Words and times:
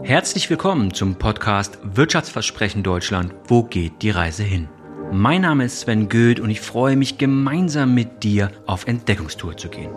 Herzlich 0.00 0.48
willkommen 0.48 0.92
zum 0.94 1.16
Podcast 1.16 1.78
Wirtschaftsversprechen 1.84 2.82
Deutschland. 2.82 3.34
Wo 3.46 3.62
geht 3.62 4.00
die 4.00 4.10
Reise 4.10 4.42
hin? 4.42 4.68
Mein 5.12 5.42
Name 5.42 5.66
ist 5.66 5.80
Sven 5.80 6.08
Goeth 6.08 6.40
und 6.40 6.50
ich 6.50 6.60
freue 6.60 6.96
mich 6.96 7.18
gemeinsam 7.18 7.94
mit 7.94 8.24
dir 8.24 8.50
auf 8.66 8.86
Entdeckungstour 8.86 9.56
zu 9.56 9.68
gehen. 9.68 9.90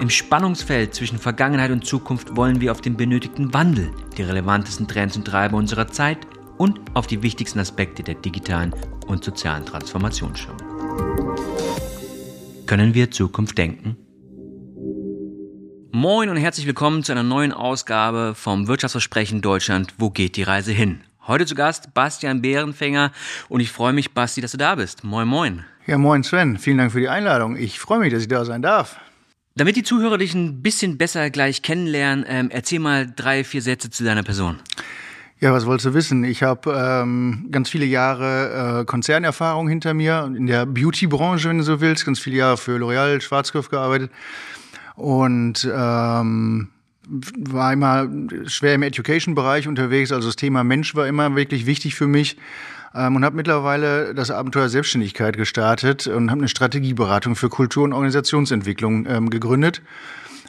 Im 0.00 0.10
Spannungsfeld 0.10 0.94
zwischen 0.94 1.18
Vergangenheit 1.18 1.70
und 1.70 1.86
Zukunft 1.86 2.36
wollen 2.36 2.60
wir 2.60 2.72
auf 2.72 2.80
den 2.80 2.96
benötigten 2.96 3.54
Wandel, 3.54 3.92
die 4.18 4.22
relevantesten 4.22 4.88
Trends 4.88 5.16
und 5.16 5.26
Treiber 5.26 5.56
unserer 5.56 5.86
Zeit 5.86 6.18
und 6.58 6.80
auf 6.94 7.06
die 7.06 7.22
wichtigsten 7.22 7.60
Aspekte 7.60 8.02
der 8.02 8.16
digitalen 8.16 8.74
und 9.06 9.24
sozialen 9.24 9.64
Transformation 9.64 10.36
schauen. 10.36 10.56
Können 12.66 12.94
wir 12.94 13.10
Zukunft 13.10 13.56
denken? 13.56 13.96
Moin 15.94 16.30
und 16.30 16.38
herzlich 16.38 16.66
willkommen 16.66 17.04
zu 17.04 17.12
einer 17.12 17.22
neuen 17.22 17.52
Ausgabe 17.52 18.32
vom 18.34 18.66
Wirtschaftsversprechen 18.66 19.42
Deutschland. 19.42 19.92
Wo 19.98 20.08
geht 20.08 20.36
die 20.36 20.42
Reise 20.42 20.72
hin? 20.72 21.02
Heute 21.26 21.44
zu 21.44 21.54
Gast 21.54 21.92
Bastian 21.92 22.40
Bärenfänger 22.40 23.12
und 23.50 23.60
ich 23.60 23.70
freue 23.70 23.92
mich, 23.92 24.14
Basti, 24.14 24.40
dass 24.40 24.52
du 24.52 24.56
da 24.56 24.76
bist. 24.76 25.04
Moin, 25.04 25.28
moin. 25.28 25.66
Ja, 25.86 25.98
moin 25.98 26.24
Sven. 26.24 26.56
Vielen 26.56 26.78
Dank 26.78 26.92
für 26.92 27.00
die 27.00 27.10
Einladung. 27.10 27.56
Ich 27.56 27.78
freue 27.78 27.98
mich, 27.98 28.10
dass 28.10 28.22
ich 28.22 28.28
da 28.28 28.46
sein 28.46 28.62
darf. 28.62 28.96
Damit 29.54 29.76
die 29.76 29.82
Zuhörer 29.82 30.16
dich 30.16 30.32
ein 30.32 30.62
bisschen 30.62 30.96
besser 30.96 31.28
gleich 31.28 31.60
kennenlernen, 31.60 32.24
ähm, 32.26 32.48
erzähl 32.50 32.78
mal 32.78 33.12
drei, 33.14 33.44
vier 33.44 33.60
Sätze 33.60 33.90
zu 33.90 34.02
deiner 34.02 34.22
Person. 34.22 34.60
Ja, 35.40 35.52
was 35.52 35.66
wolltest 35.66 35.84
du 35.84 35.92
wissen? 35.92 36.24
Ich 36.24 36.42
habe 36.42 36.72
ähm, 36.74 37.48
ganz 37.50 37.68
viele 37.68 37.84
Jahre 37.84 38.80
äh, 38.80 38.84
Konzernerfahrung 38.86 39.68
hinter 39.68 39.92
mir 39.92 40.32
in 40.34 40.46
der 40.46 40.64
Beauty-Branche, 40.64 41.50
wenn 41.50 41.58
du 41.58 41.64
so 41.64 41.82
willst. 41.82 42.06
Ganz 42.06 42.18
viele 42.18 42.36
Jahre 42.36 42.56
für 42.56 42.78
L'Oreal, 42.78 43.20
Schwarzkopf 43.20 43.68
gearbeitet 43.68 44.10
und 44.96 45.68
ähm, 45.72 46.68
war 47.08 47.72
immer 47.72 48.08
schwer 48.46 48.74
im 48.74 48.82
Education-Bereich 48.82 49.68
unterwegs. 49.68 50.12
Also 50.12 50.28
das 50.28 50.36
Thema 50.36 50.64
Mensch 50.64 50.94
war 50.94 51.06
immer 51.06 51.34
wirklich 51.34 51.66
wichtig 51.66 51.94
für 51.94 52.06
mich 52.06 52.36
ähm, 52.94 53.16
und 53.16 53.24
habe 53.24 53.36
mittlerweile 53.36 54.14
das 54.14 54.30
Abenteuer 54.30 54.68
Selbstständigkeit 54.68 55.36
gestartet 55.36 56.06
und 56.06 56.30
habe 56.30 56.40
eine 56.40 56.48
Strategieberatung 56.48 57.36
für 57.36 57.48
Kultur- 57.48 57.84
und 57.84 57.92
Organisationsentwicklung 57.92 59.06
ähm, 59.06 59.30
gegründet, 59.30 59.82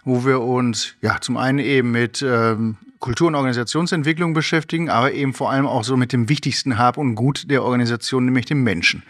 wo 0.05 0.25
wir 0.25 0.41
uns 0.41 0.95
ja 1.01 1.19
zum 1.21 1.37
einen 1.37 1.59
eben 1.59 1.91
mit 1.91 2.21
ähm, 2.21 2.77
Kultur- 2.99 3.27
und 3.27 3.35
Organisationsentwicklung 3.35 4.33
beschäftigen, 4.33 4.89
aber 4.89 5.11
eben 5.11 5.33
vor 5.33 5.51
allem 5.51 5.65
auch 5.65 5.83
so 5.83 5.97
mit 5.97 6.13
dem 6.13 6.29
wichtigsten 6.29 6.77
Hab 6.77 6.97
und 6.97 7.15
Gut 7.15 7.49
der 7.49 7.63
Organisation, 7.63 8.23
nämlich 8.23 8.45
dem 8.45 8.63
Menschen. 8.63 9.03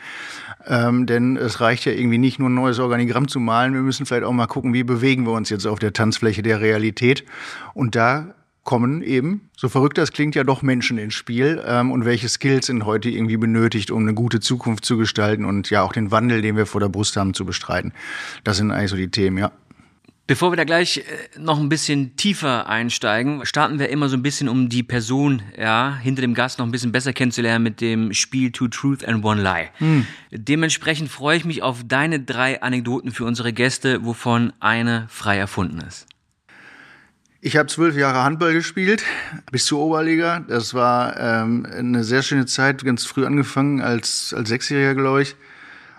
Ähm, 0.67 1.05
denn 1.05 1.37
es 1.37 1.59
reicht 1.61 1.85
ja 1.85 1.91
irgendwie 1.91 2.17
nicht 2.17 2.39
nur 2.39 2.49
ein 2.49 2.53
neues 2.53 2.79
Organigramm 2.79 3.27
zu 3.27 3.39
malen, 3.39 3.73
wir 3.73 3.81
müssen 3.81 4.05
vielleicht 4.05 4.23
auch 4.23 4.31
mal 4.31 4.47
gucken, 4.47 4.73
wie 4.73 4.83
bewegen 4.83 5.25
wir 5.25 5.33
uns 5.33 5.49
jetzt 5.49 5.65
auf 5.65 5.79
der 5.79 5.93
Tanzfläche 5.93 6.41
der 6.41 6.61
Realität. 6.61 7.25
Und 7.73 7.95
da 7.95 8.33
kommen 8.63 9.01
eben, 9.01 9.49
so 9.57 9.67
verrückt 9.67 9.97
das 9.97 10.13
klingt, 10.13 10.35
ja 10.35 10.43
doch 10.43 10.61
Menschen 10.61 10.97
ins 10.97 11.13
Spiel 11.13 11.61
ähm, 11.65 11.91
und 11.91 12.05
welche 12.05 12.29
Skills 12.29 12.67
sind 12.67 12.85
heute 12.85 13.09
irgendwie 13.09 13.37
benötigt, 13.37 13.91
um 13.91 14.03
eine 14.03 14.13
gute 14.13 14.39
Zukunft 14.39 14.85
zu 14.85 14.97
gestalten 14.97 15.43
und 15.43 15.69
ja 15.69 15.83
auch 15.83 15.91
den 15.91 16.11
Wandel, 16.11 16.41
den 16.41 16.55
wir 16.55 16.65
vor 16.65 16.79
der 16.79 16.89
Brust 16.89 17.17
haben, 17.17 17.33
zu 17.33 17.45
bestreiten. 17.45 17.91
Das 18.43 18.57
sind 18.57 18.71
eigentlich 18.71 18.91
so 18.91 18.95
die 18.95 19.09
Themen, 19.09 19.37
ja. 19.37 19.51
Bevor 20.25 20.53
wir 20.53 20.55
da 20.55 20.63
gleich 20.63 20.99
äh, 20.99 21.01
noch 21.37 21.59
ein 21.59 21.67
bisschen 21.67 22.15
tiefer 22.15 22.69
einsteigen, 22.69 23.45
starten 23.45 23.77
wir 23.77 23.89
immer 23.89 24.07
so 24.07 24.15
ein 24.15 24.23
bisschen, 24.23 24.47
um 24.47 24.69
die 24.69 24.81
Person 24.81 25.41
ja, 25.57 25.97
hinter 26.01 26.21
dem 26.21 26.33
Gast 26.33 26.59
noch 26.59 26.65
ein 26.65 26.71
bisschen 26.71 26.93
besser 26.93 27.11
kennenzulernen 27.11 27.61
mit 27.61 27.81
dem 27.81 28.13
Spiel 28.13 28.51
Two 28.51 28.69
Truth 28.69 29.05
and 29.05 29.25
One 29.25 29.43
Lie. 29.43 29.69
Hm. 29.79 30.07
Dementsprechend 30.31 31.11
freue 31.11 31.35
ich 31.35 31.43
mich 31.43 31.61
auf 31.61 31.83
deine 31.85 32.21
drei 32.21 32.61
Anekdoten 32.61 33.11
für 33.11 33.25
unsere 33.25 33.51
Gäste, 33.51 34.05
wovon 34.05 34.53
eine 34.61 35.07
frei 35.09 35.37
erfunden 35.37 35.81
ist. 35.81 36.07
Ich 37.41 37.57
habe 37.57 37.67
zwölf 37.67 37.97
Jahre 37.97 38.23
Handball 38.23 38.53
gespielt, 38.53 39.03
bis 39.51 39.65
zur 39.65 39.79
Oberliga. 39.79 40.39
Das 40.47 40.73
war 40.73 41.19
ähm, 41.19 41.67
eine 41.69 42.05
sehr 42.05 42.23
schöne 42.23 42.45
Zeit, 42.45 42.85
ganz 42.85 43.05
früh 43.05 43.25
angefangen, 43.25 43.81
als, 43.81 44.33
als 44.33 44.47
Sechsjähriger, 44.47 44.95
glaube 44.95 45.23
ich. 45.23 45.35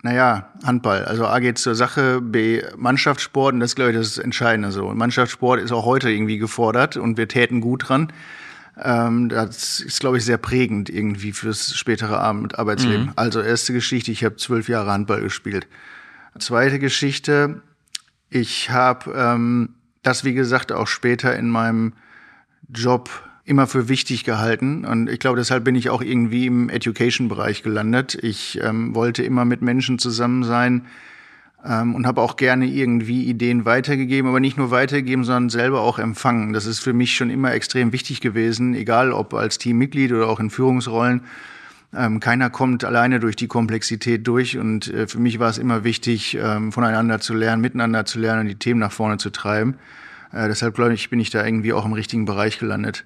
Naja, 0.04 0.50
Handball. 0.62 1.06
Also 1.06 1.26
A 1.26 1.38
geht 1.38 1.56
zur 1.56 1.74
Sache, 1.74 2.20
B 2.20 2.62
Mannschaftssport 2.76 3.54
und 3.54 3.60
das 3.60 3.74
glaube 3.74 3.92
ich 3.92 3.96
das 3.96 4.18
Entscheidende 4.18 4.70
so. 4.70 4.92
Mannschaftssport 4.92 5.62
ist 5.62 5.72
auch 5.72 5.86
heute 5.86 6.10
irgendwie 6.10 6.36
gefordert 6.36 6.98
und 6.98 7.16
wir 7.16 7.26
täten 7.26 7.62
gut 7.62 7.88
dran. 7.88 8.12
Ähm, 8.78 9.30
das 9.30 9.80
ist, 9.80 10.00
glaube 10.00 10.18
ich, 10.18 10.24
sehr 10.26 10.36
prägend 10.36 10.90
irgendwie 10.90 11.32
fürs 11.32 11.74
spätere 11.74 12.20
Arbeitsleben. 12.20 13.06
Mhm. 13.06 13.12
Also 13.16 13.40
erste 13.40 13.72
Geschichte, 13.72 14.12
ich 14.12 14.22
habe 14.24 14.36
zwölf 14.36 14.68
Jahre 14.68 14.92
Handball 14.92 15.22
gespielt. 15.22 15.66
Zweite 16.38 16.78
Geschichte, 16.78 17.62
ich 18.28 18.68
habe 18.68 19.10
ähm, 19.16 19.70
das, 20.02 20.22
wie 20.22 20.34
gesagt, 20.34 20.70
auch 20.70 20.86
später 20.86 21.34
in 21.34 21.48
meinem 21.48 21.94
Job 22.68 23.08
immer 23.44 23.66
für 23.66 23.88
wichtig 23.88 24.24
gehalten. 24.24 24.84
Und 24.84 25.08
ich 25.08 25.18
glaube, 25.18 25.36
deshalb 25.36 25.64
bin 25.64 25.74
ich 25.74 25.90
auch 25.90 26.02
irgendwie 26.02 26.46
im 26.46 26.68
Education-Bereich 26.68 27.62
gelandet. 27.62 28.16
Ich 28.20 28.60
ähm, 28.62 28.94
wollte 28.94 29.22
immer 29.22 29.44
mit 29.44 29.60
Menschen 29.60 29.98
zusammen 29.98 30.44
sein 30.44 30.86
ähm, 31.64 31.94
und 31.94 32.06
habe 32.06 32.22
auch 32.22 32.36
gerne 32.36 32.66
irgendwie 32.66 33.24
Ideen 33.24 33.64
weitergegeben, 33.64 34.28
aber 34.28 34.40
nicht 34.40 34.56
nur 34.56 34.70
weitergegeben, 34.70 35.24
sondern 35.24 35.50
selber 35.50 35.82
auch 35.82 35.98
empfangen. 35.98 36.52
Das 36.52 36.64
ist 36.64 36.80
für 36.80 36.94
mich 36.94 37.14
schon 37.14 37.30
immer 37.30 37.52
extrem 37.52 37.92
wichtig 37.92 38.20
gewesen, 38.20 38.74
egal 38.74 39.12
ob 39.12 39.34
als 39.34 39.58
Teammitglied 39.58 40.12
oder 40.12 40.28
auch 40.28 40.40
in 40.40 40.48
Führungsrollen. 40.50 41.22
Ähm, 41.94 42.20
keiner 42.20 42.50
kommt 42.50 42.82
alleine 42.84 43.20
durch 43.20 43.36
die 43.36 43.46
Komplexität 43.46 44.26
durch 44.26 44.58
und 44.58 44.92
äh, 44.92 45.06
für 45.06 45.20
mich 45.20 45.38
war 45.38 45.50
es 45.50 45.58
immer 45.58 45.84
wichtig, 45.84 46.36
ähm, 46.40 46.72
voneinander 46.72 47.20
zu 47.20 47.34
lernen, 47.34 47.62
miteinander 47.62 48.04
zu 48.04 48.18
lernen 48.18 48.42
und 48.42 48.48
die 48.48 48.56
Themen 48.56 48.80
nach 48.80 48.90
vorne 48.90 49.18
zu 49.18 49.30
treiben. 49.30 49.76
Äh, 50.32 50.48
deshalb 50.48 50.74
glaube 50.74 50.94
ich, 50.94 51.10
bin 51.10 51.20
ich 51.20 51.30
da 51.30 51.44
irgendwie 51.44 51.72
auch 51.72 51.84
im 51.84 51.92
richtigen 51.92 52.24
Bereich 52.24 52.58
gelandet. 52.58 53.04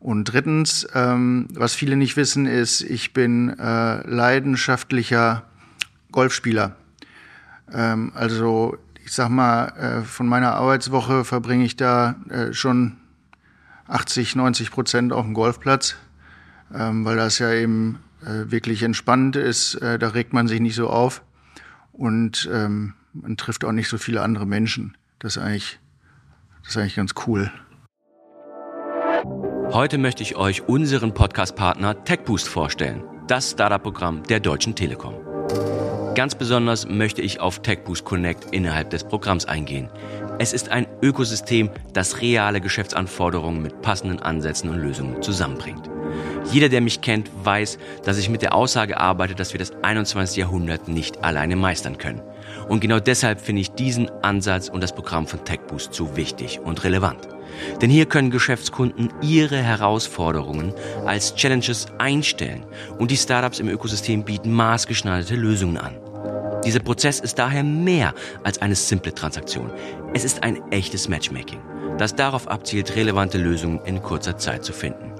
Und 0.00 0.24
drittens, 0.24 0.86
ähm, 0.94 1.48
was 1.52 1.74
viele 1.74 1.96
nicht 1.96 2.16
wissen, 2.16 2.46
ist, 2.46 2.82
ich 2.82 3.12
bin 3.12 3.58
äh, 3.58 4.06
leidenschaftlicher 4.06 5.44
Golfspieler. 6.12 6.76
Ähm, 7.72 8.12
also 8.14 8.78
ich 9.04 9.12
sag 9.12 9.28
mal, 9.30 9.68
äh, 9.68 10.02
von 10.02 10.28
meiner 10.28 10.54
Arbeitswoche 10.54 11.24
verbringe 11.24 11.64
ich 11.64 11.76
da 11.76 12.16
äh, 12.28 12.52
schon 12.52 12.96
80, 13.88 14.36
90 14.36 14.70
Prozent 14.70 15.12
auf 15.12 15.24
dem 15.24 15.34
Golfplatz, 15.34 15.96
ähm, 16.74 17.04
weil 17.04 17.16
das 17.16 17.38
ja 17.38 17.52
eben 17.52 17.98
äh, 18.22 18.50
wirklich 18.50 18.82
entspannt 18.82 19.34
ist. 19.34 19.76
Äh, 19.76 19.98
da 19.98 20.08
regt 20.08 20.32
man 20.32 20.46
sich 20.46 20.60
nicht 20.60 20.74
so 20.74 20.90
auf 20.90 21.22
und 21.92 22.48
ähm, 22.52 22.94
man 23.14 23.36
trifft 23.36 23.64
auch 23.64 23.72
nicht 23.72 23.88
so 23.88 23.98
viele 23.98 24.22
andere 24.22 24.46
Menschen. 24.46 24.96
Das 25.18 25.36
ist 25.36 25.42
eigentlich, 25.42 25.80
das 26.62 26.72
ist 26.72 26.76
eigentlich 26.76 26.96
ganz 26.96 27.14
cool. 27.26 27.50
Heute 29.72 29.98
möchte 29.98 30.22
ich 30.22 30.34
euch 30.34 30.66
unseren 30.66 31.12
Podcast-Partner 31.12 32.02
TechBoost 32.02 32.48
vorstellen, 32.48 33.02
das 33.26 33.50
Startup-Programm 33.50 34.22
der 34.22 34.40
Deutschen 34.40 34.74
Telekom. 34.74 35.14
Ganz 36.14 36.34
besonders 36.34 36.88
möchte 36.88 37.20
ich 37.20 37.40
auf 37.40 37.60
TechBoost 37.60 38.06
Connect 38.06 38.46
innerhalb 38.52 38.88
des 38.88 39.04
Programms 39.04 39.44
eingehen. 39.44 39.90
Es 40.38 40.54
ist 40.54 40.70
ein 40.70 40.86
Ökosystem, 41.02 41.70
das 41.92 42.22
reale 42.22 42.62
Geschäftsanforderungen 42.62 43.60
mit 43.60 43.82
passenden 43.82 44.20
Ansätzen 44.20 44.70
und 44.70 44.78
Lösungen 44.78 45.20
zusammenbringt. 45.20 45.90
Jeder, 46.50 46.70
der 46.70 46.80
mich 46.80 47.02
kennt, 47.02 47.30
weiß, 47.44 47.78
dass 48.04 48.16
ich 48.16 48.30
mit 48.30 48.40
der 48.40 48.54
Aussage 48.54 48.98
arbeite, 48.98 49.34
dass 49.34 49.52
wir 49.52 49.58
das 49.58 49.72
21. 49.82 50.38
Jahrhundert 50.38 50.88
nicht 50.88 51.22
alleine 51.22 51.56
meistern 51.56 51.98
können. 51.98 52.22
Und 52.68 52.80
genau 52.80 53.00
deshalb 53.00 53.38
finde 53.38 53.60
ich 53.60 53.72
diesen 53.72 54.08
Ansatz 54.22 54.70
und 54.70 54.82
das 54.82 54.94
Programm 54.94 55.26
von 55.26 55.44
TechBoost 55.44 55.92
so 55.92 56.16
wichtig 56.16 56.58
und 56.58 56.84
relevant. 56.84 57.28
Denn 57.80 57.90
hier 57.90 58.06
können 58.06 58.30
Geschäftskunden 58.30 59.12
ihre 59.20 59.58
Herausforderungen 59.58 60.72
als 61.06 61.34
Challenges 61.34 61.86
einstellen 61.98 62.64
und 62.98 63.10
die 63.10 63.16
Startups 63.16 63.60
im 63.60 63.68
Ökosystem 63.68 64.24
bieten 64.24 64.52
maßgeschneiderte 64.52 65.36
Lösungen 65.36 65.78
an. 65.78 65.96
Dieser 66.64 66.80
Prozess 66.80 67.20
ist 67.20 67.38
daher 67.38 67.62
mehr 67.62 68.14
als 68.42 68.60
eine 68.60 68.74
simple 68.74 69.14
Transaktion. 69.14 69.70
Es 70.12 70.24
ist 70.24 70.42
ein 70.42 70.60
echtes 70.70 71.08
Matchmaking, 71.08 71.60
das 71.98 72.14
darauf 72.14 72.48
abzielt, 72.48 72.96
relevante 72.96 73.38
Lösungen 73.38 73.80
in 73.84 74.02
kurzer 74.02 74.36
Zeit 74.36 74.64
zu 74.64 74.72
finden. 74.72 75.12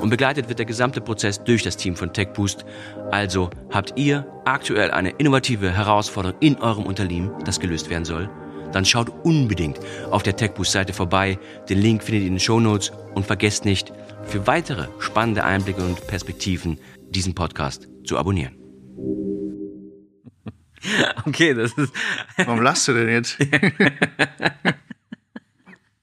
Und 0.00 0.08
begleitet 0.08 0.48
wird 0.48 0.58
der 0.58 0.66
gesamte 0.66 1.02
Prozess 1.02 1.44
durch 1.44 1.62
das 1.62 1.76
Team 1.76 1.94
von 1.94 2.12
TechBoost. 2.12 2.64
Also 3.10 3.50
habt 3.70 3.92
ihr 3.98 4.26
aktuell 4.46 4.90
eine 4.90 5.10
innovative 5.10 5.70
Herausforderung 5.70 6.38
in 6.40 6.56
eurem 6.58 6.86
Unternehmen, 6.86 7.30
das 7.44 7.60
gelöst 7.60 7.90
werden 7.90 8.06
soll? 8.06 8.30
Dann 8.72 8.84
schaut 8.84 9.10
unbedingt 9.24 9.78
auf 10.10 10.22
der 10.22 10.36
TechBoost-Seite 10.36 10.92
vorbei. 10.92 11.38
Den 11.68 11.78
Link 11.78 12.02
findet 12.02 12.22
ihr 12.22 12.28
in 12.28 12.34
den 12.34 12.40
Show 12.40 12.60
Notes 12.60 12.92
und 13.14 13.26
vergesst 13.26 13.64
nicht, 13.64 13.92
für 14.24 14.46
weitere 14.46 14.88
spannende 14.98 15.44
Einblicke 15.44 15.82
und 15.82 16.06
Perspektiven 16.06 16.78
diesen 17.10 17.34
Podcast 17.34 17.88
zu 18.04 18.18
abonnieren. 18.18 18.56
Okay, 21.26 21.52
das 21.52 21.72
ist. 21.72 21.92
Warum 22.36 22.62
lachst 22.62 22.88
du 22.88 22.94
denn 22.94 23.08
jetzt? 23.08 23.36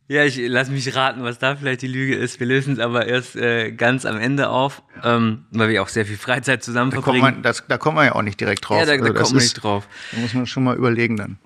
ja, 0.08 0.24
ich 0.24 0.38
lass 0.38 0.70
mich 0.70 0.96
raten, 0.96 1.24
was 1.24 1.40
da 1.40 1.56
vielleicht 1.56 1.82
die 1.82 1.88
Lüge 1.88 2.16
ist. 2.16 2.40
Wir 2.40 2.46
lösen 2.48 2.74
es 2.74 2.80
aber 2.80 3.08
erst 3.08 3.36
äh, 3.36 3.72
ganz 3.72 4.06
am 4.06 4.18
Ende 4.18 4.50
auf, 4.50 4.84
ähm, 5.04 5.46
weil 5.52 5.70
wir 5.70 5.82
auch 5.82 5.88
sehr 5.88 6.06
viel 6.06 6.18
Freizeit 6.18 6.64
zusammen 6.64 6.92
da 6.92 7.02
verbringen. 7.02 7.24
Kommt 7.24 7.36
man, 7.38 7.44
das, 7.44 7.64
da 7.68 7.80
kommt 7.80 7.96
man 7.96 8.06
ja 8.06 8.14
auch 8.14 8.22
nicht 8.22 8.40
direkt 8.40 8.70
drauf. 8.70 8.80
Ja, 8.80 8.86
da, 8.86 8.96
da 8.98 9.04
also 9.04 9.14
kommt 9.14 9.34
man 9.34 9.44
nicht 9.44 9.56
drauf. 9.56 9.88
Da 10.12 10.20
muss 10.20 10.34
man 10.34 10.46
schon 10.46 10.64
mal 10.64 10.76
überlegen 10.76 11.18
dann. 11.18 11.40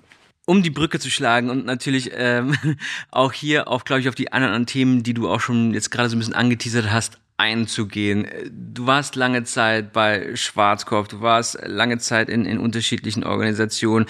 Um 0.46 0.62
die 0.62 0.70
Brücke 0.70 0.98
zu 0.98 1.10
schlagen 1.10 1.50
und 1.50 1.64
natürlich 1.64 2.10
ähm, 2.14 2.54
auch 3.10 3.32
hier 3.32 3.68
auf, 3.68 3.84
glaube 3.84 4.00
ich, 4.00 4.08
auf 4.08 4.14
die 4.14 4.32
anderen 4.32 4.66
Themen, 4.66 5.02
die 5.02 5.14
du 5.14 5.28
auch 5.28 5.40
schon 5.40 5.72
jetzt 5.74 5.90
gerade 5.90 6.08
so 6.08 6.16
ein 6.16 6.18
bisschen 6.18 6.34
angeteasert 6.34 6.90
hast, 6.90 7.18
einzugehen. 7.36 8.26
Du 8.50 8.86
warst 8.86 9.16
lange 9.16 9.44
Zeit 9.44 9.92
bei 9.92 10.36
Schwarzkopf, 10.36 11.08
du 11.08 11.20
warst 11.20 11.58
lange 11.64 11.98
Zeit 11.98 12.28
in, 12.28 12.44
in 12.44 12.58
unterschiedlichen 12.58 13.24
Organisationen. 13.24 14.06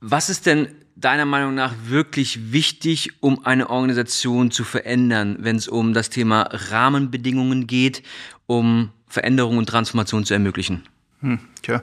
Was 0.00 0.28
ist 0.28 0.46
denn 0.46 0.68
deiner 0.96 1.26
Meinung 1.26 1.54
nach 1.54 1.74
wirklich 1.86 2.52
wichtig, 2.52 3.10
um 3.20 3.44
eine 3.44 3.70
Organisation 3.70 4.50
zu 4.50 4.64
verändern, 4.64 5.36
wenn 5.40 5.56
es 5.56 5.68
um 5.68 5.94
das 5.94 6.10
Thema 6.10 6.48
Rahmenbedingungen 6.50 7.66
geht, 7.66 8.02
um 8.46 8.90
Veränderung 9.06 9.58
und 9.58 9.68
Transformation 9.68 10.24
zu 10.24 10.34
ermöglichen? 10.34 10.82
Hm, 11.20 11.38
tja, 11.62 11.82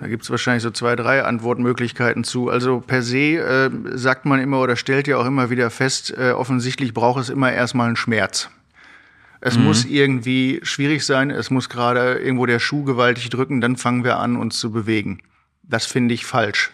da 0.00 0.06
gibt 0.06 0.22
es 0.22 0.30
wahrscheinlich 0.30 0.62
so 0.62 0.70
zwei, 0.70 0.94
drei 0.94 1.24
Antwortmöglichkeiten 1.24 2.22
zu. 2.22 2.48
Also 2.48 2.80
per 2.80 3.02
se 3.02 3.38
äh, 3.38 3.70
sagt 3.96 4.26
man 4.26 4.40
immer 4.40 4.60
oder 4.60 4.76
stellt 4.76 5.08
ja 5.08 5.16
auch 5.16 5.26
immer 5.26 5.50
wieder 5.50 5.70
fest, 5.70 6.14
äh, 6.16 6.30
offensichtlich 6.30 6.94
braucht 6.94 7.20
es 7.20 7.30
immer 7.30 7.52
erstmal 7.52 7.88
einen 7.88 7.96
Schmerz. 7.96 8.48
Es 9.40 9.56
mhm. 9.56 9.64
muss 9.64 9.84
irgendwie 9.84 10.60
schwierig 10.62 11.04
sein, 11.04 11.30
es 11.30 11.50
muss 11.50 11.68
gerade 11.68 12.14
irgendwo 12.14 12.46
der 12.46 12.60
Schuh 12.60 12.84
gewaltig 12.84 13.28
drücken, 13.30 13.60
dann 13.60 13.76
fangen 13.76 14.04
wir 14.04 14.18
an, 14.18 14.36
uns 14.36 14.58
zu 14.58 14.70
bewegen. 14.70 15.20
Das 15.62 15.84
finde 15.86 16.14
ich 16.14 16.24
falsch. 16.24 16.70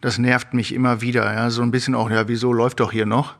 Das 0.00 0.18
nervt 0.18 0.52
mich 0.54 0.74
immer 0.74 1.00
wieder. 1.00 1.32
Ja? 1.32 1.50
So 1.50 1.62
ein 1.62 1.70
bisschen 1.70 1.94
auch, 1.94 2.10
ja, 2.10 2.28
wieso 2.28 2.52
läuft 2.52 2.80
doch 2.80 2.92
hier 2.92 3.06
noch? 3.06 3.36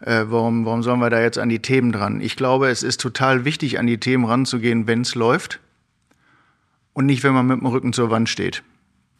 Äh, 0.00 0.24
warum, 0.28 0.64
warum 0.64 0.82
sollen 0.82 1.00
wir 1.00 1.10
da 1.10 1.20
jetzt 1.20 1.38
an 1.38 1.48
die 1.48 1.60
Themen 1.60 1.92
dran? 1.92 2.20
Ich 2.20 2.36
glaube, 2.36 2.68
es 2.68 2.82
ist 2.82 3.00
total 3.00 3.44
wichtig, 3.44 3.78
an 3.78 3.86
die 3.86 3.98
Themen 3.98 4.24
ranzugehen, 4.24 4.86
wenn 4.86 5.02
es 5.02 5.14
läuft 5.14 5.60
und 6.96 7.04
nicht, 7.04 7.22
wenn 7.24 7.34
man 7.34 7.46
mit 7.46 7.60
dem 7.60 7.66
Rücken 7.66 7.92
zur 7.92 8.10
Wand 8.10 8.26
steht. 8.26 8.62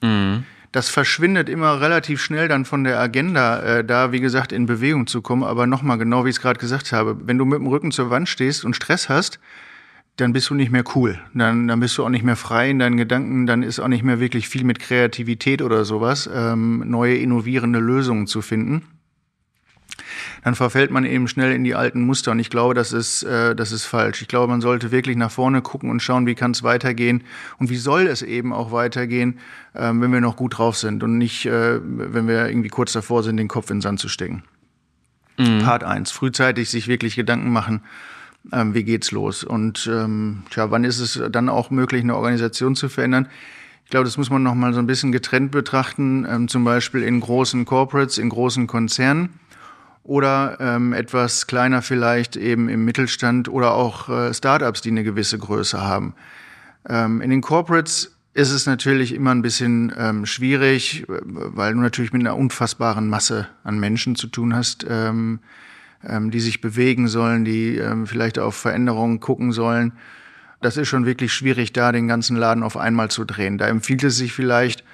Mhm. 0.02 0.44
Das 0.72 0.88
verschwindet 0.88 1.50
immer 1.50 1.78
relativ 1.80 2.22
schnell 2.22 2.48
dann 2.48 2.64
von 2.64 2.84
der 2.84 2.98
Agenda, 2.98 3.62
äh, 3.62 3.84
da 3.84 4.12
wie 4.12 4.20
gesagt 4.20 4.50
in 4.50 4.64
Bewegung 4.64 5.06
zu 5.06 5.20
kommen. 5.20 5.44
Aber 5.44 5.66
nochmal 5.66 5.98
genau, 5.98 6.24
wie 6.24 6.30
ich 6.30 6.36
es 6.36 6.40
gerade 6.40 6.58
gesagt 6.58 6.92
habe, 6.92 7.18
wenn 7.26 7.36
du 7.36 7.44
mit 7.44 7.58
dem 7.58 7.66
Rücken 7.66 7.92
zur 7.92 8.08
Wand 8.08 8.30
stehst 8.30 8.64
und 8.64 8.74
Stress 8.74 9.10
hast, 9.10 9.40
dann 10.16 10.32
bist 10.32 10.48
du 10.48 10.54
nicht 10.54 10.72
mehr 10.72 10.84
cool. 10.94 11.20
Dann, 11.34 11.68
dann 11.68 11.80
bist 11.80 11.98
du 11.98 12.04
auch 12.04 12.08
nicht 12.08 12.24
mehr 12.24 12.36
frei 12.36 12.70
in 12.70 12.78
deinen 12.78 12.96
Gedanken. 12.96 13.46
Dann 13.46 13.62
ist 13.62 13.78
auch 13.78 13.88
nicht 13.88 14.02
mehr 14.02 14.20
wirklich 14.20 14.48
viel 14.48 14.64
mit 14.64 14.78
Kreativität 14.78 15.60
oder 15.60 15.84
sowas, 15.84 16.30
ähm, 16.32 16.82
neue 16.86 17.16
innovierende 17.16 17.78
Lösungen 17.78 18.26
zu 18.26 18.40
finden 18.40 18.84
dann 20.46 20.54
verfällt 20.54 20.92
man 20.92 21.04
eben 21.04 21.26
schnell 21.26 21.52
in 21.52 21.64
die 21.64 21.74
alten 21.74 22.02
Muster. 22.02 22.30
Und 22.30 22.38
ich 22.38 22.50
glaube, 22.50 22.74
das 22.74 22.92
ist, 22.92 23.24
äh, 23.24 23.56
das 23.56 23.72
ist 23.72 23.84
falsch. 23.84 24.22
Ich 24.22 24.28
glaube, 24.28 24.46
man 24.46 24.60
sollte 24.60 24.92
wirklich 24.92 25.16
nach 25.16 25.32
vorne 25.32 25.60
gucken 25.60 25.90
und 25.90 26.00
schauen, 26.00 26.24
wie 26.28 26.36
kann 26.36 26.52
es 26.52 26.62
weitergehen 26.62 27.24
und 27.58 27.68
wie 27.68 27.76
soll 27.76 28.06
es 28.06 28.22
eben 28.22 28.52
auch 28.52 28.70
weitergehen, 28.70 29.40
äh, 29.74 29.90
wenn 29.92 30.12
wir 30.12 30.20
noch 30.20 30.36
gut 30.36 30.58
drauf 30.58 30.76
sind 30.76 31.02
und 31.02 31.18
nicht, 31.18 31.46
äh, 31.46 31.80
wenn 31.82 32.28
wir 32.28 32.48
irgendwie 32.48 32.68
kurz 32.68 32.92
davor 32.92 33.24
sind, 33.24 33.38
den 33.38 33.48
Kopf 33.48 33.70
in 33.70 33.78
den 33.78 33.80
Sand 33.80 33.98
zu 33.98 34.08
stecken. 34.08 34.44
Mhm. 35.36 35.62
Part 35.64 35.82
eins: 35.82 36.12
frühzeitig 36.12 36.70
sich 36.70 36.86
wirklich 36.86 37.16
Gedanken 37.16 37.50
machen, 37.50 37.82
ähm, 38.52 38.72
wie 38.72 38.84
geht's 38.84 39.10
los? 39.10 39.42
Und 39.42 39.90
ähm, 39.92 40.44
tja, 40.50 40.70
wann 40.70 40.84
ist 40.84 41.00
es 41.00 41.20
dann 41.28 41.48
auch 41.48 41.70
möglich, 41.70 42.04
eine 42.04 42.14
Organisation 42.14 42.76
zu 42.76 42.88
verändern? 42.88 43.26
Ich 43.84 43.90
glaube, 43.90 44.04
das 44.04 44.16
muss 44.16 44.30
man 44.30 44.44
noch 44.44 44.54
mal 44.54 44.72
so 44.72 44.78
ein 44.78 44.86
bisschen 44.86 45.10
getrennt 45.10 45.50
betrachten, 45.50 46.24
ähm, 46.30 46.46
zum 46.46 46.62
Beispiel 46.62 47.02
in 47.02 47.18
großen 47.18 47.64
Corporates, 47.64 48.18
in 48.18 48.28
großen 48.28 48.68
Konzernen 48.68 49.40
oder 50.06 50.58
ähm, 50.60 50.92
etwas 50.92 51.46
kleiner 51.46 51.82
vielleicht 51.82 52.36
eben 52.36 52.68
im 52.68 52.84
Mittelstand 52.84 53.48
oder 53.48 53.72
auch 53.74 54.08
äh, 54.08 54.32
Startups, 54.32 54.80
die 54.80 54.90
eine 54.90 55.04
gewisse 55.04 55.38
Größe 55.38 55.80
haben. 55.80 56.14
Ähm, 56.88 57.20
in 57.20 57.30
den 57.30 57.40
Corporates 57.40 58.16
ist 58.32 58.52
es 58.52 58.66
natürlich 58.66 59.14
immer 59.14 59.32
ein 59.32 59.42
bisschen 59.42 59.92
ähm, 59.96 60.26
schwierig, 60.26 61.04
weil 61.08 61.72
du 61.72 61.80
natürlich 61.80 62.12
mit 62.12 62.20
einer 62.20 62.36
unfassbaren 62.36 63.08
Masse 63.08 63.48
an 63.64 63.80
Menschen 63.80 64.14
zu 64.14 64.28
tun 64.28 64.54
hast, 64.54 64.86
ähm, 64.88 65.40
ähm, 66.06 66.30
die 66.30 66.40
sich 66.40 66.60
bewegen 66.60 67.08
sollen, 67.08 67.44
die 67.44 67.76
ähm, 67.76 68.06
vielleicht 68.06 68.38
auf 68.38 68.54
Veränderungen 68.54 69.20
gucken 69.20 69.52
sollen. 69.52 69.92
Das 70.60 70.76
ist 70.76 70.88
schon 70.88 71.06
wirklich 71.06 71.32
schwierig, 71.32 71.72
da 71.72 71.92
den 71.92 72.08
ganzen 72.08 72.36
Laden 72.36 72.62
auf 72.62 72.76
einmal 72.76 73.10
zu 73.10 73.24
drehen. 73.24 73.58
Da 73.58 73.66
empfiehlt 73.66 74.04
es 74.04 74.16
sich 74.16 74.32
vielleicht, 74.32 74.84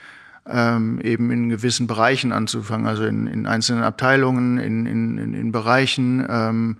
ähm, 0.48 1.00
eben 1.02 1.30
in 1.30 1.48
gewissen 1.48 1.86
Bereichen 1.86 2.32
anzufangen, 2.32 2.86
also 2.86 3.04
in, 3.04 3.26
in 3.26 3.46
einzelnen 3.46 3.84
Abteilungen, 3.84 4.58
in, 4.58 4.86
in, 4.86 5.34
in 5.34 5.52
Bereichen, 5.52 6.26
ähm, 6.28 6.76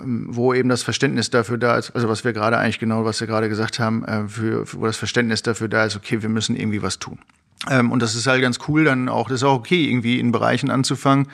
ähm, 0.00 0.26
wo 0.28 0.54
eben 0.54 0.68
das 0.68 0.82
Verständnis 0.82 1.30
dafür 1.30 1.58
da 1.58 1.76
ist, 1.76 1.90
also 1.92 2.08
was 2.08 2.24
wir 2.24 2.32
gerade 2.32 2.58
eigentlich 2.58 2.78
genau, 2.78 3.04
was 3.04 3.20
wir 3.20 3.26
gerade 3.26 3.48
gesagt 3.48 3.78
haben, 3.78 4.04
äh, 4.04 4.28
für, 4.28 4.64
wo 4.74 4.86
das 4.86 4.96
Verständnis 4.96 5.42
dafür 5.42 5.68
da 5.68 5.84
ist, 5.84 5.96
okay, 5.96 6.22
wir 6.22 6.28
müssen 6.28 6.56
irgendwie 6.56 6.82
was 6.82 6.98
tun. 6.98 7.18
Ähm, 7.68 7.90
und 7.90 8.00
das 8.00 8.14
ist 8.14 8.26
halt 8.26 8.42
ganz 8.42 8.58
cool, 8.68 8.84
dann 8.84 9.08
auch, 9.08 9.28
das 9.28 9.36
ist 9.36 9.44
auch 9.44 9.58
okay, 9.58 9.88
irgendwie 9.88 10.20
in 10.20 10.30
Bereichen 10.30 10.70
anzufangen 10.70 11.28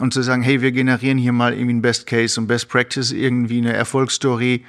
und 0.00 0.14
zu 0.14 0.22
sagen, 0.22 0.42
hey, 0.42 0.62
wir 0.62 0.72
generieren 0.72 1.18
hier 1.18 1.32
mal 1.32 1.52
irgendwie 1.52 1.74
ein 1.74 1.82
Best 1.82 2.06
Case 2.06 2.40
und 2.40 2.46
Best 2.46 2.68
Practice, 2.68 3.12
irgendwie 3.12 3.58
eine 3.58 3.72
Erfolgsstory, 3.72 4.64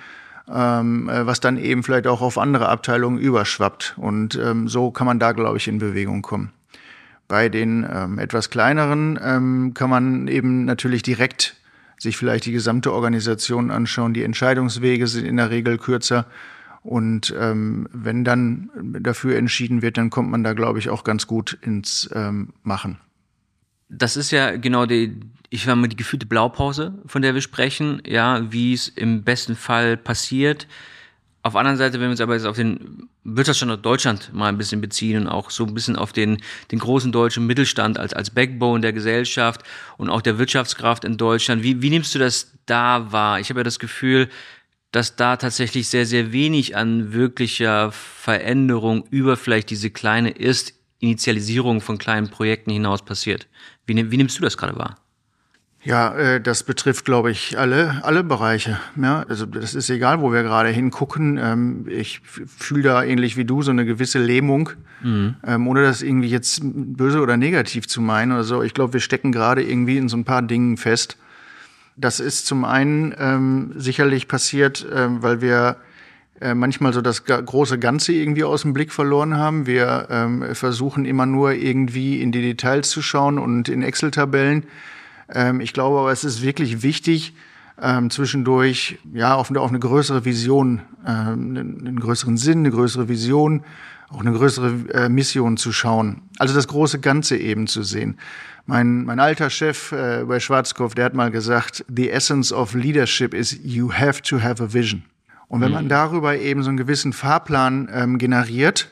ähm, 0.49 1.09
äh, 1.09 1.25
was 1.25 1.39
dann 1.39 1.57
eben 1.57 1.83
vielleicht 1.83 2.07
auch 2.07 2.21
auf 2.21 2.38
andere 2.38 2.69
Abteilungen 2.69 3.19
überschwappt. 3.19 3.95
Und 3.97 4.35
ähm, 4.35 4.67
so 4.67 4.91
kann 4.91 5.07
man 5.07 5.19
da, 5.19 5.31
glaube 5.31 5.57
ich, 5.57 5.67
in 5.67 5.79
Bewegung 5.79 6.21
kommen. 6.21 6.51
Bei 7.27 7.49
den 7.49 7.88
ähm, 7.89 8.19
etwas 8.19 8.49
kleineren 8.49 9.19
ähm, 9.23 9.73
kann 9.73 9.89
man 9.89 10.27
eben 10.27 10.65
natürlich 10.65 11.03
direkt 11.03 11.55
sich 11.97 12.17
vielleicht 12.17 12.45
die 12.45 12.51
gesamte 12.51 12.91
Organisation 12.91 13.71
anschauen. 13.71 14.13
Die 14.13 14.23
Entscheidungswege 14.23 15.07
sind 15.07 15.25
in 15.25 15.38
der 15.38 15.49
Regel 15.49 15.77
kürzer. 15.77 16.25
Und 16.83 17.33
ähm, 17.39 17.88
wenn 17.93 18.23
dann 18.23 18.71
dafür 18.99 19.38
entschieden 19.38 19.83
wird, 19.83 19.97
dann 19.97 20.09
kommt 20.09 20.31
man 20.31 20.43
da, 20.43 20.53
glaube 20.53 20.79
ich, 20.79 20.89
auch 20.89 21.03
ganz 21.03 21.27
gut 21.27 21.57
ins 21.61 22.09
ähm, 22.13 22.53
Machen. 22.63 22.97
Das 23.93 24.15
ist 24.15 24.31
ja 24.31 24.55
genau 24.55 24.85
die, 24.85 25.19
ich 25.49 25.65
sag 25.65 25.75
mal, 25.75 25.88
die 25.88 25.97
gefühlte 25.97 26.25
Blaupause, 26.25 26.93
von 27.05 27.21
der 27.21 27.33
wir 27.33 27.41
sprechen, 27.41 28.01
ja, 28.07 28.49
wie 28.51 28.73
es 28.73 28.88
im 28.88 29.23
besten 29.23 29.55
Fall 29.55 29.97
passiert. 29.97 30.65
Auf 31.43 31.53
der 31.53 31.59
anderen 31.59 31.77
Seite, 31.77 31.95
wenn 31.95 32.07
wir 32.07 32.11
uns 32.11 32.21
aber 32.21 32.35
jetzt 32.35 32.45
auf 32.45 32.55
den 32.55 33.09
Wirtschaftsstandort 33.23 33.85
Deutschland 33.85 34.31
mal 34.33 34.47
ein 34.47 34.57
bisschen 34.57 34.79
beziehen 34.79 35.23
und 35.23 35.27
auch 35.27 35.49
so 35.49 35.65
ein 35.65 35.73
bisschen 35.73 35.95
auf 35.97 36.13
den, 36.13 36.38
den 36.71 36.79
großen 36.79 37.11
deutschen 37.11 37.45
Mittelstand 37.45 37.99
als, 37.99 38.13
als 38.13 38.29
Backbone 38.29 38.81
der 38.81 38.93
Gesellschaft 38.93 39.61
und 39.97 40.09
auch 40.09 40.21
der 40.21 40.38
Wirtschaftskraft 40.38 41.03
in 41.03 41.17
Deutschland, 41.17 41.63
wie, 41.63 41.81
wie 41.81 41.89
nimmst 41.89 42.15
du 42.15 42.19
das 42.19 42.53
da 42.65 43.11
wahr? 43.11 43.39
Ich 43.39 43.49
habe 43.49 43.59
ja 43.59 43.63
das 43.63 43.79
Gefühl, 43.79 44.29
dass 44.91 45.15
da 45.15 45.35
tatsächlich 45.35 45.88
sehr, 45.88 46.05
sehr 46.05 46.31
wenig 46.31 46.75
an 46.75 47.13
wirklicher 47.13 47.91
Veränderung 47.91 49.05
über 49.09 49.35
vielleicht 49.35 49.69
diese 49.69 49.89
kleine 49.89 50.31
Ist-Initialisierung 50.31 51.81
von 51.81 51.97
kleinen 51.97 52.29
Projekten 52.29 52.71
hinaus 52.71 53.03
passiert. 53.03 53.47
Wie, 53.86 54.12
wie 54.12 54.18
nimmst 54.18 54.38
du 54.38 54.42
das 54.42 54.57
gerade 54.57 54.78
wahr? 54.78 54.98
Ja, 55.83 56.13
äh, 56.13 56.42
das 56.42 56.63
betrifft, 56.63 57.06
glaube 57.06 57.31
ich, 57.31 57.57
alle, 57.57 58.01
alle 58.03 58.24
Bereiche. 58.24 58.79
Ja, 59.01 59.25
also 59.27 59.48
das 59.48 59.74
ist 59.74 59.89
egal, 59.89 60.22
wo 60.22 60.32
wir 60.32 60.44
gerade 60.44 60.70
hingucken. 60.70 61.39
Ähm, 61.41 61.86
ich 61.89 62.22
fühle 62.22 62.84
da 62.84 63.03
ähnlich 63.03 63.36
wie 63.36 63.46
du 63.46 63.63
so 63.63 63.72
eine 63.72 63.86
gewisse 63.86 64.20
Lähmung, 64.20 64.70
mhm. 65.01 65.36
ähm, 65.44 65.67
ohne 65.67 65.82
das 65.82 66.03
irgendwie 66.03 66.29
jetzt 66.29 66.62
böse 66.63 67.20
oder 67.20 67.36
negativ 67.36 67.88
zu 67.88 68.00
meinen 68.00 68.32
oder 68.32 68.44
so. 68.44 68.62
Ich 68.62 68.75
glaube, 68.75 68.94
wir 68.94 69.00
stecken 69.00 69.32
gerade 69.32 69.63
irgendwie 69.63 69.98
in 69.98 70.08
so 70.08 70.17
ein 70.17 70.25
paar 70.25 70.44
Dingen 70.44 70.77
fest. 70.77 71.17
Das 71.98 72.20
ist 72.20 72.46
zum 72.46 72.63
einen 72.63 73.15
ähm, 73.17 73.74
sicherlich 73.75 74.27
passiert, 74.27 74.86
ähm, 74.94 75.24
weil 75.24 75.41
wir 75.41 75.77
äh, 76.41 76.53
manchmal 76.53 76.93
so 76.93 77.01
das 77.01 77.24
große 77.25 77.79
Ganze 77.79 78.13
irgendwie 78.13 78.43
aus 78.43 78.63
dem 78.63 78.74
Blick 78.74 78.91
verloren 78.91 79.38
haben. 79.38 79.65
Wir 79.65 80.07
ähm, 80.10 80.55
versuchen 80.55 81.05
immer 81.05 81.25
nur 81.25 81.53
irgendwie 81.53 82.21
in 82.21 82.31
die 82.31 82.41
Details 82.41 82.89
zu 82.89 83.01
schauen 83.01 83.39
und 83.39 83.69
in 83.69 83.83
Excel-Tabellen 83.83 84.65
ähm, 85.33 85.62
ich 85.62 85.74
glaube 85.74 86.00
aber, 86.00 86.12
es 86.12 86.24
ist 86.24 86.41
wirklich 86.41 86.83
wichtig, 86.83 87.33
ähm, 87.81 88.10
zwischendurch 88.10 89.00
ja 89.13 89.36
auf, 89.36 89.55
auf 89.55 89.69
eine 89.69 89.79
größere 89.79 90.25
Vision, 90.25 90.81
ähm, 91.05 91.57
einen 91.57 92.00
größeren 92.00 92.38
Sinn, 92.38 92.60
eine 92.60 92.71
größere 92.71 93.07
Vision, 93.07 93.63
auch 94.10 94.19
eine 94.19 94.33
größere 94.33 94.74
äh, 94.93 95.10
Mission 95.10 95.57
zu 95.57 95.71
schauen. 95.71 96.21
Also 96.38 96.53
das 96.53 96.67
große 96.67 97.00
Ganze 97.00 97.38
eben 97.38 97.67
zu 97.67 97.83
sehen. 97.83 98.17
Mein, 98.65 99.05
mein 99.05 99.19
alter 99.19 99.50
Chef 99.50 99.91
äh, 99.91 100.24
bei 100.27 100.39
Schwarzkopf, 100.39 100.93
der 100.93 101.05
hat 101.05 101.13
mal 101.13 101.31
gesagt, 101.31 101.83
the 101.88 102.10
essence 102.12 102.51
of 102.51 102.74
leadership 102.74 103.33
is 103.33 103.57
you 103.63 103.91
have 103.91 104.21
to 104.21 104.41
have 104.41 104.62
a 104.62 104.74
vision. 104.74 105.03
Und 105.51 105.60
wenn 105.60 105.67
mhm. 105.67 105.74
man 105.74 105.89
darüber 105.89 106.38
eben 106.38 106.63
so 106.63 106.70
einen 106.70 106.77
gewissen 106.77 107.12
Fahrplan 107.12 107.89
ähm, 107.93 108.17
generiert, 108.17 108.89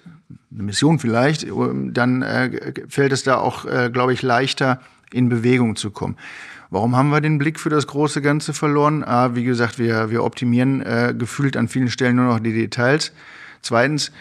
eine 0.54 0.64
Mission 0.64 1.00
vielleicht, 1.00 1.48
dann 1.50 2.22
äh, 2.22 2.74
fällt 2.90 3.14
es 3.14 3.24
da 3.24 3.38
auch, 3.38 3.64
äh, 3.64 3.90
glaube 3.90 4.12
ich, 4.12 4.22
leichter, 4.24 4.82
in 5.14 5.30
Bewegung 5.30 5.78
zu 5.78 5.90
kommen. 5.90 6.18
Warum 6.70 6.98
haben 6.98 7.12
wir 7.12 7.22
den 7.22 7.38
Blick 7.38 7.62
für 7.62 7.70
das 7.70 7.88
große 7.88 8.22
Ganze 8.22 8.52
verloren? 8.54 9.06
Ah, 9.06 9.36
wie 9.36 9.46
gesagt, 9.46 9.80
wir, 9.80 10.12
wir 10.12 10.22
optimieren 10.22 10.82
äh, 10.82 11.16
gefühlt 11.18 11.56
an 11.56 11.70
vielen 11.70 11.90
Stellen 11.90 12.18
nur 12.18 12.26
noch 12.26 12.42
die 12.42 12.54
Details. 12.54 13.14
Zweitens, 13.62 14.12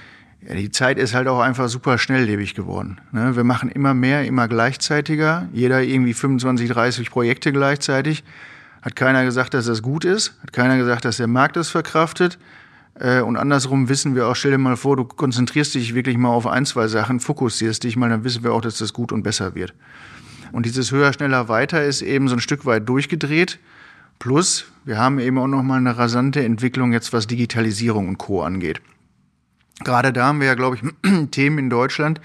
ja, 0.48 0.54
die 0.54 0.70
Zeit 0.70 0.96
ist 0.96 1.14
halt 1.14 1.26
auch 1.26 1.40
einfach 1.40 1.68
super 1.68 1.98
schnelllebig 1.98 2.54
geworden. 2.54 3.00
Ne? 3.10 3.34
Wir 3.34 3.42
machen 3.42 3.68
immer 3.68 3.94
mehr, 3.94 4.24
immer 4.24 4.46
gleichzeitiger. 4.46 5.48
Jeder 5.52 5.82
irgendwie 5.82 6.14
25, 6.14 6.70
30 6.70 7.10
Projekte 7.10 7.50
gleichzeitig. 7.50 8.22
Hat 8.88 8.96
keiner 8.96 9.22
gesagt, 9.22 9.52
dass 9.52 9.66
das 9.66 9.82
gut 9.82 10.06
ist. 10.06 10.32
Hat 10.40 10.54
keiner 10.54 10.78
gesagt, 10.78 11.04
dass 11.04 11.18
der 11.18 11.26
Markt 11.26 11.56
das 11.56 11.68
verkraftet. 11.68 12.38
Äh, 12.94 13.20
und 13.20 13.36
andersrum 13.36 13.90
wissen 13.90 14.14
wir 14.14 14.26
auch, 14.26 14.34
stell 14.34 14.52
dir 14.52 14.56
mal 14.56 14.78
vor, 14.78 14.96
du 14.96 15.04
konzentrierst 15.04 15.74
dich 15.74 15.94
wirklich 15.94 16.16
mal 16.16 16.30
auf 16.30 16.46
ein, 16.46 16.64
zwei 16.64 16.88
Sachen, 16.88 17.20
fokussierst 17.20 17.84
dich 17.84 17.98
mal, 17.98 18.08
dann 18.08 18.24
wissen 18.24 18.44
wir 18.44 18.54
auch, 18.54 18.62
dass 18.62 18.78
das 18.78 18.94
gut 18.94 19.12
und 19.12 19.22
besser 19.22 19.54
wird. 19.54 19.74
Und 20.52 20.64
dieses 20.64 20.90
höher, 20.90 21.12
schneller, 21.12 21.50
weiter 21.50 21.84
ist 21.84 22.00
eben 22.00 22.28
so 22.28 22.36
ein 22.36 22.40
Stück 22.40 22.64
weit 22.64 22.88
durchgedreht. 22.88 23.58
Plus, 24.20 24.64
wir 24.86 24.96
haben 24.96 25.18
eben 25.18 25.36
auch 25.36 25.48
noch 25.48 25.62
mal 25.62 25.76
eine 25.76 25.98
rasante 25.98 26.42
Entwicklung 26.42 26.94
jetzt, 26.94 27.12
was 27.12 27.26
Digitalisierung 27.26 28.08
und 28.08 28.16
Co. 28.16 28.42
angeht. 28.42 28.80
Gerade 29.84 30.14
da 30.14 30.28
haben 30.28 30.40
wir 30.40 30.46
ja, 30.46 30.54
glaube 30.54 30.76
ich, 30.76 31.30
Themen 31.30 31.58
in 31.58 31.68
Deutschland. 31.68 32.22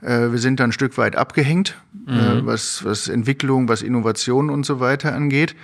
Äh, 0.00 0.30
wir 0.30 0.38
sind 0.38 0.60
da 0.60 0.64
ein 0.64 0.70
Stück 0.70 0.96
weit 0.96 1.16
abgehängt, 1.16 1.76
äh, 2.06 2.36
mhm. 2.36 2.46
was, 2.46 2.84
was 2.84 3.08
Entwicklung, 3.08 3.68
was 3.68 3.82
Innovation 3.82 4.48
und 4.48 4.64
so 4.64 4.78
weiter 4.78 5.12
angeht. 5.12 5.56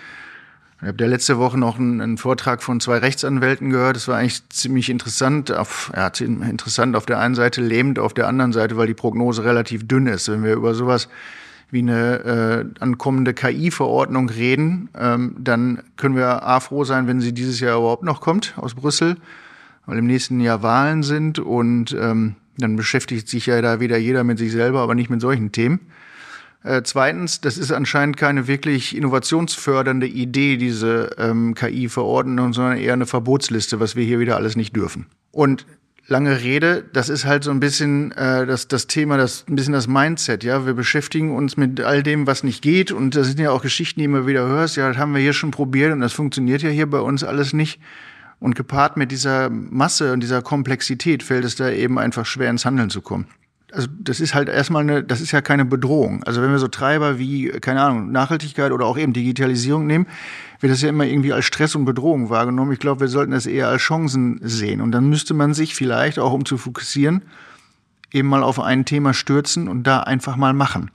Ich 0.82 0.86
habe 0.86 0.96
der 0.96 1.08
letzte 1.08 1.36
Woche 1.36 1.58
noch 1.58 1.78
einen, 1.78 2.00
einen, 2.00 2.16
Vortrag 2.16 2.62
von 2.62 2.80
zwei 2.80 2.98
Rechtsanwälten 2.98 3.68
gehört. 3.68 3.96
Das 3.96 4.08
war 4.08 4.16
eigentlich 4.16 4.48
ziemlich 4.48 4.88
interessant. 4.88 5.52
Auf, 5.52 5.92
ja, 5.94 6.10
interessant 6.18 6.96
auf 6.96 7.04
der 7.04 7.18
einen 7.18 7.34
Seite, 7.34 7.60
lähmend 7.60 7.98
auf 7.98 8.14
der 8.14 8.26
anderen 8.26 8.52
Seite, 8.52 8.78
weil 8.78 8.86
die 8.86 8.94
Prognose 8.94 9.44
relativ 9.44 9.86
dünn 9.86 10.06
ist. 10.06 10.30
Wenn 10.30 10.42
wir 10.42 10.54
über 10.54 10.72
sowas 10.72 11.08
wie 11.70 11.80
eine 11.80 12.64
äh, 12.78 12.82
ankommende 12.82 13.34
KI-Verordnung 13.34 14.30
reden, 14.30 14.88
ähm, 14.98 15.36
dann 15.38 15.82
können 15.98 16.16
wir 16.16 16.44
A 16.44 16.60
froh 16.60 16.84
sein, 16.84 17.06
wenn 17.06 17.20
sie 17.20 17.34
dieses 17.34 17.60
Jahr 17.60 17.78
überhaupt 17.78 18.02
noch 18.02 18.22
kommt 18.22 18.54
aus 18.56 18.74
Brüssel, 18.74 19.16
weil 19.84 19.98
im 19.98 20.06
nächsten 20.06 20.40
Jahr 20.40 20.62
Wahlen 20.62 21.02
sind 21.02 21.38
und 21.38 21.92
ähm, 21.92 22.36
dann 22.56 22.76
beschäftigt 22.76 23.28
sich 23.28 23.46
ja 23.46 23.60
da 23.60 23.80
wieder 23.80 23.98
jeder 23.98 24.24
mit 24.24 24.38
sich 24.38 24.50
selber, 24.50 24.80
aber 24.80 24.94
nicht 24.94 25.10
mit 25.10 25.20
solchen 25.20 25.52
Themen. 25.52 25.80
Äh, 26.62 26.82
zweitens, 26.82 27.40
das 27.40 27.56
ist 27.56 27.72
anscheinend 27.72 28.16
keine 28.16 28.46
wirklich 28.46 28.94
innovationsfördernde 28.94 30.06
Idee, 30.06 30.58
diese 30.58 31.10
ähm, 31.16 31.54
KI-Verordnung, 31.54 32.52
sondern 32.52 32.76
eher 32.76 32.92
eine 32.92 33.06
Verbotsliste, 33.06 33.80
was 33.80 33.96
wir 33.96 34.04
hier 34.04 34.18
wieder 34.18 34.36
alles 34.36 34.56
nicht 34.56 34.76
dürfen. 34.76 35.06
Und 35.32 35.64
lange 36.06 36.42
Rede, 36.42 36.84
das 36.92 37.08
ist 37.08 37.24
halt 37.24 37.44
so 37.44 37.50
ein 37.50 37.60
bisschen 37.60 38.12
äh, 38.12 38.44
das, 38.44 38.68
das 38.68 38.88
Thema, 38.88 39.16
das 39.16 39.46
ein 39.48 39.56
bisschen 39.56 39.72
das 39.72 39.88
Mindset, 39.88 40.44
ja. 40.44 40.66
Wir 40.66 40.74
beschäftigen 40.74 41.34
uns 41.34 41.56
mit 41.56 41.80
all 41.80 42.02
dem, 42.02 42.26
was 42.26 42.44
nicht 42.44 42.60
geht. 42.60 42.92
Und 42.92 43.16
das 43.16 43.28
sind 43.28 43.40
ja 43.40 43.52
auch 43.52 43.62
Geschichten, 43.62 44.00
die 44.00 44.04
immer 44.04 44.26
wieder 44.26 44.46
hörst, 44.46 44.76
ja, 44.76 44.88
das 44.88 44.98
haben 44.98 45.14
wir 45.14 45.20
hier 45.22 45.32
schon 45.32 45.52
probiert 45.52 45.92
und 45.92 46.00
das 46.00 46.12
funktioniert 46.12 46.60
ja 46.60 46.68
hier 46.68 46.90
bei 46.90 47.00
uns 47.00 47.24
alles 47.24 47.54
nicht. 47.54 47.80
Und 48.38 48.54
gepaart 48.54 48.96
mit 48.96 49.12
dieser 49.12 49.50
Masse 49.50 50.12
und 50.12 50.20
dieser 50.20 50.40
Komplexität 50.42 51.22
fällt 51.22 51.44
es 51.44 51.56
da 51.56 51.70
eben 51.70 51.98
einfach 51.98 52.24
schwer 52.24 52.50
ins 52.50 52.64
Handeln 52.64 52.90
zu 52.90 53.02
kommen 53.02 53.26
also 53.72 53.88
das 53.98 54.20
ist 54.20 54.34
halt 54.34 54.48
erstmal 54.48 54.82
eine, 54.82 55.02
das 55.04 55.20
ist 55.20 55.32
ja 55.32 55.40
keine 55.40 55.64
Bedrohung. 55.64 56.22
Also 56.24 56.42
wenn 56.42 56.50
wir 56.50 56.58
so 56.58 56.68
Treiber 56.68 57.18
wie, 57.18 57.48
keine 57.48 57.82
Ahnung, 57.82 58.10
Nachhaltigkeit 58.12 58.72
oder 58.72 58.86
auch 58.86 58.98
eben 58.98 59.12
Digitalisierung 59.12 59.86
nehmen, 59.86 60.06
wird 60.60 60.72
das 60.72 60.82
ja 60.82 60.88
immer 60.88 61.04
irgendwie 61.04 61.32
als 61.32 61.44
Stress 61.44 61.74
und 61.74 61.84
Bedrohung 61.84 62.30
wahrgenommen. 62.30 62.72
Ich 62.72 62.78
glaube, 62.78 63.00
wir 63.00 63.08
sollten 63.08 63.32
das 63.32 63.46
eher 63.46 63.68
als 63.68 63.82
Chancen 63.82 64.40
sehen. 64.42 64.80
Und 64.80 64.92
dann 64.92 65.08
müsste 65.08 65.34
man 65.34 65.54
sich 65.54 65.74
vielleicht 65.74 66.18
auch, 66.18 66.32
um 66.32 66.44
zu 66.44 66.58
fokussieren, 66.58 67.22
eben 68.12 68.28
mal 68.28 68.42
auf 68.42 68.60
ein 68.60 68.84
Thema 68.84 69.14
stürzen 69.14 69.68
und 69.68 69.84
da 69.86 70.00
einfach 70.00 70.36
mal 70.36 70.52
machen. 70.52 70.90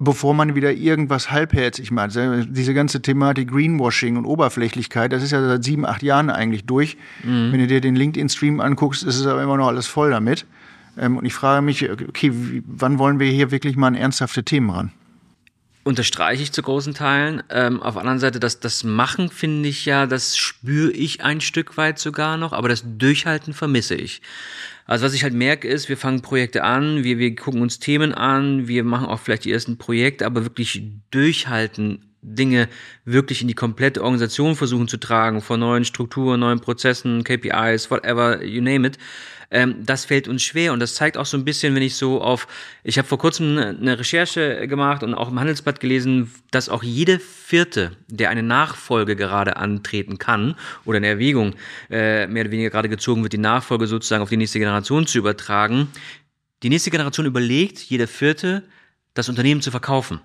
Bevor 0.00 0.32
man 0.32 0.54
wieder 0.54 0.72
irgendwas 0.72 1.32
halbherzig 1.32 1.90
macht. 1.90 2.12
Diese 2.14 2.72
ganze 2.72 3.02
Thematik 3.02 3.50
Greenwashing 3.50 4.16
und 4.16 4.26
Oberflächlichkeit, 4.26 5.12
das 5.12 5.24
ist 5.24 5.32
ja 5.32 5.44
seit 5.44 5.64
sieben, 5.64 5.84
acht 5.84 6.04
Jahren 6.04 6.30
eigentlich 6.30 6.66
durch. 6.66 6.96
Mhm. 7.24 7.52
Wenn 7.52 7.58
du 7.58 7.66
dir 7.66 7.80
den 7.80 7.96
LinkedIn-Stream 7.96 8.60
anguckst, 8.60 9.02
ist 9.02 9.18
es 9.18 9.26
aber 9.26 9.42
immer 9.42 9.56
noch 9.56 9.66
alles 9.66 9.88
voll 9.88 10.10
damit. 10.10 10.46
Ähm, 10.98 11.16
und 11.16 11.24
ich 11.24 11.34
frage 11.34 11.62
mich, 11.62 11.88
okay, 11.90 12.32
wann 12.66 12.98
wollen 12.98 13.20
wir 13.20 13.30
hier 13.30 13.50
wirklich 13.50 13.76
mal 13.76 13.86
an 13.88 13.94
ernsthafte 13.94 14.42
Themen 14.42 14.70
ran? 14.70 14.92
Unterstreiche 15.84 16.42
ich 16.42 16.52
zu 16.52 16.60
großen 16.60 16.92
Teilen. 16.92 17.42
Ähm, 17.48 17.82
auf 17.82 17.94
der 17.94 18.02
anderen 18.02 18.18
Seite, 18.18 18.40
das, 18.40 18.60
das 18.60 18.84
Machen 18.84 19.30
finde 19.30 19.68
ich 19.68 19.86
ja, 19.86 20.06
das 20.06 20.36
spüre 20.36 20.90
ich 20.90 21.24
ein 21.24 21.40
Stück 21.40 21.76
weit 21.76 21.98
sogar 21.98 22.36
noch, 22.36 22.52
aber 22.52 22.68
das 22.68 22.84
Durchhalten 22.84 23.54
vermisse 23.54 23.94
ich. 23.94 24.20
Also 24.86 25.06
was 25.06 25.14
ich 25.14 25.22
halt 25.22 25.34
merke 25.34 25.68
ist, 25.68 25.88
wir 25.88 25.96
fangen 25.96 26.20
Projekte 26.20 26.64
an, 26.64 27.04
wir, 27.04 27.18
wir 27.18 27.34
gucken 27.34 27.62
uns 27.62 27.78
Themen 27.78 28.12
an, 28.12 28.68
wir 28.68 28.84
machen 28.84 29.06
auch 29.06 29.20
vielleicht 29.20 29.44
die 29.44 29.52
ersten 29.52 29.78
Projekte, 29.78 30.26
aber 30.26 30.44
wirklich 30.44 30.82
durchhalten, 31.10 32.04
Dinge 32.20 32.68
wirklich 33.04 33.40
in 33.40 33.48
die 33.48 33.54
komplette 33.54 34.02
Organisation 34.02 34.56
versuchen 34.56 34.88
zu 34.88 34.96
tragen, 34.96 35.40
von 35.40 35.60
neuen 35.60 35.84
Strukturen, 35.84 36.40
neuen 36.40 36.60
Prozessen, 36.60 37.22
KPIs, 37.22 37.90
whatever, 37.90 38.44
you 38.44 38.60
name 38.60 38.86
it 38.86 38.98
ähm, 39.50 39.76
das 39.84 40.04
fällt 40.04 40.28
uns 40.28 40.42
schwer 40.42 40.72
und 40.72 40.80
das 40.80 40.94
zeigt 40.94 41.16
auch 41.16 41.24
so 41.24 41.36
ein 41.36 41.44
bisschen, 41.44 41.74
wenn 41.74 41.82
ich 41.82 41.96
so 41.96 42.20
auf, 42.20 42.46
ich 42.84 42.98
habe 42.98 43.08
vor 43.08 43.18
kurzem 43.18 43.58
eine 43.58 43.98
Recherche 43.98 44.66
gemacht 44.68 45.02
und 45.02 45.14
auch 45.14 45.30
im 45.30 45.40
Handelsblatt 45.40 45.80
gelesen, 45.80 46.30
dass 46.50 46.68
auch 46.68 46.82
jede 46.82 47.18
Vierte, 47.18 47.92
der 48.08 48.30
eine 48.30 48.42
Nachfolge 48.42 49.16
gerade 49.16 49.56
antreten 49.56 50.18
kann 50.18 50.54
oder 50.84 50.98
in 50.98 51.04
Erwägung 51.04 51.54
äh, 51.90 52.26
mehr 52.26 52.42
oder 52.42 52.50
weniger 52.50 52.70
gerade 52.70 52.88
gezogen 52.88 53.22
wird, 53.22 53.32
die 53.32 53.38
Nachfolge 53.38 53.86
sozusagen 53.86 54.22
auf 54.22 54.28
die 54.28 54.36
nächste 54.36 54.58
Generation 54.58 55.06
zu 55.06 55.18
übertragen, 55.18 55.88
die 56.62 56.68
nächste 56.68 56.90
Generation 56.90 57.24
überlegt, 57.24 57.78
jeder 57.78 58.08
Vierte, 58.08 58.64
das 59.14 59.28
Unternehmen 59.28 59.62
zu 59.62 59.70
verkaufen. 59.70 60.20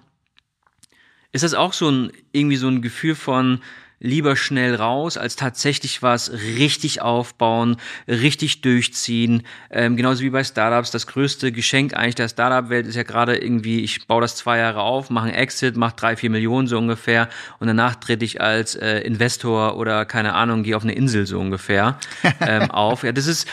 Ist 1.31 1.43
das 1.43 1.53
auch 1.53 1.73
so 1.73 1.89
ein, 1.89 2.11
irgendwie 2.31 2.57
so 2.57 2.67
ein 2.67 2.81
Gefühl 2.81 3.15
von, 3.15 3.61
lieber 4.03 4.35
schnell 4.35 4.75
raus, 4.75 5.17
als 5.17 5.37
tatsächlich 5.37 6.03
was 6.03 6.31
richtig 6.31 7.01
aufbauen, 7.01 7.77
richtig 8.07 8.61
durchziehen. 8.61 9.43
Ähm, 9.71 9.95
genauso 9.95 10.23
wie 10.23 10.29
bei 10.29 10.43
Startups. 10.43 10.91
Das 10.91 11.07
größte 11.07 11.53
Geschenk 11.53 11.95
eigentlich 11.95 12.15
der 12.15 12.27
Startup-Welt 12.27 12.85
ist 12.85 12.95
ja 12.95 13.03
gerade 13.03 13.37
irgendwie, 13.37 13.79
ich 13.79 14.05
baue 14.05 14.21
das 14.21 14.35
zwei 14.35 14.57
Jahre 14.57 14.81
auf, 14.81 15.09
mache 15.09 15.27
einen 15.27 15.35
Exit, 15.35 15.77
mache 15.77 15.95
drei, 15.95 16.17
vier 16.17 16.29
Millionen 16.29 16.67
so 16.67 16.77
ungefähr 16.77 17.29
und 17.59 17.67
danach 17.67 17.95
trete 17.95 18.25
ich 18.25 18.41
als 18.41 18.75
äh, 18.75 18.99
Investor 18.99 19.77
oder 19.77 20.05
keine 20.05 20.33
Ahnung, 20.33 20.63
gehe 20.63 20.75
auf 20.75 20.83
eine 20.83 20.93
Insel 20.93 21.25
so 21.25 21.39
ungefähr 21.39 21.97
ähm, 22.41 22.69
auf. 22.71 23.03
Ja, 23.03 23.13
das 23.13 23.25
ist, 23.25 23.47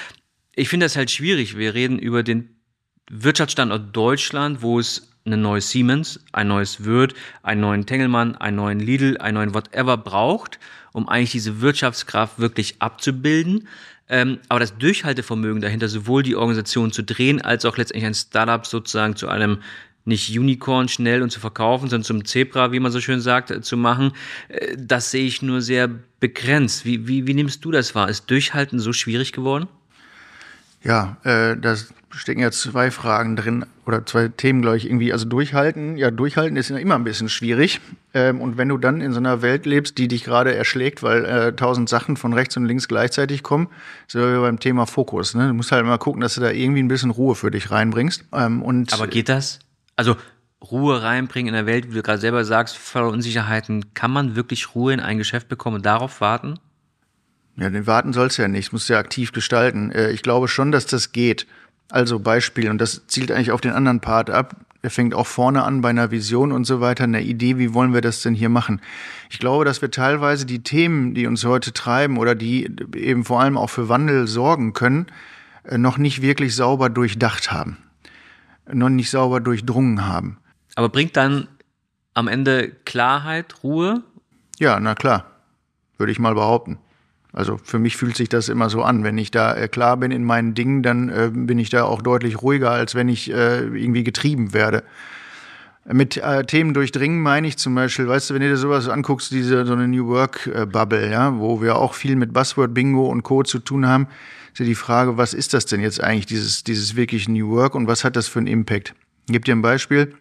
ich 0.56 0.68
finde 0.68 0.86
das 0.86 0.96
halt 0.96 1.12
schwierig. 1.12 1.56
Wir 1.56 1.74
reden 1.74 1.98
über 1.98 2.24
den 2.24 2.56
Wirtschaftsstandort 3.08 3.94
Deutschland, 3.94 4.62
wo 4.62 4.80
es 4.80 5.09
ein 5.24 5.42
neues 5.42 5.70
Siemens, 5.70 6.20
ein 6.32 6.48
neues 6.48 6.84
Würth, 6.84 7.14
einen 7.42 7.60
neuen 7.60 7.86
Tengelmann, 7.86 8.36
einen 8.36 8.56
neuen 8.56 8.80
Lidl, 8.80 9.18
einen 9.18 9.34
neuen 9.34 9.54
whatever 9.54 9.96
braucht, 9.96 10.58
um 10.92 11.08
eigentlich 11.08 11.32
diese 11.32 11.60
Wirtschaftskraft 11.60 12.38
wirklich 12.38 12.76
abzubilden. 12.80 13.68
Ähm, 14.08 14.38
aber 14.48 14.60
das 14.60 14.76
Durchhaltevermögen 14.76 15.60
dahinter, 15.60 15.88
sowohl 15.88 16.22
die 16.22 16.34
Organisation 16.34 16.90
zu 16.90 17.02
drehen, 17.02 17.40
als 17.40 17.64
auch 17.64 17.76
letztendlich 17.76 18.06
ein 18.06 18.14
Startup 18.14 18.66
sozusagen 18.66 19.14
zu 19.14 19.28
einem 19.28 19.58
nicht 20.04 20.36
Unicorn 20.36 20.88
schnell 20.88 21.22
und 21.22 21.30
zu 21.30 21.40
verkaufen, 21.40 21.88
sondern 21.88 22.04
zum 22.04 22.24
Zebra, 22.24 22.72
wie 22.72 22.80
man 22.80 22.90
so 22.90 23.00
schön 23.00 23.20
sagt, 23.20 23.50
äh, 23.50 23.60
zu 23.60 23.76
machen, 23.76 24.12
äh, 24.48 24.76
das 24.78 25.10
sehe 25.10 25.26
ich 25.26 25.42
nur 25.42 25.60
sehr 25.60 25.88
begrenzt. 26.18 26.84
Wie, 26.84 27.06
wie, 27.06 27.26
wie 27.26 27.34
nimmst 27.34 27.64
du 27.64 27.70
das 27.70 27.94
wahr? 27.94 28.08
Ist 28.08 28.30
Durchhalten 28.30 28.80
so 28.80 28.92
schwierig 28.92 29.32
geworden? 29.32 29.68
Ja, 30.82 31.16
äh, 31.24 31.56
da 31.56 31.76
stecken 32.10 32.40
ja 32.40 32.50
zwei 32.50 32.90
Fragen 32.90 33.36
drin 33.36 33.66
oder 33.86 34.04
zwei 34.06 34.28
Themen, 34.28 34.62
glaube 34.62 34.76
ich, 34.76 34.86
irgendwie. 34.86 35.12
Also 35.12 35.26
durchhalten, 35.26 35.96
ja, 35.96 36.10
durchhalten 36.10 36.56
ist 36.56 36.70
ja 36.70 36.76
immer 36.76 36.94
ein 36.94 37.04
bisschen 37.04 37.28
schwierig. 37.28 37.80
Ähm, 38.14 38.40
und 38.40 38.56
wenn 38.56 38.68
du 38.68 38.78
dann 38.78 39.00
in 39.00 39.12
so 39.12 39.18
einer 39.18 39.42
Welt 39.42 39.66
lebst, 39.66 39.98
die 39.98 40.08
dich 40.08 40.24
gerade 40.24 40.54
erschlägt, 40.54 41.02
weil 41.02 41.24
äh, 41.24 41.52
tausend 41.54 41.88
Sachen 41.88 42.16
von 42.16 42.32
rechts 42.32 42.56
und 42.56 42.64
links 42.64 42.88
gleichzeitig 42.88 43.42
kommen, 43.42 43.68
sind 44.08 44.22
wir 44.22 44.40
beim 44.40 44.58
Thema 44.58 44.86
Fokus. 44.86 45.34
Ne? 45.34 45.48
Du 45.48 45.54
musst 45.54 45.70
halt 45.70 45.84
mal 45.84 45.98
gucken, 45.98 46.20
dass 46.20 46.34
du 46.34 46.40
da 46.40 46.50
irgendwie 46.50 46.82
ein 46.82 46.88
bisschen 46.88 47.10
Ruhe 47.10 47.34
für 47.34 47.50
dich 47.50 47.70
reinbringst. 47.70 48.24
Ähm, 48.32 48.62
und 48.62 48.92
Aber 48.92 49.06
geht 49.06 49.28
das? 49.28 49.60
Also 49.96 50.16
Ruhe 50.62 51.02
reinbringen 51.02 51.48
in 51.48 51.54
der 51.54 51.66
Welt, 51.66 51.90
wie 51.90 51.94
du 51.94 52.02
gerade 52.02 52.18
selber 52.18 52.44
sagst, 52.44 52.76
voller 52.76 53.08
Unsicherheiten, 53.08 53.94
kann 53.94 54.10
man 54.10 54.36
wirklich 54.36 54.74
Ruhe 54.74 54.92
in 54.92 55.00
ein 55.00 55.18
Geschäft 55.18 55.48
bekommen 55.48 55.76
und 55.76 55.86
darauf 55.86 56.20
warten? 56.20 56.58
Ja, 57.60 57.68
den 57.68 57.86
warten 57.86 58.14
sollst 58.14 58.38
du 58.38 58.42
ja 58.42 58.48
nicht, 58.48 58.72
musst 58.72 58.88
du 58.88 58.94
ja 58.94 58.98
aktiv 58.98 59.32
gestalten. 59.32 59.92
Äh, 59.92 60.12
ich 60.12 60.22
glaube 60.22 60.48
schon, 60.48 60.72
dass 60.72 60.86
das 60.86 61.12
geht. 61.12 61.46
Also 61.90 62.18
Beispiel, 62.18 62.70
und 62.70 62.78
das 62.78 63.06
zielt 63.06 63.30
eigentlich 63.30 63.50
auf 63.52 63.60
den 63.60 63.72
anderen 63.72 64.00
Part 64.00 64.30
ab. 64.30 64.56
Er 64.80 64.88
fängt 64.88 65.14
auch 65.14 65.26
vorne 65.26 65.62
an 65.64 65.82
bei 65.82 65.90
einer 65.90 66.10
Vision 66.10 66.52
und 66.52 66.64
so 66.64 66.80
weiter, 66.80 67.04
einer 67.04 67.20
Idee, 67.20 67.58
wie 67.58 67.74
wollen 67.74 67.92
wir 67.92 68.00
das 68.00 68.22
denn 68.22 68.34
hier 68.34 68.48
machen? 68.48 68.80
Ich 69.28 69.38
glaube, 69.38 69.66
dass 69.66 69.82
wir 69.82 69.90
teilweise 69.90 70.46
die 70.46 70.62
Themen, 70.62 71.12
die 71.12 71.26
uns 71.26 71.44
heute 71.44 71.74
treiben 71.74 72.16
oder 72.16 72.34
die 72.34 72.70
eben 72.94 73.26
vor 73.26 73.42
allem 73.42 73.58
auch 73.58 73.68
für 73.68 73.90
Wandel 73.90 74.26
sorgen 74.26 74.72
können, 74.72 75.08
äh, 75.64 75.76
noch 75.76 75.98
nicht 75.98 76.22
wirklich 76.22 76.56
sauber 76.56 76.88
durchdacht 76.88 77.52
haben. 77.52 77.76
Noch 78.72 78.88
nicht 78.88 79.10
sauber 79.10 79.40
durchdrungen 79.40 80.06
haben. 80.06 80.38
Aber 80.76 80.88
bringt 80.88 81.14
dann 81.14 81.46
am 82.14 82.26
Ende 82.26 82.70
Klarheit, 82.86 83.62
Ruhe? 83.62 84.02
Ja, 84.58 84.80
na 84.80 84.94
klar. 84.94 85.26
Würde 85.98 86.12
ich 86.12 86.18
mal 86.18 86.34
behaupten. 86.34 86.78
Also 87.32 87.58
für 87.62 87.78
mich 87.78 87.96
fühlt 87.96 88.16
sich 88.16 88.28
das 88.28 88.48
immer 88.48 88.70
so 88.70 88.82
an. 88.82 89.04
Wenn 89.04 89.18
ich 89.18 89.30
da 89.30 89.54
äh, 89.54 89.68
klar 89.68 89.96
bin 89.96 90.10
in 90.10 90.24
meinen 90.24 90.54
Dingen, 90.54 90.82
dann 90.82 91.08
äh, 91.08 91.30
bin 91.32 91.58
ich 91.58 91.70
da 91.70 91.84
auch 91.84 92.02
deutlich 92.02 92.42
ruhiger, 92.42 92.70
als 92.70 92.94
wenn 92.94 93.08
ich 93.08 93.30
äh, 93.30 93.60
irgendwie 93.60 94.04
getrieben 94.04 94.52
werde. 94.52 94.82
Mit 95.86 96.16
äh, 96.18 96.44
Themen 96.44 96.74
durchdringen 96.74 97.22
meine 97.22 97.48
ich 97.48 97.56
zum 97.56 97.74
Beispiel, 97.74 98.06
weißt 98.06 98.30
du, 98.30 98.34
wenn 98.34 98.42
du 98.42 98.48
dir 98.48 98.56
sowas 98.56 98.88
anguckst, 98.88 99.30
diese 99.30 99.64
so 99.64 99.72
eine 99.72 99.88
New 99.88 100.08
Work 100.08 100.46
äh, 100.46 100.66
Bubble, 100.66 101.10
ja, 101.10 101.38
wo 101.38 101.62
wir 101.62 101.76
auch 101.76 101.94
viel 101.94 102.16
mit 102.16 102.32
Buzzword 102.32 102.74
Bingo 102.74 103.06
und 103.06 103.22
Co. 103.22 103.42
zu 103.42 103.60
tun 103.60 103.86
haben, 103.86 104.06
ist 104.52 104.58
ja 104.58 104.66
die 104.66 104.74
Frage, 104.74 105.16
was 105.16 105.32
ist 105.32 105.54
das 105.54 105.66
denn 105.66 105.80
jetzt 105.80 106.02
eigentlich, 106.02 106.26
dieses, 106.26 106.64
dieses 106.64 106.96
wirklich 106.96 107.28
New 107.28 107.50
Work 107.50 107.74
und 107.74 107.86
was 107.86 108.04
hat 108.04 108.16
das 108.16 108.28
für 108.28 108.40
einen 108.40 108.48
Impact? 108.48 108.94
Ich 109.26 109.32
gebe 109.32 109.44
dir 109.44 109.54
ein 109.54 109.62
Beispiel. 109.62 110.14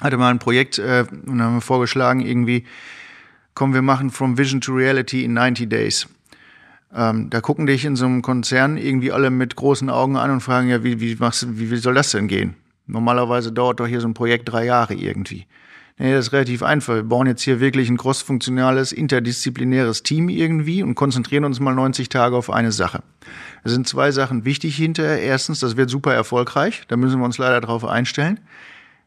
Hatte 0.00 0.16
mal 0.16 0.30
ein 0.30 0.38
Projekt 0.38 0.78
äh, 0.78 1.04
und 1.26 1.42
haben 1.42 1.54
wir 1.54 1.60
vorgeschlagen, 1.60 2.20
irgendwie 2.20 2.64
komm, 3.58 3.74
wir 3.74 3.82
machen 3.82 4.12
From 4.12 4.38
Vision 4.38 4.60
to 4.60 4.72
Reality 4.72 5.24
in 5.24 5.34
90 5.34 5.68
Days. 5.68 6.06
Ähm, 6.94 7.28
da 7.28 7.40
gucken 7.40 7.66
dich 7.66 7.84
in 7.84 7.96
so 7.96 8.06
einem 8.06 8.22
Konzern 8.22 8.76
irgendwie 8.76 9.10
alle 9.10 9.30
mit 9.30 9.56
großen 9.56 9.90
Augen 9.90 10.16
an 10.16 10.30
und 10.30 10.40
fragen, 10.42 10.68
ja, 10.68 10.84
wie, 10.84 11.00
wie, 11.00 11.16
machst, 11.16 11.58
wie, 11.58 11.68
wie 11.68 11.76
soll 11.76 11.94
das 11.94 12.12
denn 12.12 12.28
gehen? 12.28 12.54
Normalerweise 12.86 13.50
dauert 13.50 13.80
doch 13.80 13.88
hier 13.88 14.00
so 14.00 14.06
ein 14.06 14.14
Projekt 14.14 14.52
drei 14.52 14.64
Jahre 14.64 14.94
irgendwie. 14.94 15.46
Nee, 15.98 16.12
das 16.12 16.28
ist 16.28 16.32
relativ 16.32 16.62
einfach. 16.62 16.94
Wir 16.94 17.02
bauen 17.02 17.26
jetzt 17.26 17.42
hier 17.42 17.58
wirklich 17.58 17.88
ein 17.90 17.96
crossfunktionales, 17.96 18.92
interdisziplinäres 18.92 20.04
Team 20.04 20.28
irgendwie 20.28 20.84
und 20.84 20.94
konzentrieren 20.94 21.44
uns 21.44 21.58
mal 21.58 21.74
90 21.74 22.08
Tage 22.08 22.36
auf 22.36 22.50
eine 22.50 22.70
Sache. 22.70 23.02
Da 23.64 23.70
sind 23.70 23.88
zwei 23.88 24.12
Sachen 24.12 24.44
wichtig 24.44 24.76
hinterher. 24.76 25.20
Erstens, 25.20 25.58
das 25.58 25.76
wird 25.76 25.90
super 25.90 26.14
erfolgreich. 26.14 26.84
Da 26.86 26.96
müssen 26.96 27.18
wir 27.18 27.24
uns 27.24 27.38
leider 27.38 27.60
drauf 27.60 27.84
einstellen. 27.84 28.38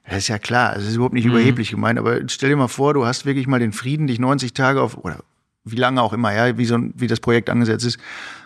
Das 0.06 0.18
ist 0.18 0.28
ja 0.28 0.40
klar, 0.40 0.76
das 0.76 0.86
ist 0.86 0.96
überhaupt 0.96 1.14
nicht 1.14 1.26
mhm. 1.26 1.32
überheblich 1.32 1.72
gemeint, 1.72 2.00
aber 2.00 2.20
stell 2.28 2.50
dir 2.50 2.56
mal 2.56 2.68
vor, 2.68 2.94
du 2.94 3.06
hast 3.06 3.26
wirklich 3.26 3.48
mal 3.48 3.60
den 3.60 3.72
Frieden, 3.72 4.08
dich 4.08 4.20
90 4.20 4.54
Tage 4.54 4.82
auf, 4.82 4.98
oder 4.98 5.20
wie 5.64 5.76
lange 5.76 6.02
auch 6.02 6.14
immer, 6.14 6.34
ja, 6.34 6.58
wie, 6.58 6.66
so, 6.66 6.80
wie 6.96 7.08
das 7.08 7.20
Projekt 7.20 7.50
angesetzt 7.50 7.86
ist, 7.86 8.00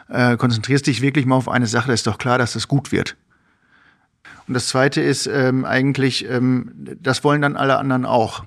äh, 0.09 0.37
konzentrierst 0.37 0.85
dich 0.87 1.01
wirklich 1.01 1.25
mal 1.25 1.35
auf 1.35 1.49
eine 1.49 1.67
Sache, 1.67 1.87
da 1.87 1.93
ist 1.93 2.07
doch 2.07 2.17
klar, 2.17 2.37
dass 2.37 2.53
das 2.53 2.67
gut 2.67 2.91
wird. 2.91 3.15
Und 4.47 4.53
das 4.53 4.67
Zweite 4.67 5.01
ist 5.01 5.27
ähm, 5.27 5.65
eigentlich, 5.65 6.29
ähm, 6.29 6.71
das 6.99 7.23
wollen 7.23 7.41
dann 7.41 7.55
alle 7.55 7.77
anderen 7.77 8.05
auch. 8.05 8.43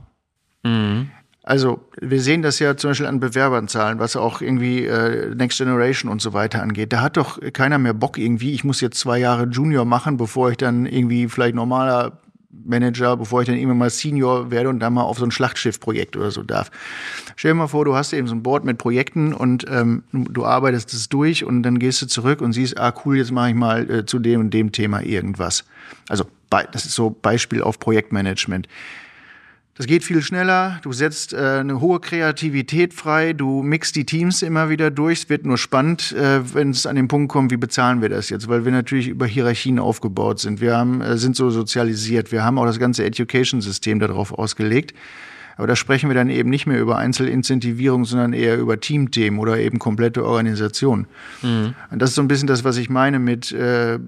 Mhm. 0.63 1.11
Also 1.43 1.89
wir 1.99 2.21
sehen 2.21 2.43
das 2.43 2.59
ja 2.59 2.77
zum 2.77 2.91
Beispiel 2.91 3.07
an 3.07 3.21
Bewerberzahlen, 3.21 3.99
was 3.99 4.17
auch 4.17 4.43
irgendwie 4.43 4.85
äh, 4.85 5.35
Next 5.35 5.57
Generation 5.57 6.11
und 6.11 6.21
so 6.21 6.35
weiter 6.35 6.63
angeht. 6.63 6.93
Da 6.93 7.01
hat 7.01 7.17
doch 7.17 7.41
keiner 7.55 7.79
mehr 7.79 7.95
Bock 7.95 8.19
irgendwie, 8.19 8.53
ich 8.53 8.65
muss 8.65 8.83
jetzt 8.83 8.99
zwei 8.99 9.19
Jahre 9.19 9.45
Junior 9.45 9.87
machen, 9.87 10.19
bevor 10.19 10.51
ich 10.51 10.59
dann 10.59 10.85
irgendwie 10.85 11.27
vielleicht 11.27 11.55
normaler 11.55 12.21
Manager, 12.65 13.17
bevor 13.17 13.43
ich 13.43 13.47
dann 13.47 13.57
irgendwann 13.57 13.79
mal 13.79 13.91
Senior 13.91 14.51
werde 14.51 14.69
und 14.69 14.81
dann 14.81 14.95
mal 14.95 15.03
auf 15.03 15.19
so 15.19 15.25
ein 15.25 15.31
Schlachtschiffprojekt 15.31 16.17
oder 16.17 16.31
so 16.31 16.43
darf. 16.43 16.71
Stell 17.37 17.53
dir 17.53 17.57
mal 17.57 17.69
vor, 17.69 17.85
du 17.85 17.95
hast 17.95 18.13
eben 18.13 18.27
so 18.27 18.35
ein 18.35 18.43
Board 18.43 18.65
mit 18.65 18.79
Projekten 18.79 19.33
und 19.33 19.65
ähm, 19.69 20.03
du 20.13 20.45
arbeitest 20.45 20.93
es 20.93 21.09
durch 21.09 21.45
und 21.45 21.63
dann 21.63 21.79
gehst 21.79 22.03
du 22.03 22.07
zurück 22.07 22.41
und 22.41 22.53
siehst, 22.53 22.79
ah 22.79 22.93
cool, 23.05 23.19
jetzt 23.19 23.33
mache 23.33 23.51
ich 23.51 23.55
mal 23.55 23.91
äh, 23.91 24.07
zu 24.07 24.19
dem 24.19 24.41
und 24.41 24.55
dem 24.55 24.73
Thema 24.73 25.03
irgendwas. 25.03 25.65
Also 26.09 26.25
das 26.51 26.87
ist 26.87 26.95
so 26.95 27.11
Beispiel 27.11 27.63
auf 27.63 27.79
Projektmanagement. 27.79 28.69
Das 29.79 29.87
geht 29.87 30.03
viel 30.03 30.23
schneller, 30.23 30.81
du 30.83 30.93
setzt 30.93 31.33
äh, 31.33 31.37
eine 31.37 31.81
hohe 31.81 32.01
Kreativität 32.01 32.93
frei, 32.93 33.33
du 33.33 33.63
mixt 33.63 33.95
die 33.95 34.05
Teams 34.05 34.43
immer 34.43 34.71
wieder 34.71 34.91
durch. 34.91 35.21
Es 35.21 35.29
wird 35.29 35.47
nur 35.47 35.57
spannend, 35.57 36.11
äh, 36.11 36.53
wenn 36.53 36.71
es 36.71 36.85
an 36.85 36.97
den 36.97 37.07
Punkt 37.07 37.31
kommt, 37.31 37.53
wie 37.53 37.57
bezahlen 37.57 38.03
wir 38.03 38.09
das 38.09 38.29
jetzt, 38.29 38.49
weil 38.49 38.65
wir 38.65 38.73
natürlich 38.73 39.07
über 39.07 39.25
Hierarchien 39.25 39.79
aufgebaut 39.79 40.41
sind. 40.41 40.61
Wir 40.61 40.77
haben, 40.77 41.01
äh, 41.01 41.17
sind 41.17 41.37
so 41.37 41.51
sozialisiert, 41.51 42.33
wir 42.33 42.43
haben 42.43 42.59
auch 42.59 42.67
das 42.67 42.81
ganze 42.81 43.05
Education-System 43.05 44.01
darauf 44.01 44.33
ausgelegt. 44.33 44.95
Aber 45.59 45.67
da 45.67 45.75
sprechen 45.75 46.09
wir 46.09 46.15
dann 46.15 46.31
eben 46.31 46.51
nicht 46.51 46.67
mehr 46.67 46.81
über 46.81 46.99
Einzelincentivierung, 46.99 48.05
sondern 48.05 48.33
eher 48.33 48.59
über 48.59 48.79
Teamthemen 48.79 49.41
oder 49.41 49.59
eben 49.59 49.81
komplette 49.81 50.25
Organisation. 50.25 51.09
Mhm. 51.43 51.75
Und 51.91 52.01
das 52.01 52.11
ist 52.11 52.15
so 52.15 52.23
ein 52.23 52.29
bisschen 52.29 52.47
das, 52.47 52.63
was 52.63 52.77
ich 52.77 52.89
meine 52.89 53.19
mit 53.19 53.51
äh, 53.51 53.99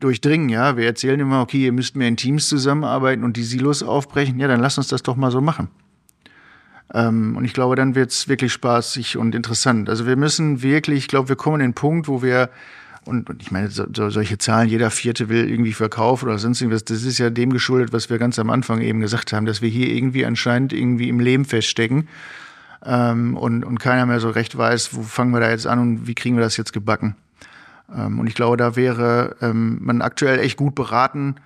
durchdringen. 0.00 0.48
Ja, 0.48 0.76
wir 0.76 0.86
erzählen 0.86 1.20
immer, 1.20 1.40
okay, 1.40 1.64
ihr 1.64 1.72
müsst 1.72 1.94
mehr 1.94 2.08
in 2.08 2.16
Teams 2.16 2.48
zusammenarbeiten 2.48 3.22
und 3.22 3.36
die 3.36 3.44
Silos 3.44 3.84
aufbrechen. 3.84 4.40
Ja, 4.40 4.48
dann 4.48 4.58
lass 4.58 4.76
uns 4.76 4.88
das 4.88 5.04
doch 5.04 5.14
mal 5.14 5.30
so 5.30 5.40
machen. 5.40 5.68
Ähm, 6.92 7.36
und 7.36 7.44
ich 7.44 7.52
glaube, 7.52 7.76
dann 7.76 7.94
wird's 7.94 8.26
wirklich 8.26 8.52
spaßig 8.52 9.16
und 9.16 9.36
interessant. 9.36 9.88
Also 9.88 10.04
wir 10.04 10.16
müssen 10.16 10.62
wirklich, 10.62 10.98
ich 10.98 11.08
glaube, 11.08 11.28
wir 11.28 11.36
kommen 11.36 11.60
in 11.60 11.68
den 11.68 11.74
Punkt, 11.74 12.08
wo 12.08 12.22
wir 12.22 12.50
und, 13.08 13.30
und 13.30 13.42
ich 13.42 13.50
meine, 13.50 13.70
so, 13.70 13.86
so, 13.94 14.10
solche 14.10 14.38
Zahlen, 14.38 14.68
jeder 14.68 14.90
Vierte 14.90 15.28
will 15.28 15.48
irgendwie 15.48 15.72
verkaufen 15.72 16.26
oder 16.26 16.38
sonst 16.38 16.60
irgendwas, 16.60 16.84
das 16.84 17.02
ist 17.02 17.18
ja 17.18 17.30
dem 17.30 17.50
geschuldet, 17.50 17.92
was 17.92 18.10
wir 18.10 18.18
ganz 18.18 18.38
am 18.38 18.50
Anfang 18.50 18.80
eben 18.82 19.00
gesagt 19.00 19.32
haben, 19.32 19.46
dass 19.46 19.62
wir 19.62 19.68
hier 19.68 19.88
irgendwie 19.88 20.26
anscheinend 20.26 20.72
irgendwie 20.72 21.08
im 21.08 21.18
Leben 21.18 21.44
feststecken 21.44 22.08
ähm, 22.84 23.36
und, 23.36 23.64
und 23.64 23.80
keiner 23.80 24.06
mehr 24.06 24.20
so 24.20 24.30
recht 24.30 24.56
weiß, 24.56 24.94
wo 24.94 25.02
fangen 25.02 25.32
wir 25.32 25.40
da 25.40 25.50
jetzt 25.50 25.66
an 25.66 25.78
und 25.78 26.06
wie 26.06 26.14
kriegen 26.14 26.36
wir 26.36 26.42
das 26.42 26.56
jetzt 26.56 26.72
gebacken. 26.72 27.16
Ähm, 27.94 28.18
und 28.18 28.26
ich 28.26 28.34
glaube, 28.34 28.58
da 28.58 28.76
wäre 28.76 29.36
ähm, 29.40 29.78
man 29.80 30.02
aktuell 30.02 30.38
echt 30.38 30.58
gut 30.58 30.74
beraten, 30.74 31.36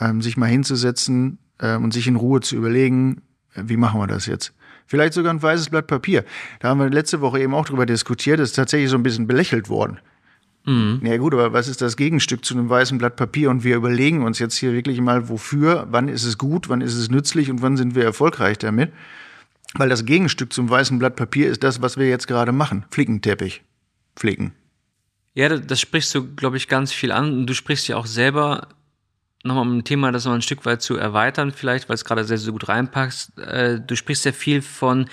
ähm, 0.00 0.22
sich 0.22 0.36
mal 0.36 0.46
hinzusetzen 0.46 1.38
ähm, 1.60 1.84
und 1.84 1.92
sich 1.92 2.08
in 2.08 2.16
Ruhe 2.16 2.40
zu 2.40 2.56
überlegen, 2.56 3.22
äh, 3.54 3.62
wie 3.66 3.76
machen 3.76 4.00
wir 4.00 4.06
das 4.06 4.26
jetzt. 4.26 4.54
Vielleicht 4.86 5.12
sogar 5.12 5.34
ein 5.34 5.42
weißes 5.42 5.68
Blatt 5.68 5.88
Papier. 5.88 6.24
Da 6.60 6.68
haben 6.68 6.78
wir 6.78 6.88
letzte 6.88 7.20
Woche 7.20 7.40
eben 7.40 7.54
auch 7.54 7.66
drüber 7.66 7.86
diskutiert. 7.86 8.38
Das 8.38 8.50
ist 8.50 8.56
tatsächlich 8.56 8.88
so 8.88 8.96
ein 8.96 9.02
bisschen 9.02 9.26
belächelt 9.26 9.68
worden. 9.68 9.98
Mhm. 10.66 11.00
Ja 11.02 11.16
gut, 11.16 11.32
aber 11.32 11.52
was 11.52 11.68
ist 11.68 11.80
das 11.80 11.96
Gegenstück 11.96 12.44
zu 12.44 12.54
einem 12.54 12.68
weißen 12.68 12.98
Blatt 12.98 13.16
Papier? 13.16 13.50
Und 13.50 13.64
wir 13.64 13.76
überlegen 13.76 14.22
uns 14.22 14.38
jetzt 14.38 14.56
hier 14.56 14.72
wirklich 14.72 15.00
mal, 15.00 15.28
wofür, 15.28 15.86
wann 15.90 16.08
ist 16.08 16.24
es 16.24 16.38
gut, 16.38 16.68
wann 16.68 16.80
ist 16.80 16.94
es 16.94 17.08
nützlich 17.08 17.50
und 17.50 17.62
wann 17.62 17.76
sind 17.76 17.94
wir 17.94 18.04
erfolgreich 18.04 18.58
damit? 18.58 18.92
Weil 19.74 19.88
das 19.88 20.04
Gegenstück 20.04 20.52
zum 20.52 20.68
weißen 20.68 20.98
Blatt 20.98 21.16
Papier 21.16 21.48
ist 21.48 21.62
das, 21.62 21.82
was 21.82 21.96
wir 21.96 22.08
jetzt 22.08 22.26
gerade 22.26 22.52
machen. 22.52 22.84
Flickenteppich. 22.90 23.62
Flicken. 24.16 24.52
Ja, 25.34 25.56
das 25.56 25.80
sprichst 25.80 26.14
du, 26.14 26.34
glaube 26.34 26.56
ich, 26.56 26.66
ganz 26.66 26.92
viel 26.92 27.12
an. 27.12 27.32
Und 27.32 27.46
du 27.46 27.54
sprichst 27.54 27.86
ja 27.88 27.96
auch 27.96 28.06
selber 28.06 28.68
nochmal 29.44 29.66
um 29.66 29.78
ein 29.78 29.84
Thema, 29.84 30.10
das 30.10 30.24
noch 30.24 30.32
ein 30.32 30.42
Stück 30.42 30.64
weit 30.64 30.82
zu 30.82 30.96
erweitern, 30.96 31.52
vielleicht, 31.52 31.88
weil 31.88 31.94
es 31.94 32.04
gerade 32.04 32.24
sehr, 32.24 32.38
sehr 32.38 32.52
gut 32.52 32.68
reinpackst. 32.68 33.38
Äh, 33.38 33.80
du 33.80 33.94
sprichst 33.94 34.24
sehr 34.24 34.34
viel 34.34 34.62
von, 34.62 35.08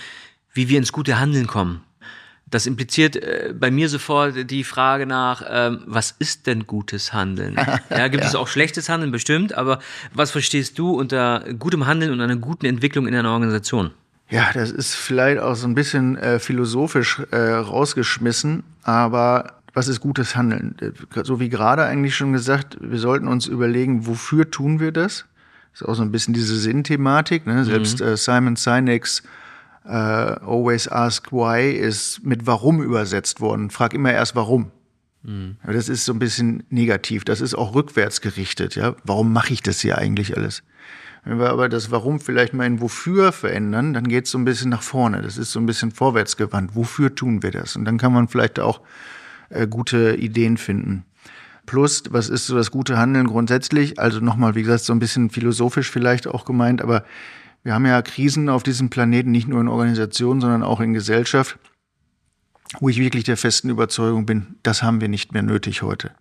wie 0.53 0.69
wir 0.69 0.77
ins 0.77 0.91
gute 0.91 1.19
Handeln 1.19 1.45
kommen. 1.45 1.81
Das 2.53 2.67
impliziert 2.67 3.15
äh, 3.15 3.51
bei 3.57 3.71
mir 3.71 3.89
sofort 3.89 4.51
die 4.51 4.63
Frage 4.63 5.07
nach, 5.07 5.43
ähm, 5.49 5.79
was 5.87 6.13
ist 6.19 6.45
denn 6.45 6.67
gutes 6.67 7.11
Handeln? 7.11 7.55
ja, 7.89 8.07
gibt 8.09 8.23
ja. 8.23 8.29
es 8.29 8.35
auch 8.35 8.47
schlechtes 8.47 8.89
Handeln 8.89 9.11
bestimmt, 9.11 9.55
aber 9.55 9.79
was 10.13 10.29
verstehst 10.29 10.77
du 10.77 10.91
unter 10.91 11.43
gutem 11.57 11.87
Handeln 11.87 12.11
und 12.11 12.21
einer 12.21 12.35
guten 12.35 12.67
Entwicklung 12.67 13.07
in 13.07 13.15
einer 13.15 13.31
Organisation? 13.31 13.89
Ja, 14.29 14.51
das 14.53 14.69
ist 14.69 14.93
vielleicht 14.93 15.41
auch 15.41 15.55
so 15.55 15.67
ein 15.67 15.73
bisschen 15.73 16.15
äh, 16.15 16.37
philosophisch 16.37 17.23
äh, 17.31 17.37
rausgeschmissen, 17.37 18.63
aber 18.83 19.53
was 19.73 19.87
ist 19.87 19.99
gutes 19.99 20.35
Handeln? 20.35 20.75
Äh, 20.79 20.91
so 21.23 21.39
wie 21.39 21.49
gerade 21.49 21.85
eigentlich 21.85 22.15
schon 22.15 22.33
gesagt, 22.33 22.77
wir 22.79 22.99
sollten 22.99 23.27
uns 23.27 23.47
überlegen, 23.47 24.05
wofür 24.05 24.51
tun 24.51 24.79
wir 24.79 24.91
das? 24.91 25.25
Das 25.71 25.81
ist 25.81 25.87
auch 25.87 25.95
so 25.95 26.03
ein 26.03 26.11
bisschen 26.11 26.35
diese 26.35 26.55
Sinnthematik. 26.55 27.47
Ne? 27.47 27.65
Selbst 27.65 27.99
mhm. 27.99 28.09
äh, 28.09 28.17
Simon 28.17 28.57
Sinek's 28.57 29.23
äh, 29.85 29.89
Always 29.89 30.87
Ask 30.87 31.31
Why 31.31 31.71
ist 31.71 32.23
mit 32.23 32.47
Warum 32.47 32.81
übersetzt 32.81 33.41
worden. 33.41 33.69
Frag 33.69 33.93
immer 33.93 34.11
erst 34.11 34.35
Warum. 34.35 34.71
Mhm. 35.23 35.57
Das 35.65 35.89
ist 35.89 36.05
so 36.05 36.13
ein 36.13 36.19
bisschen 36.19 36.63
negativ. 36.69 37.25
Das 37.25 37.41
ist 37.41 37.55
auch 37.55 37.75
rückwärts 37.75 38.21
gerichtet. 38.21 38.75
Ja, 38.75 38.95
warum 39.03 39.33
mache 39.33 39.53
ich 39.53 39.61
das 39.61 39.79
hier 39.79 39.97
eigentlich 39.97 40.37
alles? 40.37 40.63
Wenn 41.25 41.39
wir 41.39 41.49
aber 41.49 41.69
das 41.69 41.89
Warum 41.89 42.19
vielleicht 42.19 42.53
mal 42.53 42.65
in 42.65 42.81
Wofür 42.81 43.31
verändern, 43.31 43.93
dann 43.93 44.07
geht 44.07 44.25
es 44.25 44.31
so 44.31 44.37
ein 44.37 44.45
bisschen 44.45 44.69
nach 44.69 44.81
vorne. 44.81 45.21
Das 45.21 45.37
ist 45.37 45.51
so 45.51 45.59
ein 45.59 45.65
bisschen 45.65 45.91
vorwärtsgewandt. 45.91 46.75
Wofür 46.75 47.15
tun 47.15 47.43
wir 47.43 47.51
das? 47.51 47.77
Und 47.77 47.85
dann 47.85 47.97
kann 47.97 48.11
man 48.11 48.27
vielleicht 48.27 48.59
auch 48.59 48.81
äh, 49.49 49.67
gute 49.67 50.15
Ideen 50.15 50.57
finden. 50.57 51.05
Plus, 51.65 52.03
was 52.09 52.27
ist 52.27 52.47
so 52.47 52.55
das 52.55 52.71
gute 52.71 52.97
Handeln 52.97 53.27
grundsätzlich? 53.27 53.97
Also 53.99 54.19
nochmal, 54.19 54.55
wie 54.55 54.63
gesagt, 54.63 54.83
so 54.83 54.91
ein 54.91 54.99
bisschen 54.99 55.29
philosophisch 55.29 55.89
vielleicht 55.89 56.27
auch 56.27 56.43
gemeint, 56.43 56.81
aber 56.81 57.05
wir 57.63 57.73
haben 57.73 57.85
ja 57.85 58.01
Krisen 58.01 58.49
auf 58.49 58.63
diesem 58.63 58.89
Planeten, 58.89 59.31
nicht 59.31 59.47
nur 59.47 59.61
in 59.61 59.67
Organisationen, 59.67 60.41
sondern 60.41 60.63
auch 60.63 60.81
in 60.81 60.93
Gesellschaft, 60.93 61.57
wo 62.79 62.89
ich 62.89 62.99
wirklich 62.99 63.23
der 63.23 63.37
festen 63.37 63.69
Überzeugung 63.69 64.25
bin, 64.25 64.55
das 64.63 64.83
haben 64.83 65.01
wir 65.01 65.07
nicht 65.07 65.33
mehr 65.33 65.43
nötig 65.43 65.81
heute. 65.81 66.11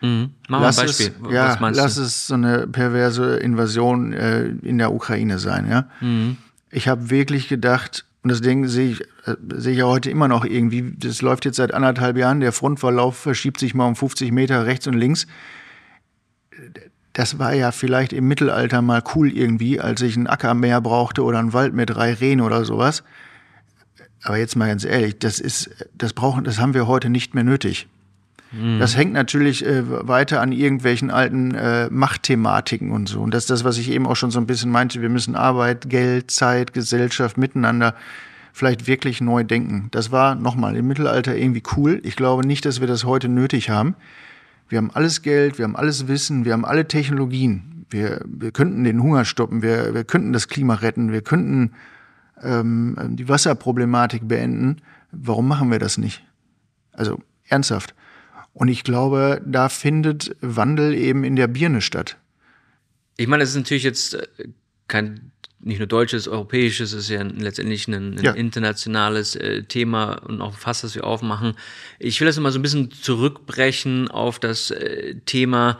Mhm. 0.00 0.30
Mach 0.48 0.60
lass 0.60 0.76
mal 0.76 0.82
ein 0.82 0.86
Beispiel. 0.88 1.14
Es, 1.24 1.32
ja, 1.32 1.58
lass 1.70 1.94
du? 1.96 2.02
es 2.02 2.26
so 2.26 2.34
eine 2.34 2.66
perverse 2.66 3.36
Invasion 3.36 4.12
äh, 4.12 4.46
in 4.62 4.78
der 4.78 4.92
Ukraine 4.92 5.38
sein. 5.38 5.68
Ja? 5.68 5.88
Mhm. 6.00 6.36
Ich 6.70 6.88
habe 6.88 7.10
wirklich 7.10 7.48
gedacht, 7.48 8.04
und 8.22 8.30
das 8.30 8.40
Ding 8.40 8.68
sehe 8.68 8.90
ich, 8.90 9.00
äh, 9.26 9.36
sehe 9.54 9.72
ich 9.72 9.78
ja 9.78 9.86
heute 9.86 10.10
immer 10.10 10.28
noch 10.28 10.44
irgendwie, 10.44 10.94
das 10.98 11.22
läuft 11.22 11.44
jetzt 11.46 11.56
seit 11.56 11.72
anderthalb 11.72 12.16
Jahren, 12.16 12.40
der 12.40 12.52
Frontverlauf 12.52 13.16
verschiebt 13.16 13.58
sich 13.58 13.74
mal 13.74 13.86
um 13.86 13.96
50 13.96 14.32
Meter 14.32 14.66
rechts 14.66 14.86
und 14.86 14.94
links 14.94 15.26
das 17.16 17.38
war 17.38 17.54
ja 17.54 17.72
vielleicht 17.72 18.12
im 18.12 18.28
Mittelalter 18.28 18.82
mal 18.82 19.02
cool 19.14 19.32
irgendwie, 19.32 19.80
als 19.80 20.02
ich 20.02 20.16
ein 20.16 20.26
Acker 20.26 20.52
mehr 20.52 20.82
brauchte 20.82 21.24
oder 21.24 21.38
einen 21.38 21.54
Wald 21.54 21.72
mit 21.72 21.88
drei 21.88 22.12
Rehen 22.12 22.42
oder 22.42 22.66
sowas. 22.66 23.04
Aber 24.22 24.36
jetzt 24.36 24.54
mal 24.54 24.68
ganz 24.68 24.84
ehrlich, 24.84 25.18
das 25.18 25.40
ist, 25.40 25.70
das 25.94 26.12
brauchen, 26.12 26.44
das 26.44 26.60
haben 26.60 26.74
wir 26.74 26.86
heute 26.86 27.08
nicht 27.08 27.34
mehr 27.34 27.42
nötig. 27.42 27.86
Mhm. 28.52 28.80
Das 28.80 28.98
hängt 28.98 29.14
natürlich 29.14 29.64
äh, 29.64 29.82
weiter 30.06 30.42
an 30.42 30.52
irgendwelchen 30.52 31.10
alten 31.10 31.54
äh, 31.54 31.88
Machtthematiken 31.88 32.92
und 32.92 33.08
so. 33.08 33.22
Und 33.22 33.32
das 33.32 33.44
ist 33.44 33.50
das, 33.50 33.64
was 33.64 33.78
ich 33.78 33.90
eben 33.90 34.06
auch 34.06 34.16
schon 34.16 34.30
so 34.30 34.38
ein 34.38 34.46
bisschen 34.46 34.70
meinte. 34.70 35.00
Wir 35.00 35.08
müssen 35.08 35.36
Arbeit, 35.36 35.88
Geld, 35.88 36.30
Zeit, 36.30 36.74
Gesellschaft 36.74 37.38
miteinander 37.38 37.94
vielleicht 38.52 38.86
wirklich 38.86 39.22
neu 39.22 39.42
denken. 39.42 39.88
Das 39.90 40.12
war 40.12 40.34
nochmal 40.34 40.76
im 40.76 40.86
Mittelalter 40.86 41.34
irgendwie 41.34 41.62
cool. 41.78 41.98
Ich 42.02 42.14
glaube 42.14 42.46
nicht, 42.46 42.66
dass 42.66 42.80
wir 42.80 42.86
das 42.86 43.04
heute 43.04 43.30
nötig 43.30 43.70
haben. 43.70 43.94
Wir 44.68 44.78
haben 44.78 44.90
alles 44.90 45.22
Geld, 45.22 45.58
wir 45.58 45.64
haben 45.64 45.76
alles 45.76 46.08
Wissen, 46.08 46.44
wir 46.44 46.52
haben 46.52 46.64
alle 46.64 46.88
Technologien. 46.88 47.86
Wir, 47.88 48.20
wir 48.26 48.50
könnten 48.50 48.82
den 48.84 49.02
Hunger 49.02 49.24
stoppen, 49.24 49.62
wir, 49.62 49.94
wir 49.94 50.04
könnten 50.04 50.32
das 50.32 50.48
Klima 50.48 50.74
retten, 50.74 51.12
wir 51.12 51.22
könnten 51.22 51.72
ähm, 52.42 52.96
die 53.10 53.28
Wasserproblematik 53.28 54.26
beenden. 54.26 54.82
Warum 55.12 55.46
machen 55.46 55.70
wir 55.70 55.78
das 55.78 55.98
nicht? 55.98 56.24
Also 56.92 57.22
ernsthaft. 57.48 57.94
Und 58.52 58.68
ich 58.68 58.84
glaube, 58.84 59.40
da 59.44 59.68
findet 59.68 60.36
Wandel 60.40 60.94
eben 60.94 61.24
in 61.24 61.36
der 61.36 61.46
Birne 61.46 61.80
statt. 61.80 62.16
Ich 63.16 63.28
meine, 63.28 63.42
das 63.42 63.50
ist 63.50 63.56
natürlich 63.56 63.84
jetzt 63.84 64.14
äh, 64.14 64.48
kein 64.88 65.30
nicht 65.66 65.78
nur 65.78 65.88
deutsches, 65.88 66.28
europäisches, 66.28 66.92
es 66.92 67.04
ist 67.04 67.10
ja 67.10 67.22
letztendlich 67.22 67.88
ein, 67.88 68.16
ein 68.18 68.22
ja. 68.22 68.32
internationales 68.32 69.34
äh, 69.34 69.64
Thema 69.64 70.14
und 70.24 70.40
auch 70.40 70.54
fast, 70.54 70.84
das 70.84 70.94
wir 70.94 71.04
aufmachen. 71.04 71.54
Ich 71.98 72.20
will 72.20 72.26
das 72.26 72.36
immer 72.36 72.52
so 72.52 72.58
ein 72.58 72.62
bisschen 72.62 72.92
zurückbrechen 72.92 74.08
auf 74.08 74.38
das 74.38 74.70
äh, 74.70 75.16
Thema, 75.26 75.78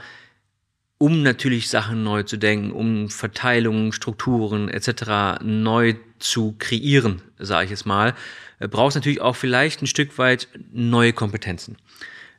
um 0.98 1.22
natürlich 1.22 1.68
Sachen 1.68 2.02
neu 2.02 2.24
zu 2.24 2.36
denken, 2.36 2.72
um 2.72 3.10
Verteilungen, 3.10 3.92
Strukturen 3.92 4.68
etc. 4.68 5.40
neu 5.44 5.94
zu 6.18 6.56
kreieren, 6.58 7.22
sage 7.38 7.66
ich 7.66 7.70
jetzt 7.70 7.86
mal, 7.86 8.14
äh, 8.58 8.66
brauchst 8.66 8.96
natürlich 8.96 9.20
auch 9.20 9.36
vielleicht 9.36 9.82
ein 9.82 9.86
Stück 9.86 10.18
weit 10.18 10.48
neue 10.72 11.12
Kompetenzen. 11.12 11.76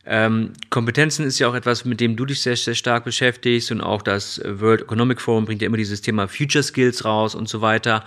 Ähm, 0.09 0.53
Kompetenzen 0.69 1.25
ist 1.25 1.37
ja 1.37 1.49
auch 1.49 1.53
etwas, 1.53 1.83
mit 1.83 1.99
dem 1.99 2.15
du 2.15 2.25
dich 2.25 2.41
sehr, 2.41 2.55
sehr 2.55 2.75
stark 2.75 3.03
beschäftigst 3.03 3.71
und 3.71 3.81
auch 3.81 4.01
das 4.01 4.41
World 4.45 4.83
Economic 4.83 5.19
Forum 5.19 5.43
bringt 5.43 5.61
ja 5.61 5.65
immer 5.65 5.75
dieses 5.75 6.01
Thema 6.01 6.29
Future 6.29 6.63
Skills 6.63 7.03
raus 7.03 7.35
und 7.35 7.49
so 7.49 7.59
weiter. 7.59 8.05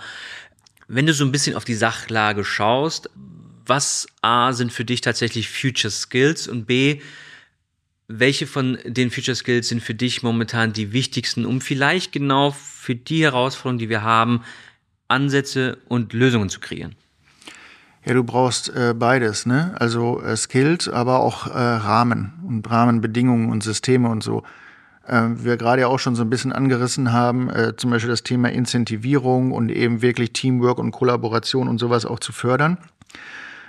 Wenn 0.87 1.05
du 1.05 1.13
so 1.13 1.23
ein 1.23 1.31
bisschen 1.31 1.55
auf 1.55 1.63
die 1.63 1.75
Sachlage 1.75 2.43
schaust, 2.43 3.11
was 3.67 4.07
A 4.23 4.51
sind 4.51 4.73
für 4.73 4.83
dich 4.83 5.01
tatsächlich 5.01 5.47
Future 5.47 5.91
Skills 5.91 6.47
und 6.47 6.65
B, 6.65 7.01
welche 8.07 8.47
von 8.47 8.79
den 8.83 9.11
Future 9.11 9.35
Skills 9.35 9.69
sind 9.69 9.81
für 9.81 9.93
dich 9.93 10.23
momentan 10.23 10.73
die 10.73 10.93
wichtigsten, 10.93 11.45
um 11.45 11.61
vielleicht 11.61 12.11
genau 12.11 12.49
für 12.49 12.95
die 12.95 13.21
Herausforderungen, 13.21 13.77
die 13.77 13.89
wir 13.89 14.01
haben, 14.01 14.43
Ansätze 15.07 15.77
und 15.87 16.13
Lösungen 16.13 16.49
zu 16.49 16.59
kreieren? 16.59 16.95
Ja, 18.03 18.15
du 18.15 18.23
brauchst 18.23 18.75
äh, 18.75 18.95
beides, 18.97 19.45
ne? 19.45 19.75
Also 19.77 20.21
äh, 20.21 20.35
Skills, 20.35 20.89
aber 20.89 21.19
auch 21.19 21.47
äh, 21.47 21.51
Rahmen 21.51 22.33
und 22.47 22.69
Rahmenbedingungen 22.69 23.51
und 23.51 23.61
Systeme 23.61 24.09
und 24.09 24.23
so. 24.23 24.43
Äh, 25.05 25.21
wir 25.35 25.57
gerade 25.57 25.81
ja 25.81 25.87
auch 25.87 25.99
schon 25.99 26.15
so 26.15 26.23
ein 26.23 26.29
bisschen 26.29 26.51
angerissen 26.51 27.11
haben, 27.11 27.49
äh, 27.51 27.75
zum 27.75 27.91
Beispiel 27.91 28.09
das 28.09 28.23
Thema 28.23 28.49
Incentivierung 28.51 29.51
und 29.51 29.69
eben 29.69 30.01
wirklich 30.01 30.33
Teamwork 30.33 30.79
und 30.79 30.91
Kollaboration 30.91 31.67
und 31.67 31.77
sowas 31.77 32.05
auch 32.05 32.19
zu 32.19 32.31
fördern. 32.31 32.77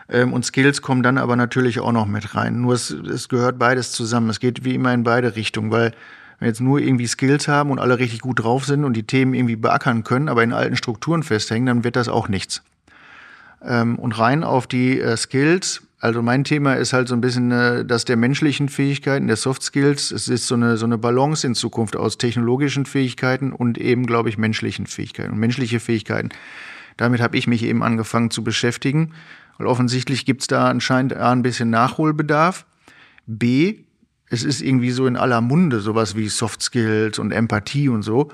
Ähm, 0.09 0.33
und 0.33 0.47
Skills 0.47 0.81
kommen 0.81 1.03
dann 1.03 1.19
aber 1.19 1.37
natürlich 1.37 1.81
auch 1.81 1.93
noch 1.93 2.07
mit 2.07 2.35
rein. 2.35 2.63
Nur 2.63 2.73
es, 2.73 2.91
es 2.91 3.29
gehört 3.29 3.59
beides 3.59 3.93
zusammen. 3.93 4.31
Es 4.31 4.41
geht 4.41 4.65
wie 4.65 4.75
immer 4.75 4.95
in 4.95 5.03
beide 5.03 5.37
Richtungen, 5.37 5.71
weil 5.71 5.93
wenn 6.39 6.49
jetzt 6.49 6.61
nur 6.61 6.81
irgendwie 6.81 7.07
Skills 7.07 7.49
haben 7.49 7.71
und 7.71 7.79
alle 7.79 7.99
richtig 7.99 8.21
gut 8.21 8.43
drauf 8.43 8.65
sind 8.65 8.85
und 8.85 8.95
die 8.95 9.05
Themen 9.05 9.35
irgendwie 9.35 9.57
beackern 9.57 10.05
können, 10.05 10.29
aber 10.29 10.43
in 10.43 10.55
alten 10.55 10.77
Strukturen 10.77 11.23
festhängen, 11.23 11.67
dann 11.67 11.85
wird 11.85 11.97
das 11.97 12.09
auch 12.09 12.29
nichts. 12.29 12.63
Ähm, 13.65 13.99
und 13.99 14.19
rein 14.19 14.45
auf 14.45 14.67
die 14.67 15.01
äh, 15.01 15.17
Skills. 15.17 15.83
Also 16.01 16.21
mein 16.21 16.43
Thema 16.43 16.75
ist 16.75 16.93
halt 16.93 17.07
so 17.07 17.15
ein 17.15 17.21
bisschen 17.21 17.53
äh, 17.53 17.85
das 17.85 18.05
der 18.05 18.17
menschlichen 18.17 18.69
Fähigkeiten, 18.69 19.29
der 19.29 19.37
Soft 19.37 19.63
Skills. 19.63 20.11
Es 20.11 20.27
ist 20.29 20.49
so 20.49 20.57
eine, 20.57 20.77
so 20.77 20.85
eine 20.85 20.99
Balance 20.99 21.47
in 21.47 21.55
Zukunft 21.55 21.97
aus 21.97 22.19
technologischen 22.19 22.87
Fähigkeiten 22.87 23.53
und 23.53 23.79
eben, 23.79 24.07
glaube 24.07 24.29
ich, 24.29 24.37
menschlichen 24.37 24.87
Fähigkeiten. 24.87 25.33
Und 25.33 25.39
menschliche 25.39 25.79
Fähigkeiten, 25.79 26.31
damit 26.97 27.21
habe 27.21 27.37
ich 27.37 27.47
mich 27.47 27.63
eben 27.63 27.83
angefangen 27.83 28.31
zu 28.31 28.43
beschäftigen. 28.43 29.13
Weil 29.59 29.69
offensichtlich 29.69 30.25
gibt 30.25 30.41
es 30.41 30.47
da 30.49 30.69
anscheinend 30.69 31.17
A, 31.17 31.31
ein 31.31 31.43
bisschen 31.43 31.71
Nachholbedarf. 31.71 32.67
B, 33.27 33.85
es 34.29 34.43
ist 34.43 34.61
irgendwie 34.61 34.91
so 34.91 35.07
in 35.07 35.17
aller 35.17 35.41
Munde 35.41 35.81
sowas 35.81 36.17
wie 36.17 36.29
Soft 36.29 36.63
Skills 36.63 37.19
und 37.19 37.33
Empathie 37.33 37.89
und 37.89 38.03
so. 38.03 38.33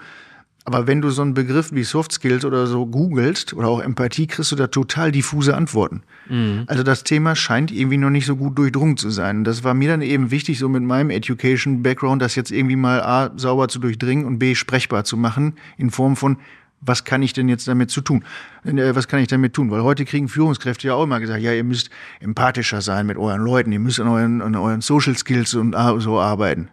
Aber 0.68 0.86
wenn 0.86 1.00
du 1.00 1.08
so 1.08 1.22
einen 1.22 1.32
Begriff 1.32 1.72
wie 1.72 1.82
Soft 1.82 2.12
Skills 2.12 2.44
oder 2.44 2.66
so 2.66 2.84
googelst 2.84 3.54
oder 3.54 3.68
auch 3.68 3.80
Empathie, 3.80 4.26
kriegst 4.26 4.52
du 4.52 4.56
da 4.56 4.66
total 4.66 5.10
diffuse 5.10 5.56
Antworten. 5.56 6.02
Mhm. 6.28 6.64
Also 6.66 6.82
das 6.82 7.04
Thema 7.04 7.34
scheint 7.36 7.72
irgendwie 7.72 7.96
noch 7.96 8.10
nicht 8.10 8.26
so 8.26 8.36
gut 8.36 8.58
durchdrungen 8.58 8.98
zu 8.98 9.08
sein. 9.08 9.44
Das 9.44 9.64
war 9.64 9.72
mir 9.72 9.88
dann 9.88 10.02
eben 10.02 10.30
wichtig, 10.30 10.58
so 10.58 10.68
mit 10.68 10.82
meinem 10.82 11.08
Education-Background, 11.08 12.20
das 12.20 12.34
jetzt 12.34 12.50
irgendwie 12.50 12.76
mal 12.76 13.00
A, 13.00 13.30
sauber 13.34 13.68
zu 13.68 13.78
durchdringen 13.78 14.26
und 14.26 14.38
B, 14.38 14.54
sprechbar 14.54 15.04
zu 15.04 15.16
machen, 15.16 15.54
in 15.78 15.90
Form 15.90 16.16
von, 16.16 16.36
was 16.82 17.04
kann 17.04 17.22
ich 17.22 17.32
denn 17.32 17.48
jetzt 17.48 17.66
damit 17.66 17.90
zu 17.90 18.02
tun? 18.02 18.22
Äh, 18.64 18.94
was 18.94 19.08
kann 19.08 19.20
ich 19.20 19.28
damit 19.28 19.54
tun? 19.54 19.70
Weil 19.70 19.82
heute 19.82 20.04
kriegen 20.04 20.28
Führungskräfte 20.28 20.88
ja 20.88 20.92
auch 20.92 21.04
immer 21.04 21.18
gesagt, 21.18 21.40
ja, 21.40 21.54
ihr 21.54 21.64
müsst 21.64 21.88
empathischer 22.20 22.82
sein 22.82 23.06
mit 23.06 23.16
euren 23.16 23.40
Leuten, 23.40 23.72
ihr 23.72 23.80
müsst 23.80 24.00
an 24.00 24.08
euren, 24.08 24.42
an 24.42 24.54
euren 24.54 24.82
Social 24.82 25.16
Skills 25.16 25.54
und 25.54 25.74
so 26.00 26.20
arbeiten. 26.20 26.68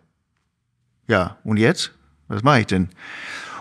Ja, 1.07 1.37
und 1.45 1.55
jetzt? 1.55 1.93
Was 2.27 2.43
mache 2.43 2.59
ich 2.59 2.65
denn? 2.65 2.89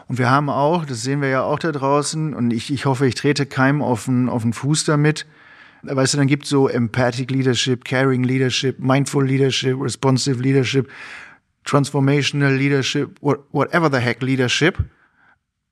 Und 0.08 0.18
wir 0.18 0.30
haben 0.30 0.50
auch, 0.50 0.84
das 0.84 1.02
sehen 1.02 1.22
wir 1.22 1.28
ja 1.28 1.42
auch 1.42 1.58
da 1.58 1.72
draußen, 1.72 2.34
und 2.34 2.52
ich, 2.52 2.72
ich 2.72 2.86
hoffe, 2.86 3.06
ich 3.06 3.14
trete 3.14 3.46
keinem 3.46 3.82
auf 3.82 4.04
den, 4.04 4.28
auf 4.28 4.42
den 4.42 4.52
Fuß 4.52 4.84
damit. 4.84 5.26
Weißt 5.82 6.14
du, 6.14 6.18
dann 6.18 6.26
gibt 6.26 6.44
es 6.44 6.50
so 6.50 6.68
Empathic 6.68 7.30
Leadership, 7.30 7.84
Caring 7.84 8.24
Leadership, 8.24 8.78
Mindful 8.78 9.26
Leadership, 9.26 9.80
Responsive 9.80 10.40
Leadership, 10.40 10.90
Transformational 11.64 12.54
Leadership, 12.54 13.18
whatever 13.20 13.90
the 13.90 13.98
heck 13.98 14.22
Leadership. 14.22 14.78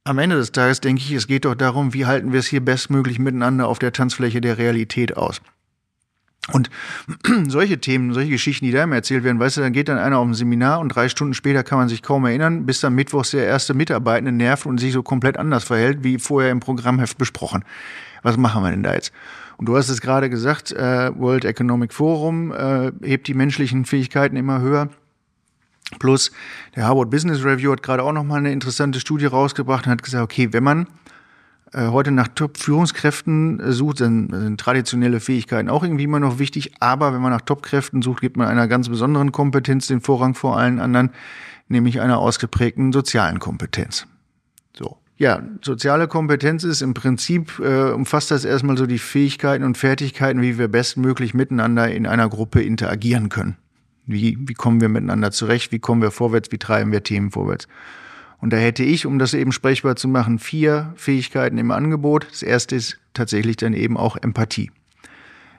Am 0.04 0.18
Ende 0.18 0.36
des 0.36 0.52
Tages 0.52 0.80
denke 0.80 1.02
ich, 1.02 1.12
es 1.12 1.26
geht 1.26 1.44
doch 1.44 1.54
darum, 1.54 1.94
wie 1.94 2.06
halten 2.06 2.32
wir 2.32 2.40
es 2.40 2.46
hier 2.46 2.62
bestmöglich 2.62 3.18
miteinander 3.18 3.68
auf 3.68 3.78
der 3.78 3.92
Tanzfläche 3.92 4.40
der 4.40 4.58
Realität 4.58 5.16
aus. 5.16 5.40
Und 6.50 6.70
solche 7.48 7.78
Themen, 7.78 8.12
solche 8.12 8.30
Geschichten, 8.30 8.64
die 8.64 8.72
da 8.72 8.82
immer 8.82 8.96
erzählt 8.96 9.22
werden, 9.22 9.38
weißt 9.38 9.58
du, 9.58 9.60
dann 9.60 9.72
geht 9.72 9.88
dann 9.88 9.98
einer 9.98 10.18
auf 10.18 10.26
ein 10.26 10.34
Seminar 10.34 10.80
und 10.80 10.88
drei 10.88 11.08
Stunden 11.08 11.34
später 11.34 11.62
kann 11.62 11.78
man 11.78 11.88
sich 11.88 12.02
kaum 12.02 12.24
erinnern, 12.24 12.66
bis 12.66 12.80
dann 12.80 12.94
mittwochs 12.94 13.30
der 13.30 13.46
erste 13.46 13.74
Mitarbeitende 13.74 14.32
nervt 14.32 14.66
und 14.66 14.78
sich 14.78 14.92
so 14.92 15.02
komplett 15.02 15.36
anders 15.36 15.64
verhält, 15.64 16.02
wie 16.02 16.18
vorher 16.18 16.50
im 16.50 16.58
Programmheft 16.58 17.16
besprochen. 17.16 17.64
Was 18.22 18.36
machen 18.36 18.62
wir 18.64 18.70
denn 18.70 18.82
da 18.82 18.94
jetzt? 18.94 19.12
Und 19.56 19.66
du 19.66 19.76
hast 19.76 19.88
es 19.88 20.00
gerade 20.00 20.28
gesagt, 20.28 20.72
äh, 20.72 21.16
World 21.16 21.44
Economic 21.44 21.92
Forum 21.92 22.52
äh, 22.52 22.90
hebt 23.02 23.28
die 23.28 23.34
menschlichen 23.34 23.84
Fähigkeiten 23.84 24.36
immer 24.36 24.60
höher. 24.60 24.88
Plus 26.00 26.32
der 26.74 26.86
Harvard 26.86 27.10
Business 27.10 27.44
Review 27.44 27.70
hat 27.70 27.82
gerade 27.82 28.02
auch 28.02 28.12
noch 28.12 28.24
mal 28.24 28.38
eine 28.38 28.50
interessante 28.50 28.98
Studie 28.98 29.26
rausgebracht 29.26 29.86
und 29.86 29.92
hat 29.92 30.02
gesagt, 30.02 30.24
okay, 30.24 30.52
wenn 30.52 30.64
man 30.64 30.86
heute 31.78 32.10
nach 32.10 32.28
Top-Führungskräften 32.28 33.60
äh, 33.60 33.72
sucht, 33.72 33.98
sind, 33.98 34.30
sind 34.30 34.60
traditionelle 34.60 35.20
Fähigkeiten 35.20 35.68
auch 35.68 35.82
irgendwie 35.82 36.04
immer 36.04 36.20
noch 36.20 36.38
wichtig. 36.38 36.72
Aber 36.80 37.14
wenn 37.14 37.20
man 37.20 37.32
nach 37.32 37.40
Top-Kräften 37.40 38.02
sucht, 38.02 38.20
gibt 38.20 38.36
man 38.36 38.48
einer 38.48 38.68
ganz 38.68 38.88
besonderen 38.88 39.32
Kompetenz 39.32 39.86
den 39.86 40.00
Vorrang 40.00 40.34
vor 40.34 40.58
allen 40.58 40.80
anderen, 40.80 41.10
nämlich 41.68 42.00
einer 42.00 42.18
ausgeprägten 42.18 42.92
sozialen 42.92 43.38
Kompetenz. 43.38 44.06
So. 44.76 44.98
Ja, 45.16 45.42
soziale 45.62 46.08
Kompetenz 46.08 46.64
ist 46.64 46.82
im 46.82 46.94
Prinzip, 46.94 47.58
äh, 47.60 47.90
umfasst 47.92 48.30
das 48.30 48.44
erstmal 48.44 48.76
so 48.76 48.86
die 48.86 48.98
Fähigkeiten 48.98 49.62
und 49.64 49.78
Fertigkeiten, 49.78 50.42
wie 50.42 50.58
wir 50.58 50.68
bestmöglich 50.68 51.32
miteinander 51.32 51.90
in 51.90 52.06
einer 52.06 52.28
Gruppe 52.28 52.62
interagieren 52.62 53.28
können. 53.28 53.56
Wie, 54.04 54.36
wie 54.40 54.54
kommen 54.54 54.80
wir 54.80 54.88
miteinander 54.88 55.30
zurecht? 55.30 55.70
Wie 55.70 55.78
kommen 55.78 56.02
wir 56.02 56.10
vorwärts? 56.10 56.50
Wie 56.50 56.58
treiben 56.58 56.90
wir 56.90 57.02
Themen 57.04 57.30
vorwärts? 57.30 57.68
Und 58.42 58.52
da 58.52 58.56
hätte 58.56 58.82
ich, 58.82 59.06
um 59.06 59.20
das 59.20 59.34
eben 59.34 59.52
sprechbar 59.52 59.94
zu 59.94 60.08
machen, 60.08 60.40
vier 60.40 60.92
Fähigkeiten 60.96 61.58
im 61.58 61.70
Angebot. 61.70 62.26
Das 62.28 62.42
erste 62.42 62.74
ist 62.74 62.98
tatsächlich 63.14 63.54
dann 63.56 63.72
eben 63.72 63.96
auch 63.96 64.16
Empathie. 64.16 64.72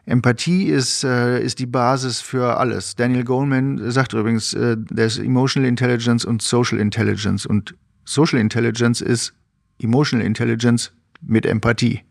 Empathie 0.06 0.65
ist, 0.65 1.06
äh, 1.06 1.41
ist 1.41 1.60
die 1.60 1.65
Basis 1.65 2.19
für 2.19 2.58
alles. 2.58 2.98
Daniel 2.98 3.24
Goleman 3.24 3.89
sagt 3.89 4.12
übrigens, 4.12 4.54
äh, 4.54 4.76
there's 4.93 5.17
Emotional 5.17 5.67
Intelligence 5.67 6.26
und 6.26 6.41
Social 6.41 6.78
Intelligence. 6.78 7.46
Und 7.46 7.74
Social 8.04 8.38
Intelligence 8.38 9.00
ist 9.00 9.34
Emotional 9.82 10.26
Intelligence 10.26 10.91
mit 11.22 11.46
Empathie. 11.46 12.02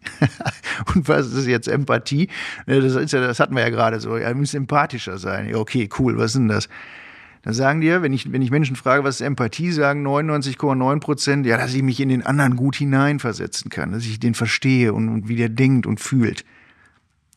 und 0.94 1.06
was 1.06 1.34
ist 1.34 1.46
jetzt 1.46 1.68
Empathie? 1.68 2.30
Das, 2.64 2.94
ist 2.94 3.12
ja, 3.12 3.20
das 3.20 3.40
hatten 3.40 3.54
wir 3.54 3.62
ja 3.62 3.68
gerade 3.68 4.00
so. 4.00 4.16
Ja, 4.16 4.32
müssen 4.32 4.56
empathischer 4.56 5.18
sein. 5.18 5.50
Ja, 5.50 5.56
okay, 5.56 5.90
cool, 5.98 6.16
was 6.16 6.30
ist 6.30 6.36
denn 6.36 6.48
das? 6.48 6.70
Da 7.42 7.52
sagen 7.52 7.80
dir, 7.80 8.02
wenn 8.02 8.12
ich, 8.12 8.30
wenn 8.30 8.40
ich 8.40 8.52
Menschen 8.52 8.76
frage, 8.76 9.02
was 9.02 9.16
ist 9.16 9.26
Empathie, 9.26 9.72
sagen 9.72 10.06
99,9 10.06 11.00
Prozent, 11.00 11.46
ja, 11.46 11.56
dass 11.56 11.74
ich 11.74 11.82
mich 11.82 11.98
in 11.98 12.08
den 12.08 12.24
anderen 12.24 12.54
gut 12.54 12.76
hineinversetzen 12.76 13.68
kann, 13.68 13.90
dass 13.90 14.04
ich 14.04 14.20
den 14.20 14.34
verstehe 14.34 14.92
und, 14.92 15.08
und 15.08 15.28
wie 15.28 15.34
der 15.34 15.48
denkt 15.48 15.86
und 15.86 15.98
fühlt. 15.98 16.44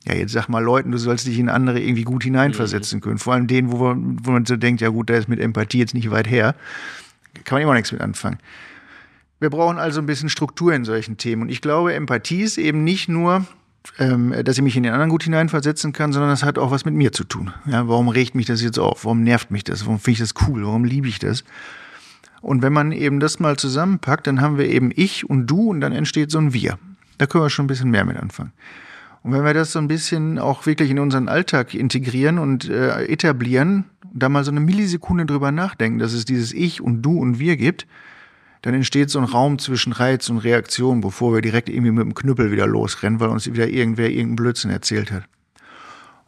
Ja, 0.07 0.13
jetzt 0.13 0.33
sag 0.33 0.47
mal 0.47 0.63
Leuten, 0.63 0.91
du 0.91 0.99
sollst 0.99 1.25
dich 1.25 1.39
in 1.39 1.49
andere 1.49 1.79
irgendwie 1.79 2.03
gut 2.03 2.23
hineinversetzen 2.23 3.01
können. 3.01 3.17
Vor 3.17 3.33
allem 3.33 3.47
denen, 3.47 3.71
wo, 3.71 3.77
man, 3.77 4.23
wo 4.23 4.31
man 4.31 4.45
so 4.45 4.55
denkt, 4.55 4.81
ja 4.81 4.89
gut, 4.89 5.09
da 5.09 5.15
ist 5.15 5.27
mit 5.27 5.39
Empathie 5.39 5.79
jetzt 5.79 5.95
nicht 5.95 6.11
weit 6.11 6.29
her. 6.29 6.53
Kann 7.43 7.55
man 7.55 7.63
immer 7.63 7.73
nichts 7.73 7.91
mit 7.91 8.01
anfangen. 8.01 8.37
Wir 9.39 9.49
brauchen 9.49 9.79
also 9.79 9.99
ein 9.99 10.05
bisschen 10.05 10.29
Struktur 10.29 10.73
in 10.73 10.85
solchen 10.85 11.17
Themen. 11.17 11.41
Und 11.43 11.49
ich 11.49 11.61
glaube, 11.61 11.95
Empathie 11.95 12.43
ist 12.43 12.59
eben 12.59 12.83
nicht 12.83 13.09
nur 13.09 13.45
ähm, 13.99 14.33
dass 14.43 14.57
ich 14.57 14.63
mich 14.63 14.75
in 14.75 14.83
den 14.83 14.93
anderen 14.93 15.09
gut 15.09 15.23
hineinversetzen 15.23 15.93
kann, 15.93 16.13
sondern 16.13 16.31
das 16.31 16.43
hat 16.43 16.57
auch 16.57 16.71
was 16.71 16.85
mit 16.85 16.93
mir 16.93 17.11
zu 17.11 17.23
tun. 17.23 17.53
Ja, 17.65 17.87
warum 17.87 18.09
regt 18.09 18.35
mich 18.35 18.45
das 18.45 18.61
jetzt 18.61 18.79
auf? 18.79 19.05
Warum 19.05 19.23
nervt 19.23 19.51
mich 19.51 19.63
das? 19.63 19.85
Warum 19.85 19.99
finde 19.99 20.11
ich 20.13 20.19
das 20.19 20.47
cool? 20.47 20.65
Warum 20.65 20.83
liebe 20.83 21.07
ich 21.07 21.19
das? 21.19 21.43
Und 22.41 22.61
wenn 22.61 22.73
man 22.73 22.91
eben 22.91 23.19
das 23.19 23.39
mal 23.39 23.57
zusammenpackt, 23.57 24.27
dann 24.27 24.41
haben 24.41 24.57
wir 24.57 24.67
eben 24.67 24.91
ich 24.95 25.29
und 25.29 25.47
du 25.47 25.69
und 25.71 25.81
dann 25.81 25.93
entsteht 25.93 26.29
so 26.29 26.37
ein 26.37 26.53
Wir. 26.53 26.77
Da 27.17 27.25
können 27.25 27.43
wir 27.43 27.49
schon 27.49 27.65
ein 27.65 27.67
bisschen 27.67 27.89
mehr 27.89 28.05
mit 28.05 28.17
anfangen. 28.17 28.51
Und 29.23 29.31
wenn 29.31 29.43
wir 29.43 29.55
das 29.55 29.71
so 29.71 29.79
ein 29.79 29.87
bisschen 29.87 30.37
auch 30.37 30.67
wirklich 30.67 30.91
in 30.91 30.99
unseren 30.99 31.27
Alltag 31.27 31.73
integrieren 31.73 32.37
und 32.37 32.69
äh, 32.69 33.05
etablieren, 33.05 33.85
da 34.13 34.29
mal 34.29 34.43
so 34.43 34.51
eine 34.51 34.59
Millisekunde 34.59 35.25
drüber 35.25 35.51
nachdenken, 35.51 35.97
dass 35.97 36.13
es 36.13 36.25
dieses 36.25 36.53
Ich 36.53 36.81
und 36.81 37.01
Du 37.01 37.19
und 37.19 37.39
Wir 37.39 37.57
gibt, 37.57 37.87
dann 38.65 38.73
entsteht 38.73 39.11
so 39.11 39.19
ein 39.19 39.25
Raum 39.25 39.59
zwischen 39.59 39.93
Reiz 39.93 40.27
und 40.27 40.39
Reaktion, 40.39 40.99
bevor 40.99 41.35
wir 41.35 41.41
direkt 41.41 41.69
irgendwie 41.69 41.91
mit 41.91 42.03
dem 42.03 42.15
Knüppel 42.15 42.51
wieder 42.51 42.65
losrennen, 42.65 43.19
weil 43.19 43.29
uns 43.29 43.45
wieder 43.45 43.67
irgendwer 43.67 44.09
irgendeinen 44.09 44.37
Blödsinn 44.37 44.71
erzählt 44.71 45.11
hat. 45.11 45.25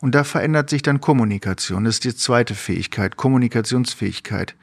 Und 0.02 0.14
da 0.14 0.24
verändert 0.24 0.70
sich 0.70 0.84
dann 0.84 1.02
Kommunikation. 1.02 1.84
Das 1.84 1.96
ist 1.96 2.04
die 2.04 2.16
zweite 2.16 2.54
Fähigkeit, 2.54 3.18
Kommunikationsfähigkeit. 3.18 4.54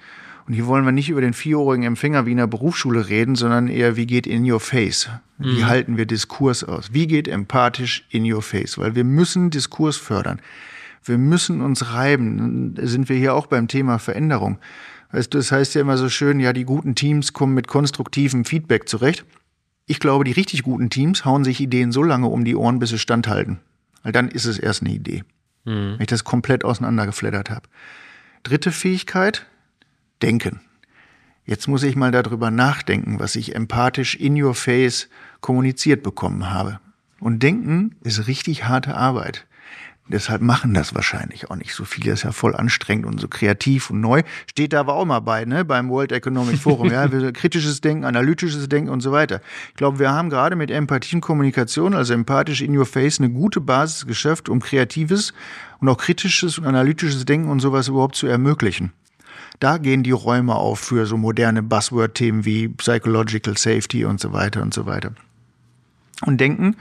Und 0.46 0.54
hier 0.54 0.68
wollen 0.68 0.84
wir 0.84 0.92
nicht 0.92 1.08
über 1.08 1.20
den 1.20 1.32
vierjährigen 1.32 1.84
Empfänger 1.84 2.26
wie 2.26 2.30
in 2.30 2.36
der 2.36 2.46
Berufsschule 2.46 3.08
reden, 3.08 3.34
sondern 3.34 3.66
eher, 3.66 3.96
wie 3.96 4.06
geht 4.06 4.28
in 4.28 4.48
your 4.48 4.60
face? 4.60 5.08
Wie 5.38 5.62
mhm. 5.62 5.66
halten 5.66 5.96
wir 5.96 6.06
Diskurs 6.06 6.62
aus? 6.62 6.92
Wie 6.92 7.08
geht 7.08 7.26
empathisch 7.26 8.06
in 8.08 8.32
your 8.32 8.42
face? 8.42 8.78
Weil 8.78 8.94
wir 8.94 9.02
müssen 9.02 9.50
Diskurs 9.50 9.96
fördern. 9.96 10.40
Wir 11.02 11.18
müssen 11.18 11.60
uns 11.60 11.92
reiben. 11.92 12.76
Da 12.76 12.86
sind 12.86 13.08
wir 13.08 13.16
hier 13.16 13.34
auch 13.34 13.48
beim 13.48 13.66
Thema 13.66 13.98
Veränderung. 13.98 14.58
Weißt 15.14 15.32
du, 15.32 15.38
das 15.38 15.52
heißt 15.52 15.76
ja 15.76 15.80
immer 15.80 15.96
so 15.96 16.08
schön, 16.08 16.40
ja, 16.40 16.52
die 16.52 16.64
guten 16.64 16.96
Teams 16.96 17.32
kommen 17.32 17.54
mit 17.54 17.68
konstruktivem 17.68 18.44
Feedback 18.44 18.88
zurecht. 18.88 19.24
Ich 19.86 20.00
glaube, 20.00 20.24
die 20.24 20.32
richtig 20.32 20.64
guten 20.64 20.90
Teams 20.90 21.24
hauen 21.24 21.44
sich 21.44 21.60
Ideen 21.60 21.92
so 21.92 22.02
lange 22.02 22.26
um 22.26 22.44
die 22.44 22.56
Ohren, 22.56 22.80
bis 22.80 22.90
sie 22.90 22.98
standhalten. 22.98 23.60
Weil 24.02 24.10
dann 24.10 24.26
ist 24.26 24.44
es 24.44 24.58
erst 24.58 24.82
eine 24.82 24.90
Idee. 24.90 25.22
Mhm. 25.64 25.92
Wenn 25.92 26.00
ich 26.00 26.08
das 26.08 26.24
komplett 26.24 26.64
auseinandergefleddert 26.64 27.48
habe. 27.48 27.68
Dritte 28.42 28.72
Fähigkeit, 28.72 29.46
denken. 30.20 30.60
Jetzt 31.44 31.68
muss 31.68 31.84
ich 31.84 31.94
mal 31.94 32.10
darüber 32.10 32.50
nachdenken, 32.50 33.20
was 33.20 33.36
ich 33.36 33.54
empathisch 33.54 34.16
in 34.16 34.42
your 34.42 34.56
face 34.56 35.08
kommuniziert 35.40 36.02
bekommen 36.02 36.50
habe. 36.50 36.80
Und 37.20 37.40
denken 37.44 37.94
ist 38.02 38.26
richtig 38.26 38.64
harte 38.64 38.96
Arbeit. 38.96 39.46
Deshalb 40.06 40.42
machen 40.42 40.74
das 40.74 40.94
wahrscheinlich 40.94 41.50
auch 41.50 41.56
nicht 41.56 41.72
so 41.72 41.86
viele. 41.86 42.10
Das 42.10 42.20
ist 42.20 42.24
ja 42.24 42.32
voll 42.32 42.54
anstrengend 42.54 43.06
und 43.06 43.18
so 43.18 43.26
kreativ 43.26 43.88
und 43.88 44.02
neu. 44.02 44.22
Steht 44.46 44.74
da 44.74 44.80
aber 44.80 44.94
auch 44.94 45.06
mal 45.06 45.20
bei, 45.20 45.46
ne, 45.46 45.64
beim 45.64 45.88
World 45.88 46.12
Economic 46.12 46.58
Forum. 46.58 46.90
ja, 46.90 47.08
kritisches 47.32 47.80
Denken, 47.80 48.04
analytisches 48.04 48.68
Denken 48.68 48.90
und 48.90 49.00
so 49.00 49.12
weiter. 49.12 49.40
Ich 49.70 49.76
glaube, 49.76 49.98
wir 49.98 50.10
haben 50.10 50.28
gerade 50.28 50.56
mit 50.56 50.70
Empathie 50.70 51.16
und 51.16 51.22
Kommunikation, 51.22 51.94
also 51.94 52.12
empathisch 52.12 52.60
in 52.60 52.76
your 52.76 52.84
face, 52.84 53.18
eine 53.18 53.30
gute 53.30 53.62
Basis 53.62 54.06
geschafft, 54.06 54.50
um 54.50 54.60
kreatives 54.60 55.32
und 55.80 55.88
auch 55.88 55.96
kritisches 55.96 56.58
und 56.58 56.66
analytisches 56.66 57.24
Denken 57.24 57.48
und 57.48 57.60
sowas 57.60 57.88
überhaupt 57.88 58.16
zu 58.16 58.26
ermöglichen. 58.26 58.92
Da 59.58 59.78
gehen 59.78 60.02
die 60.02 60.10
Räume 60.10 60.54
auf 60.54 60.80
für 60.80 61.06
so 61.06 61.16
moderne 61.16 61.62
Buzzword-Themen 61.62 62.44
wie 62.44 62.68
Psychological 62.68 63.56
Safety 63.56 64.04
und 64.04 64.20
so 64.20 64.34
weiter 64.34 64.60
und 64.60 64.74
so 64.74 64.84
weiter. 64.84 65.12
Und 66.26 66.40
Denken 66.40 66.76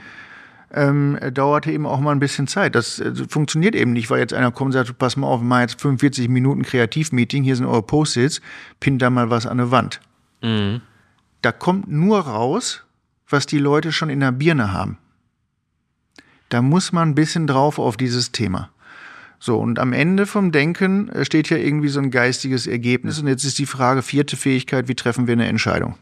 ähm, 0.74 1.18
dauerte 1.32 1.70
eben 1.70 1.86
auch 1.86 2.00
mal 2.00 2.12
ein 2.12 2.18
bisschen 2.18 2.46
Zeit. 2.46 2.74
Das 2.74 2.98
äh, 2.98 3.14
funktioniert 3.28 3.74
eben 3.74 3.92
nicht, 3.92 4.10
weil 4.10 4.18
jetzt 4.18 4.34
einer 4.34 4.50
kommt 4.50 4.68
und 4.68 4.72
sagt, 4.72 4.98
pass 4.98 5.16
mal 5.16 5.26
auf, 5.26 5.40
wir 5.40 5.46
machen 5.46 5.62
jetzt 5.62 5.80
45 5.80 6.28
Minuten 6.28 6.62
Kreativmeeting, 6.62 7.44
hier 7.44 7.56
sind 7.56 7.66
eure 7.66 7.82
Post-its, 7.82 8.40
pinnt 8.80 9.00
da 9.00 9.10
mal 9.10 9.30
was 9.30 9.46
an 9.46 9.58
der 9.58 9.70
Wand. 9.70 10.00
Mhm. 10.42 10.80
Da 11.42 11.52
kommt 11.52 11.88
nur 11.88 12.20
raus, 12.20 12.84
was 13.28 13.46
die 13.46 13.58
Leute 13.58 13.92
schon 13.92 14.10
in 14.10 14.20
der 14.20 14.32
Birne 14.32 14.72
haben. 14.72 14.98
Da 16.48 16.62
muss 16.62 16.92
man 16.92 17.10
ein 17.10 17.14
bisschen 17.14 17.46
drauf 17.46 17.78
auf 17.78 17.96
dieses 17.96 18.32
Thema. 18.32 18.70
So, 19.38 19.58
und 19.58 19.78
am 19.78 19.92
Ende 19.92 20.26
vom 20.26 20.52
Denken 20.52 21.08
äh, 21.10 21.24
steht 21.24 21.50
ja 21.50 21.56
irgendwie 21.56 21.88
so 21.88 22.00
ein 22.00 22.10
geistiges 22.10 22.66
Ergebnis. 22.66 23.18
Und 23.18 23.28
jetzt 23.28 23.44
ist 23.44 23.58
die 23.58 23.66
Frage, 23.66 24.02
vierte 24.02 24.36
Fähigkeit, 24.36 24.88
wie 24.88 24.94
treffen 24.94 25.26
wir 25.26 25.32
eine 25.32 25.46
Entscheidung? 25.46 25.96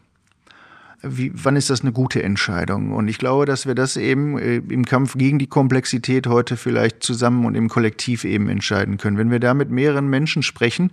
Wie, 1.03 1.31
wann 1.33 1.55
ist 1.55 1.69
das 1.69 1.81
eine 1.81 1.91
gute 1.91 2.23
Entscheidung? 2.23 2.91
Und 2.91 3.07
ich 3.07 3.17
glaube, 3.17 3.45
dass 3.45 3.67
wir 3.67 3.75
das 3.75 3.97
eben 3.97 4.37
äh, 4.37 4.57
im 4.57 4.85
Kampf 4.85 5.17
gegen 5.17 5.37
die 5.37 5.47
Komplexität 5.47 6.27
heute 6.27 6.57
vielleicht 6.57 7.03
zusammen 7.03 7.45
und 7.45 7.55
im 7.55 7.69
Kollektiv 7.69 8.23
eben 8.23 8.49
entscheiden 8.49 8.97
können. 8.97 9.17
Wenn 9.17 9.29
wir 9.29 9.39
da 9.39 9.53
mit 9.53 9.69
mehreren 9.69 10.09
Menschen 10.09 10.43
sprechen, 10.43 10.91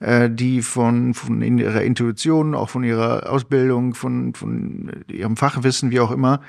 die 0.00 0.60
von, 0.60 1.14
von 1.14 1.40
ihrer 1.40 1.82
Intuition, 1.82 2.54
auch 2.54 2.68
von 2.68 2.84
ihrer 2.84 3.30
Ausbildung, 3.30 3.94
von, 3.94 4.34
von 4.34 4.90
ihrem 5.08 5.36
Fachwissen, 5.36 5.90
wie 5.90 6.00
auch 6.00 6.10
immer, 6.10 6.40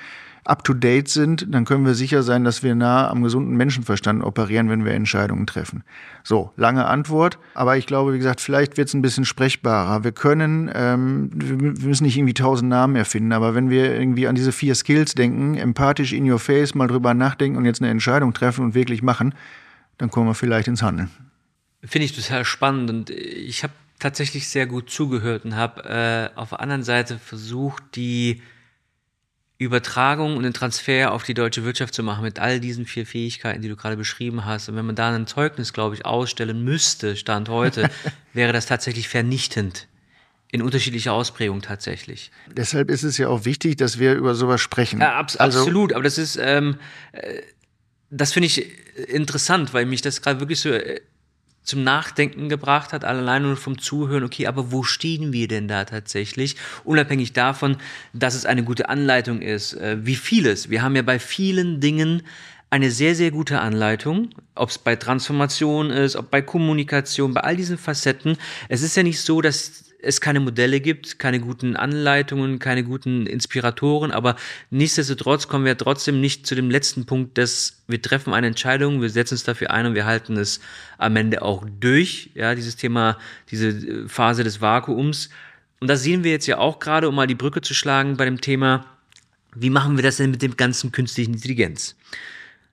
up-to-date 0.48 1.10
sind, 1.10 1.54
dann 1.54 1.66
können 1.66 1.86
wir 1.86 1.94
sicher 1.94 2.24
sein, 2.24 2.44
dass 2.44 2.64
wir 2.64 2.74
nah 2.74 3.10
am 3.10 3.22
gesunden 3.22 3.56
Menschenverstand 3.58 4.24
operieren, 4.24 4.70
wenn 4.70 4.86
wir 4.86 4.94
Entscheidungen 4.94 5.46
treffen. 5.46 5.84
So, 6.24 6.52
lange 6.56 6.86
Antwort, 6.86 7.38
aber 7.54 7.78
ich 7.78 7.86
glaube, 7.86 8.14
wie 8.14 8.18
gesagt, 8.18 8.42
vielleicht 8.42 8.78
wird 8.78 8.88
es 8.88 8.94
ein 8.94 9.02
bisschen 9.02 9.26
sprechbarer. 9.26 10.04
Wir 10.04 10.14
können, 10.14 10.72
ähm, 10.74 11.30
wir 11.34 11.88
müssen 11.88 12.04
nicht 12.04 12.18
irgendwie 12.18 12.34
tausend 12.34 12.70
Namen 12.70 12.96
erfinden, 12.96 13.34
aber 13.34 13.56
wenn 13.56 13.70
wir 13.70 13.94
irgendwie 13.94 14.28
an 14.28 14.36
diese 14.36 14.52
vier 14.52 14.76
Skills 14.76 15.16
denken, 15.16 15.56
empathisch 15.56 16.14
in 16.14 16.30
your 16.30 16.40
face, 16.40 16.76
mal 16.76 16.88
drüber 16.88 17.14
nachdenken 17.14 17.58
und 17.58 17.66
jetzt 17.66 17.82
eine 17.82 17.92
Entscheidung 17.92 18.34
treffen 18.34 18.64
und 18.64 18.76
wirklich 18.76 19.04
machen, 19.04 19.34
dann 19.98 20.10
kommen 20.10 20.28
wir 20.28 20.36
vielleicht 20.36 20.68
ins 20.68 20.82
Handeln. 20.82 21.10
Finde 21.84 22.06
ich 22.06 22.16
total 22.16 22.44
spannend 22.44 22.90
und 22.90 23.10
ich 23.10 23.64
habe 23.64 23.74
tatsächlich 24.00 24.50
sehr 24.50 24.66
gut 24.66 24.90
zugehört 24.90 25.46
und 25.46 25.56
habe 25.56 25.84
äh, 26.36 26.38
auf 26.38 26.50
der 26.50 26.60
anderen 26.60 26.84
Seite 26.84 27.20
versucht, 27.20 27.84
die 27.96 28.42
Übertragung 29.60 30.38
und 30.38 30.44
den 30.44 30.54
Transfer 30.54 31.12
auf 31.12 31.24
die 31.24 31.34
deutsche 31.34 31.64
Wirtschaft 31.64 31.94
zu 31.94 32.04
machen 32.04 32.24
mit 32.24 32.38
all 32.38 32.60
diesen 32.60 32.86
vier 32.86 33.08
Fähigkeiten, 33.08 33.62
die 33.62 33.70
du 33.70 33.76
gerade 33.76 33.98
beschrieben 33.98 34.46
hast. 34.46 34.70
Und 34.70 34.76
wenn 34.76 34.86
man 34.86 34.96
da 34.96 35.14
ein 35.14 35.26
Zeugnis, 35.26 35.74
glaube 35.74 35.96
ich, 35.96 36.06
ausstellen 36.06 36.64
müsste, 36.64 37.16
Stand 37.16 37.50
heute, 37.50 37.90
wäre 38.34 38.54
das 38.54 38.68
tatsächlich 38.68 39.08
vernichtend. 39.08 39.88
In 40.52 40.62
unterschiedlicher 40.62 41.12
Ausprägung 41.12 41.62
tatsächlich. 41.62 42.32
Deshalb 42.56 42.90
ist 42.90 43.04
es 43.04 43.18
ja 43.18 43.28
auch 43.28 43.44
wichtig, 43.46 43.78
dass 43.78 44.00
wir 44.00 44.14
über 44.14 44.34
sowas 44.34 44.62
sprechen. 44.62 45.02
Ja, 45.02 45.16
abs 45.16 45.36
also 45.36 45.60
absolut, 45.60 45.92
aber 45.92 46.04
das 46.04 46.18
ist, 46.18 46.38
ähm, 46.42 46.78
äh, 47.12 47.42
das 48.10 48.32
finde 48.32 48.48
ich 48.48 48.66
interessant, 49.10 49.74
weil 49.74 49.86
mich 49.86 50.02
das 50.02 50.22
gerade 50.22 50.40
wirklich 50.40 50.62
so 50.62 50.70
äh, 50.70 51.02
zum 51.68 51.84
Nachdenken 51.84 52.48
gebracht 52.48 52.94
hat, 52.94 53.04
allein 53.04 53.44
nur 53.44 53.58
vom 53.58 53.78
Zuhören, 53.78 54.24
okay, 54.24 54.48
aber 54.48 54.72
wo 54.72 54.84
stehen 54.84 55.34
wir 55.34 55.50
denn 55.50 55.68
da 55.68 55.84
tatsächlich? 55.84 56.56
Unabhängig 56.86 57.34
davon, 57.34 57.78
dass 58.14 58.36
es 58.36 58.46
eine 58.46 58.64
gute 58.64 58.88
Anleitung 58.88 59.42
ist, 59.42 59.74
äh, 59.74 59.98
wie 60.00 60.16
vieles. 60.16 60.70
Wir 60.70 60.82
haben 60.82 60.96
ja 60.96 61.02
bei 61.02 61.20
vielen 61.20 61.82
Dingen 61.82 62.24
eine 62.70 62.90
sehr, 62.90 63.16
sehr 63.16 63.32
gute 63.32 63.60
Anleitung, 63.60 64.30
ob 64.56 64.70
es 64.70 64.78
bei 64.78 64.96
Transformation 64.96 65.90
ist, 65.90 66.16
ob 66.16 66.32
bei 66.32 66.42
Kommunikation, 66.42 67.34
bei 67.34 67.42
all 67.42 67.58
diesen 67.58 67.78
Facetten. 67.78 68.38
Es 68.70 68.82
ist 68.82 68.96
ja 68.96 69.04
nicht 69.04 69.20
so, 69.20 69.42
dass 69.42 69.87
es 70.00 70.22
keine 70.22 70.40
Modelle 70.40 70.80
gibt, 70.80 71.20
keine 71.20 71.40
guten 71.40 71.76
Anleitungen, 71.76 72.60
keine 72.60 72.84
guten 72.84 73.26
Inspiratoren, 73.26 74.12
aber 74.12 74.36
nichtsdestotrotz 74.70 75.48
kommen 75.48 75.66
wir 75.66 75.78
trotzdem 75.78 76.22
nicht 76.22 76.46
zu 76.46 76.56
dem 76.56 76.70
letzten 76.70 77.06
Punkt, 77.06 77.38
dass 77.38 77.82
wir 77.88 78.02
treffen 78.02 78.34
eine 78.34 78.48
Entscheidung, 78.48 79.02
wir 79.02 79.10
setzen 79.10 79.36
es 79.36 79.44
dafür 79.44 79.72
ein 79.72 79.86
und 79.88 79.96
wir 79.96 80.06
halten 80.06 80.38
es 80.38 80.60
am 80.98 81.16
Ende 81.16 81.42
auch 81.42 81.66
durch, 81.80 82.30
ja, 82.36 82.54
dieses 82.54 82.76
Thema, 82.76 83.18
diese 83.50 83.70
äh, 83.70 84.08
Phase 84.08 84.44
des 84.44 84.62
Vakuums. 84.62 85.30
Und 85.80 85.88
das 85.90 86.04
sehen 86.04 86.24
wir 86.24 86.32
jetzt 86.32 86.48
ja 86.48 86.58
auch 86.58 86.80
gerade, 86.80 87.10
um 87.10 87.16
mal 87.16 87.28
die 87.28 87.36
Brücke 87.36 87.62
zu 87.62 87.74
schlagen 87.74 88.18
bei 88.18 88.26
dem 88.26 88.42
Thema, 88.42 88.86
wie 89.56 89.70
machen 89.70 89.96
wir 89.98 90.04
das 90.04 90.18
denn 90.18 90.32
mit 90.32 90.42
dem 90.42 90.58
ganzen 90.58 90.92
künstlichen 90.92 91.34
Intelligenz? 91.34 91.96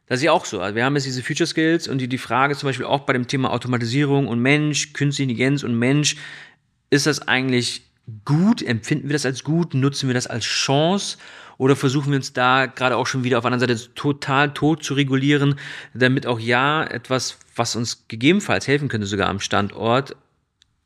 Das 0.06 0.18
ist 0.18 0.24
ja 0.24 0.32
auch 0.32 0.44
so. 0.44 0.60
Also 0.60 0.76
wir 0.76 0.84
haben 0.84 0.94
jetzt 0.96 1.06
diese 1.06 1.22
Future 1.22 1.46
Skills 1.46 1.88
und 1.88 1.98
die, 1.98 2.08
die 2.08 2.18
Frage 2.18 2.54
zum 2.56 2.68
Beispiel 2.68 2.84
auch 2.84 3.00
bei 3.00 3.14
dem 3.14 3.26
Thema 3.26 3.50
Automatisierung 3.52 4.28
und 4.28 4.40
Mensch, 4.40 4.92
künstliche 4.92 5.30
Intelligenz 5.30 5.62
und 5.62 5.78
Mensch, 5.78 6.16
ist 6.90 7.06
das 7.06 7.26
eigentlich 7.26 7.82
gut? 8.24 8.62
Empfinden 8.62 9.08
wir 9.08 9.14
das 9.14 9.26
als 9.26 9.44
gut? 9.44 9.74
Nutzen 9.74 10.08
wir 10.08 10.14
das 10.14 10.26
als 10.26 10.44
Chance? 10.44 11.18
Oder 11.56 11.76
versuchen 11.76 12.10
wir 12.10 12.16
uns 12.16 12.32
da 12.32 12.66
gerade 12.66 12.96
auch 12.96 13.06
schon 13.06 13.24
wieder 13.24 13.38
auf 13.38 13.42
der 13.42 13.52
anderen 13.52 13.76
Seite 13.78 13.94
total 13.94 14.52
tot 14.52 14.82
zu 14.82 14.94
regulieren, 14.94 15.56
damit 15.94 16.26
auch 16.26 16.40
ja 16.40 16.82
etwas, 16.82 17.38
was 17.54 17.76
uns 17.76 18.08
gegebenenfalls 18.08 18.66
helfen 18.66 18.88
könnte, 18.88 19.06
sogar 19.06 19.28
am 19.28 19.40
Standort, 19.40 20.16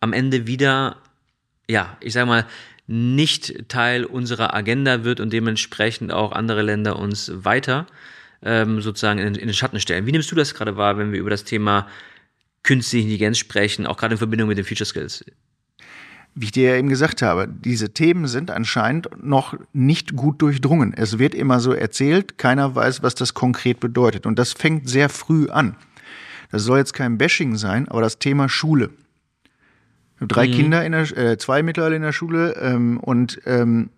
am 0.01 0.13
Ende 0.13 0.47
wieder, 0.47 0.97
ja, 1.69 1.97
ich 2.01 2.13
sag 2.13 2.27
mal, 2.27 2.47
nicht 2.87 3.69
Teil 3.69 4.05
unserer 4.05 4.55
Agenda 4.55 5.05
wird 5.05 5.21
und 5.21 5.33
dementsprechend 5.33 6.13
auch 6.13 6.33
andere 6.33 6.63
Länder 6.63 6.99
uns 6.99 7.31
weiter 7.35 7.87
ähm, 8.43 8.81
sozusagen 8.81 9.19
in, 9.19 9.35
in 9.35 9.49
den 9.49 9.55
Schatten 9.55 9.81
stellen. 9.81 10.07
Wie 10.07 10.13
nimmst 10.13 10.31
du 10.31 10.35
das 10.35 10.55
gerade 10.55 10.77
wahr, 10.77 10.97
wenn 10.97 11.13
wir 11.13 11.21
über 11.21 11.31
das 11.31 11.45
Thema 11.45 11.87
künstliche 12.63 13.05
Intelligenz 13.05 13.39
sprechen, 13.39 13.87
auch 13.87 13.97
gerade 13.97 14.15
in 14.15 14.19
Verbindung 14.19 14.49
mit 14.49 14.59
den 14.59 14.65
Future 14.65 14.87
Skills? 14.87 15.25
Wie 16.35 16.47
ich 16.47 16.53
dir 16.53 16.71
ja 16.71 16.77
eben 16.77 16.89
gesagt 16.89 17.23
habe, 17.23 17.49
diese 17.49 17.93
Themen 17.93 18.27
sind 18.27 18.51
anscheinend 18.51 19.09
noch 19.23 19.55
nicht 19.73 20.15
gut 20.15 20.41
durchdrungen. 20.41 20.95
Es 20.95 21.19
wird 21.19 21.35
immer 21.35 21.61
so 21.61 21.73
erzählt, 21.73 22.39
keiner 22.39 22.75
weiß, 22.75 23.03
was 23.03 23.15
das 23.15 23.35
konkret 23.35 23.81
bedeutet. 23.81 24.25
Und 24.25 24.39
das 24.39 24.53
fängt 24.53 24.89
sehr 24.89 25.09
früh 25.09 25.49
an. 25.49 25.77
Das 26.51 26.63
soll 26.63 26.79
jetzt 26.79 26.95
kein 26.95 27.19
Bashing 27.19 27.57
sein, 27.57 27.89
aber 27.89 28.01
das 28.01 28.19
Thema 28.19 28.49
Schule. 28.49 28.91
Drei 30.21 30.49
mhm. 30.49 30.53
Kinder 30.53 30.85
in 30.85 30.93
der, 30.93 31.17
äh, 31.17 31.39
zwei 31.39 31.63
mittlerweile 31.63 31.97
in 31.97 32.03
der 32.03 32.13
Schule 32.13 32.55
ähm, 32.61 32.99
und 32.99 33.41
ähm, 33.47 33.91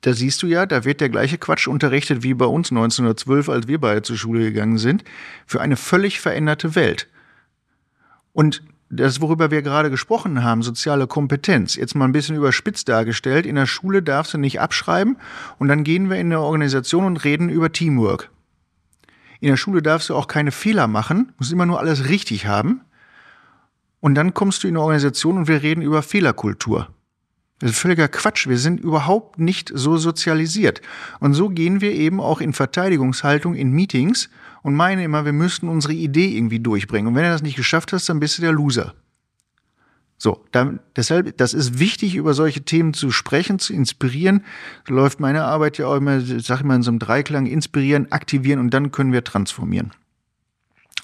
da 0.00 0.12
siehst 0.12 0.42
du 0.42 0.46
ja, 0.46 0.64
da 0.64 0.84
wird 0.84 1.00
der 1.00 1.08
gleiche 1.08 1.38
Quatsch 1.38 1.66
unterrichtet 1.66 2.22
wie 2.22 2.34
bei 2.34 2.44
uns 2.44 2.70
1912, 2.70 3.48
als 3.48 3.66
wir 3.66 3.80
beide 3.80 4.02
zur 4.02 4.16
Schule 4.16 4.40
gegangen 4.40 4.78
sind, 4.78 5.02
für 5.46 5.60
eine 5.60 5.76
völlig 5.76 6.20
veränderte 6.20 6.74
Welt. 6.76 7.08
Und 8.32 8.62
das, 8.90 9.20
worüber 9.20 9.50
wir 9.50 9.62
gerade 9.62 9.90
gesprochen 9.90 10.42
haben, 10.42 10.62
soziale 10.62 11.06
Kompetenz, 11.06 11.74
jetzt 11.74 11.94
mal 11.94 12.06
ein 12.06 12.12
bisschen 12.12 12.36
überspitzt 12.36 12.88
dargestellt, 12.88 13.46
in 13.46 13.56
der 13.56 13.66
Schule 13.66 14.02
darfst 14.02 14.34
du 14.34 14.38
nicht 14.38 14.60
abschreiben 14.60 15.18
und 15.58 15.68
dann 15.68 15.84
gehen 15.84 16.08
wir 16.08 16.16
in 16.16 16.26
eine 16.26 16.40
Organisation 16.40 17.04
und 17.04 17.24
reden 17.24 17.50
über 17.50 17.70
Teamwork. 17.70 18.30
In 19.40 19.48
der 19.48 19.56
Schule 19.56 19.82
darfst 19.82 20.08
du 20.08 20.16
auch 20.16 20.26
keine 20.26 20.50
Fehler 20.50 20.86
machen, 20.86 21.32
musst 21.38 21.52
immer 21.52 21.66
nur 21.66 21.78
alles 21.78 22.08
richtig 22.08 22.46
haben. 22.46 22.80
Und 24.00 24.14
dann 24.14 24.34
kommst 24.34 24.62
du 24.62 24.68
in 24.68 24.74
eine 24.74 24.82
Organisation 24.82 25.38
und 25.38 25.48
wir 25.48 25.62
reden 25.62 25.82
über 25.82 26.02
Fehlerkultur. 26.02 26.88
Das 27.58 27.72
ist 27.72 27.78
völliger 27.78 28.08
Quatsch. 28.08 28.46
Wir 28.46 28.58
sind 28.58 28.80
überhaupt 28.80 29.38
nicht 29.38 29.72
so 29.74 29.96
sozialisiert. 29.96 30.80
Und 31.18 31.34
so 31.34 31.48
gehen 31.48 31.80
wir 31.80 31.92
eben 31.92 32.20
auch 32.20 32.40
in 32.40 32.52
Verteidigungshaltung 32.52 33.54
in 33.54 33.72
Meetings 33.72 34.30
und 34.62 34.74
meinen 34.74 35.02
immer, 35.02 35.24
wir 35.24 35.32
müssten 35.32 35.68
unsere 35.68 35.94
Idee 35.94 36.36
irgendwie 36.36 36.60
durchbringen. 36.60 37.08
Und 37.08 37.14
wenn 37.14 37.24
du 37.24 37.30
das 37.30 37.42
nicht 37.42 37.56
geschafft 37.56 37.92
hast, 37.92 38.08
dann 38.08 38.20
bist 38.20 38.38
du 38.38 38.42
der 38.42 38.52
Loser. 38.52 38.94
So, 40.20 40.44
dann, 40.50 40.80
deshalb, 40.96 41.36
das 41.38 41.54
ist 41.54 41.78
wichtig, 41.78 42.16
über 42.16 42.34
solche 42.34 42.62
Themen 42.62 42.92
zu 42.92 43.12
sprechen, 43.12 43.60
zu 43.60 43.72
inspirieren. 43.72 44.44
Da 44.86 44.94
läuft 44.94 45.20
meine 45.20 45.44
Arbeit 45.44 45.78
ja 45.78 45.86
auch 45.86 45.96
immer, 45.96 46.20
sag 46.20 46.58
ich 46.58 46.64
mal, 46.64 46.74
in 46.74 46.82
so 46.82 46.90
einem 46.90 46.98
Dreiklang, 46.98 47.46
inspirieren, 47.46 48.10
aktivieren 48.10 48.58
und 48.58 48.74
dann 48.74 48.90
können 48.90 49.12
wir 49.12 49.22
transformieren. 49.22 49.92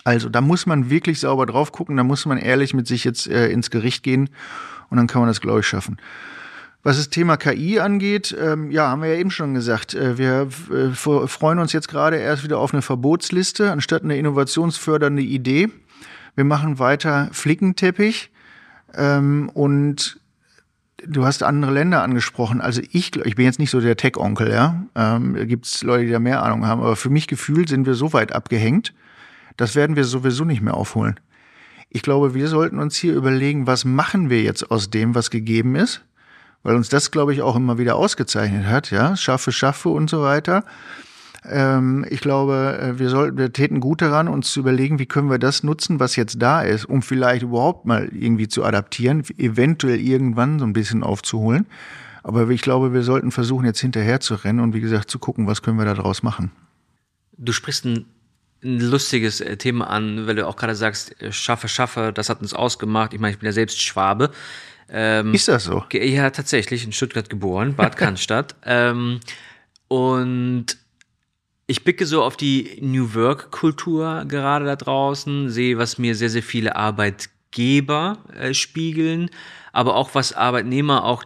Also, 0.02 0.28
da 0.28 0.40
muss 0.40 0.66
man 0.66 0.90
wirklich 0.90 1.20
sauber 1.20 1.46
drauf 1.46 1.70
gucken, 1.70 1.96
da 1.96 2.02
muss 2.02 2.26
man 2.26 2.38
ehrlich 2.38 2.74
mit 2.74 2.88
sich 2.88 3.04
jetzt 3.04 3.28
äh, 3.28 3.48
ins 3.48 3.70
Gericht 3.70 4.02
gehen 4.02 4.30
und 4.90 4.96
dann 4.96 5.06
kann 5.06 5.20
man 5.20 5.28
das, 5.28 5.40
glaube 5.40 5.60
ich, 5.60 5.66
schaffen. 5.66 5.96
Was 6.84 6.98
das 6.98 7.08
Thema 7.08 7.38
KI 7.38 7.80
angeht, 7.80 8.36
ähm, 8.38 8.70
ja, 8.70 8.88
haben 8.88 9.00
wir 9.00 9.08
ja 9.08 9.18
eben 9.18 9.30
schon 9.30 9.54
gesagt, 9.54 9.94
äh, 9.94 10.18
wir 10.18 10.48
äh, 10.70 10.92
freuen 10.94 11.58
uns 11.58 11.72
jetzt 11.72 11.88
gerade 11.88 12.18
erst 12.18 12.44
wieder 12.44 12.58
auf 12.58 12.74
eine 12.74 12.82
Verbotsliste 12.82 13.72
anstatt 13.72 14.04
eine 14.04 14.18
innovationsfördernde 14.18 15.22
Idee. 15.22 15.70
Wir 16.34 16.44
machen 16.44 16.78
weiter 16.78 17.30
Flickenteppich 17.32 18.30
ähm, 18.94 19.50
und 19.54 20.20
du 21.06 21.24
hast 21.24 21.42
andere 21.42 21.72
Länder 21.72 22.02
angesprochen. 22.02 22.60
Also 22.60 22.82
ich, 22.92 23.16
ich 23.16 23.34
bin 23.34 23.46
jetzt 23.46 23.58
nicht 23.58 23.70
so 23.70 23.80
der 23.80 23.96
Tech-Onkel, 23.96 24.50
ja. 24.50 24.84
Ähm, 24.94 25.48
gibt 25.48 25.64
es 25.64 25.82
Leute, 25.82 26.04
die 26.04 26.10
da 26.10 26.18
mehr 26.18 26.42
Ahnung 26.42 26.66
haben, 26.66 26.82
aber 26.82 26.96
für 26.96 27.10
mich 27.10 27.28
gefühlt 27.28 27.70
sind 27.70 27.86
wir 27.86 27.94
so 27.94 28.12
weit 28.12 28.32
abgehängt, 28.32 28.92
das 29.56 29.74
werden 29.74 29.96
wir 29.96 30.04
sowieso 30.04 30.44
nicht 30.44 30.60
mehr 30.60 30.74
aufholen. 30.74 31.18
Ich 31.88 32.02
glaube, 32.02 32.34
wir 32.34 32.48
sollten 32.48 32.78
uns 32.78 32.94
hier 32.96 33.14
überlegen, 33.14 33.66
was 33.66 33.86
machen 33.86 34.28
wir 34.28 34.42
jetzt 34.42 34.70
aus 34.70 34.90
dem, 34.90 35.14
was 35.14 35.30
gegeben 35.30 35.76
ist, 35.76 36.04
weil 36.64 36.74
uns 36.74 36.88
das, 36.88 37.12
glaube 37.12 37.32
ich, 37.32 37.42
auch 37.42 37.54
immer 37.54 37.78
wieder 37.78 37.94
ausgezeichnet 37.94 38.66
hat, 38.66 38.90
ja, 38.90 39.16
schaffe, 39.16 39.52
schaffe 39.52 39.90
und 39.90 40.10
so 40.10 40.22
weiter. 40.22 40.64
Ähm, 41.48 42.06
ich 42.08 42.20
glaube, 42.20 42.78
äh, 42.80 42.98
wir 42.98 43.10
sollten, 43.10 43.36
wir 43.36 43.52
täten 43.52 43.80
gut 43.80 44.00
daran, 44.00 44.28
uns 44.28 44.52
zu 44.52 44.60
überlegen, 44.60 44.98
wie 44.98 45.06
können 45.06 45.30
wir 45.30 45.38
das 45.38 45.62
nutzen, 45.62 46.00
was 46.00 46.16
jetzt 46.16 46.40
da 46.40 46.62
ist, 46.62 46.86
um 46.86 47.02
vielleicht 47.02 47.42
überhaupt 47.42 47.84
mal 47.84 48.08
irgendwie 48.12 48.48
zu 48.48 48.64
adaptieren, 48.64 49.22
eventuell 49.36 50.00
irgendwann 50.00 50.58
so 50.58 50.64
ein 50.64 50.72
bisschen 50.72 51.02
aufzuholen. 51.02 51.66
Aber 52.22 52.48
ich 52.48 52.62
glaube, 52.62 52.94
wir 52.94 53.02
sollten 53.02 53.30
versuchen, 53.30 53.66
jetzt 53.66 53.80
hinterher 53.80 54.20
zu 54.20 54.34
rennen 54.34 54.60
und 54.60 54.72
wie 54.72 54.80
gesagt 54.80 55.10
zu 55.10 55.18
gucken, 55.18 55.46
was 55.46 55.60
können 55.60 55.78
wir 55.78 55.84
da 55.84 55.92
draus 55.92 56.22
machen. 56.22 56.50
Du 57.36 57.52
sprichst 57.52 57.84
ein, 57.84 58.06
ein 58.62 58.80
lustiges 58.80 59.42
äh, 59.42 59.58
Thema 59.58 59.90
an, 59.90 60.26
weil 60.26 60.36
du 60.36 60.48
auch 60.48 60.56
gerade 60.56 60.74
sagst, 60.74 61.20
äh, 61.20 61.30
schaffe, 61.30 61.68
schaffe, 61.68 62.12
das 62.14 62.30
hat 62.30 62.40
uns 62.40 62.54
ausgemacht. 62.54 63.12
Ich 63.12 63.20
meine, 63.20 63.34
ich 63.34 63.38
bin 63.38 63.46
ja 63.46 63.52
selbst 63.52 63.82
Schwabe. 63.82 64.30
Ähm, 64.88 65.34
ist 65.34 65.48
das 65.48 65.64
so? 65.64 65.84
Ja, 65.92 66.30
tatsächlich, 66.30 66.84
in 66.84 66.92
Stuttgart 66.92 67.28
geboren, 67.28 67.74
Bad 67.74 67.96
Cannstatt. 67.98 68.54
ähm, 68.64 69.20
und 69.88 70.76
ich 71.66 71.84
blicke 71.84 72.06
so 72.06 72.22
auf 72.22 72.36
die 72.36 72.78
New 72.82 73.14
Work-Kultur 73.14 74.24
gerade 74.28 74.66
da 74.66 74.76
draußen, 74.76 75.48
sehe, 75.50 75.78
was 75.78 75.98
mir 75.98 76.14
sehr, 76.14 76.28
sehr 76.28 76.42
viele 76.42 76.76
Arbeitgeber 76.76 78.18
äh, 78.38 78.52
spiegeln, 78.52 79.30
aber 79.72 79.96
auch 79.96 80.14
was 80.14 80.32
Arbeitnehmer 80.34 81.04
auch 81.04 81.24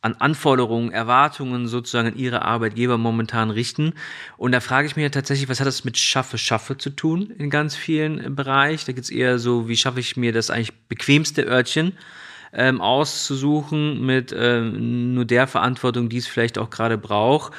an 0.00 0.14
Anforderungen, 0.14 0.92
Erwartungen 0.92 1.66
sozusagen 1.66 2.08
an 2.08 2.16
ihre 2.16 2.42
Arbeitgeber 2.42 2.98
momentan 2.98 3.50
richten. 3.50 3.94
Und 4.36 4.52
da 4.52 4.60
frage 4.60 4.86
ich 4.86 4.94
mich 4.94 5.02
ja 5.02 5.08
tatsächlich, 5.08 5.48
was 5.48 5.58
hat 5.58 5.66
das 5.66 5.84
mit 5.84 5.98
Schaffe, 5.98 6.38
Schaffe 6.38 6.78
zu 6.78 6.90
tun 6.90 7.32
in 7.36 7.50
ganz 7.50 7.74
vielen 7.74 8.36
Bereichen? 8.36 8.86
Da 8.86 8.92
geht 8.92 9.04
es 9.04 9.10
eher 9.10 9.40
so, 9.40 9.68
wie 9.68 9.76
schaffe 9.76 9.98
ich 9.98 10.16
mir 10.16 10.32
das 10.32 10.50
eigentlich 10.50 10.72
bequemste 10.88 11.42
Örtchen 11.42 11.94
ähm, 12.52 12.80
auszusuchen 12.80 14.04
mit 14.04 14.34
ähm, 14.36 15.14
nur 15.14 15.24
der 15.24 15.46
Verantwortung, 15.46 16.08
die 16.08 16.18
es 16.18 16.26
vielleicht 16.26 16.58
auch 16.58 16.70
gerade 16.70 16.98
braucht. 16.98 17.52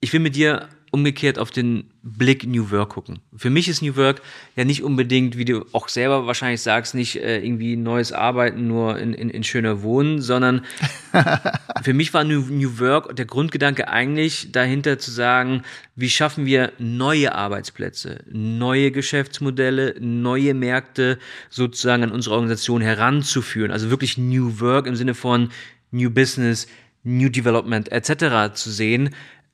Ich 0.00 0.12
will 0.12 0.20
mit 0.20 0.36
dir 0.36 0.68
umgekehrt 0.90 1.38
auf 1.38 1.50
den 1.50 1.90
Blick 2.02 2.46
New 2.46 2.70
Work 2.70 2.90
gucken. 2.90 3.20
Für 3.36 3.50
mich 3.50 3.68
ist 3.68 3.82
New 3.82 3.96
Work 3.96 4.22
ja 4.56 4.64
nicht 4.64 4.82
unbedingt, 4.82 5.36
wie 5.36 5.44
du 5.44 5.66
auch 5.72 5.88
selber 5.88 6.26
wahrscheinlich 6.26 6.62
sagst, 6.62 6.94
nicht 6.94 7.16
äh, 7.16 7.44
irgendwie 7.44 7.76
neues 7.76 8.12
Arbeiten 8.12 8.66
nur 8.66 8.98
in, 8.98 9.12
in, 9.12 9.28
in 9.28 9.44
schöner 9.44 9.82
Wohnen, 9.82 10.20
sondern 10.20 10.64
für 11.82 11.92
mich 11.92 12.14
war 12.14 12.24
New, 12.24 12.40
New 12.40 12.78
Work 12.78 13.14
der 13.16 13.26
Grundgedanke 13.26 13.88
eigentlich 13.88 14.50
dahinter 14.52 14.98
zu 14.98 15.10
sagen, 15.10 15.62
wie 15.96 16.10
schaffen 16.10 16.46
wir 16.46 16.72
neue 16.78 17.34
Arbeitsplätze, 17.34 18.24
neue 18.30 18.90
Geschäftsmodelle, 18.90 19.96
neue 20.00 20.54
Märkte 20.54 21.18
sozusagen 21.50 22.04
an 22.04 22.12
unsere 22.12 22.34
Organisation 22.34 22.80
heranzuführen. 22.80 23.72
Also 23.72 23.90
wirklich 23.90 24.16
New 24.16 24.60
Work 24.60 24.86
im 24.86 24.96
Sinne 24.96 25.14
von 25.14 25.50
New 25.90 26.10
Business, 26.10 26.66
New 27.04 27.28
Development 27.28 27.90
etc. 27.90 28.54
zu 28.54 28.70
sehen 28.70 29.10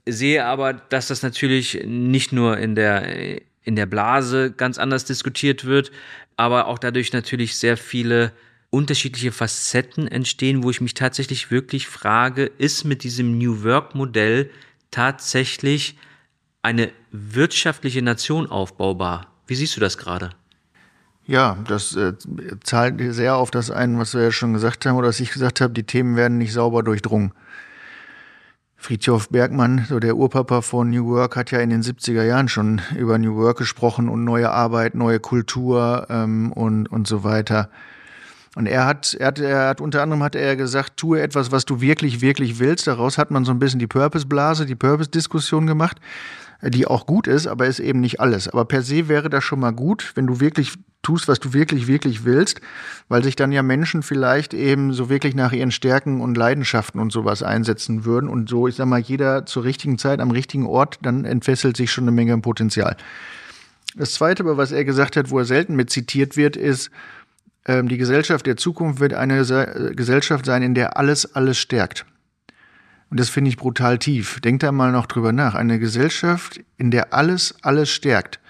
sehe 0.06 0.44
aber, 0.44 0.72
dass 0.74 1.08
das 1.08 1.22
natürlich 1.22 1.82
nicht 1.86 2.32
nur 2.32 2.58
in 2.58 2.74
der, 2.74 3.40
in 3.62 3.76
der 3.76 3.86
Blase 3.86 4.52
ganz 4.52 4.78
anders 4.78 5.04
diskutiert 5.04 5.64
wird, 5.64 5.90
aber 6.36 6.66
auch 6.66 6.78
dadurch 6.78 7.12
natürlich 7.12 7.56
sehr 7.56 7.76
viele 7.76 8.32
unterschiedliche 8.70 9.32
Facetten 9.32 10.08
entstehen, 10.08 10.62
wo 10.64 10.70
ich 10.70 10.80
mich 10.80 10.94
tatsächlich 10.94 11.50
wirklich 11.50 11.86
frage, 11.86 12.50
ist 12.58 12.84
mit 12.84 13.04
diesem 13.04 13.38
New 13.38 13.62
Work 13.62 13.94
Modell 13.94 14.50
tatsächlich 14.90 15.96
eine 16.60 16.90
wirtschaftliche 17.12 18.02
Nation 18.02 18.48
aufbaubar? 18.48 19.28
Wie 19.46 19.54
siehst 19.54 19.76
du 19.76 19.80
das 19.80 19.96
gerade? 19.96 20.30
Ja, 21.26 21.56
das 21.68 21.94
äh, 21.96 22.14
zahlt 22.62 23.00
sehr 23.14 23.36
auf 23.36 23.50
das 23.50 23.70
ein, 23.70 23.98
was 23.98 24.14
wir 24.14 24.22
ja 24.22 24.32
schon 24.32 24.52
gesagt 24.52 24.84
haben 24.84 24.96
oder 24.96 25.08
was 25.08 25.20
ich 25.20 25.30
gesagt 25.30 25.60
habe, 25.60 25.72
die 25.72 25.84
Themen 25.84 26.16
werden 26.16 26.38
nicht 26.38 26.52
sauber 26.52 26.82
durchdrungen. 26.82 27.32
Friedhof 28.84 29.30
Bergmann, 29.30 29.86
so 29.88 29.98
der 29.98 30.14
Urpapa 30.14 30.60
von 30.60 30.90
New 30.90 31.06
Work, 31.06 31.36
hat 31.36 31.50
ja 31.50 31.60
in 31.60 31.70
den 31.70 31.80
70er 31.80 32.22
Jahren 32.22 32.48
schon 32.48 32.82
über 32.94 33.16
New 33.16 33.34
Work 33.34 33.56
gesprochen 33.56 34.10
und 34.10 34.24
neue 34.24 34.50
Arbeit, 34.50 34.94
neue 34.94 35.20
Kultur 35.20 36.06
ähm, 36.10 36.52
und, 36.52 36.92
und 36.92 37.08
so 37.08 37.24
weiter. 37.24 37.70
Und 38.56 38.66
er 38.66 38.84
hat, 38.84 39.14
er 39.14 39.28
hat, 39.28 39.38
er 39.38 39.68
hat 39.68 39.80
unter 39.80 40.02
anderem 40.02 40.22
hat 40.22 40.34
er 40.34 40.54
gesagt, 40.56 40.98
tue 40.98 41.22
etwas, 41.22 41.50
was 41.50 41.64
du 41.64 41.80
wirklich, 41.80 42.20
wirklich 42.20 42.58
willst. 42.58 42.86
Daraus 42.86 43.16
hat 43.16 43.30
man 43.30 43.46
so 43.46 43.52
ein 43.52 43.58
bisschen 43.58 43.80
die 43.80 43.86
Purpose-Blase, 43.86 44.66
die 44.66 44.74
Purpose-Diskussion 44.74 45.66
gemacht 45.66 45.98
die 46.70 46.86
auch 46.86 47.06
gut 47.06 47.26
ist, 47.26 47.46
aber 47.46 47.66
ist 47.66 47.80
eben 47.80 48.00
nicht 48.00 48.20
alles. 48.20 48.48
Aber 48.48 48.64
per 48.64 48.82
se 48.82 49.08
wäre 49.08 49.30
das 49.30 49.44
schon 49.44 49.60
mal 49.60 49.72
gut, 49.72 50.12
wenn 50.14 50.26
du 50.26 50.40
wirklich 50.40 50.74
tust, 51.02 51.28
was 51.28 51.38
du 51.38 51.52
wirklich, 51.52 51.86
wirklich 51.86 52.24
willst, 52.24 52.60
weil 53.08 53.22
sich 53.22 53.36
dann 53.36 53.52
ja 53.52 53.62
Menschen 53.62 54.02
vielleicht 54.02 54.54
eben 54.54 54.92
so 54.92 55.10
wirklich 55.10 55.34
nach 55.34 55.52
ihren 55.52 55.70
Stärken 55.70 56.20
und 56.20 56.36
Leidenschaften 56.36 57.00
und 57.00 57.12
sowas 57.12 57.42
einsetzen 57.42 58.04
würden 58.04 58.28
und 58.28 58.48
so, 58.48 58.66
ich 58.66 58.76
sag 58.76 58.86
mal, 58.86 59.00
jeder 59.00 59.46
zur 59.46 59.64
richtigen 59.64 59.98
Zeit 59.98 60.20
am 60.20 60.30
richtigen 60.30 60.66
Ort, 60.66 60.98
dann 61.02 61.24
entfesselt 61.24 61.76
sich 61.76 61.92
schon 61.92 62.04
eine 62.04 62.12
Menge 62.12 62.36
Potenzial. 62.38 62.96
Das 63.96 64.14
zweite, 64.14 64.42
aber 64.42 64.56
was 64.56 64.72
er 64.72 64.84
gesagt 64.84 65.16
hat, 65.16 65.30
wo 65.30 65.38
er 65.38 65.44
selten 65.44 65.76
mit 65.76 65.90
zitiert 65.90 66.36
wird, 66.36 66.56
ist, 66.56 66.90
ähm, 67.66 67.88
die 67.88 67.98
Gesellschaft 67.98 68.46
der 68.46 68.56
Zukunft 68.56 69.00
wird 69.00 69.14
eine 69.14 69.44
Gesellschaft 69.94 70.46
sein, 70.46 70.62
in 70.62 70.74
der 70.74 70.96
alles, 70.96 71.36
alles 71.36 71.58
stärkt. 71.58 72.04
Und 73.14 73.20
das 73.20 73.28
finde 73.28 73.48
ich 73.48 73.56
brutal 73.56 74.00
tief. 74.00 74.40
Denkt 74.40 74.64
da 74.64 74.72
mal 74.72 74.90
noch 74.90 75.06
drüber 75.06 75.30
nach. 75.30 75.54
Eine 75.54 75.78
Gesellschaft, 75.78 76.60
in 76.78 76.90
der 76.90 77.14
alles, 77.14 77.54
alles 77.62 77.88
stärkt. 77.88 78.40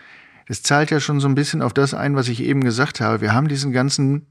Das 0.48 0.62
zahlt 0.62 0.90
ja 0.90 1.00
schon 1.00 1.20
so 1.20 1.28
ein 1.28 1.34
bisschen 1.34 1.60
auf 1.60 1.74
das 1.74 1.92
ein, 1.92 2.16
was 2.16 2.28
ich 2.28 2.42
eben 2.42 2.64
gesagt 2.64 3.02
habe. 3.02 3.20
Wir 3.20 3.34
haben 3.34 3.46
diesen 3.46 3.72
ganzen 3.72 4.24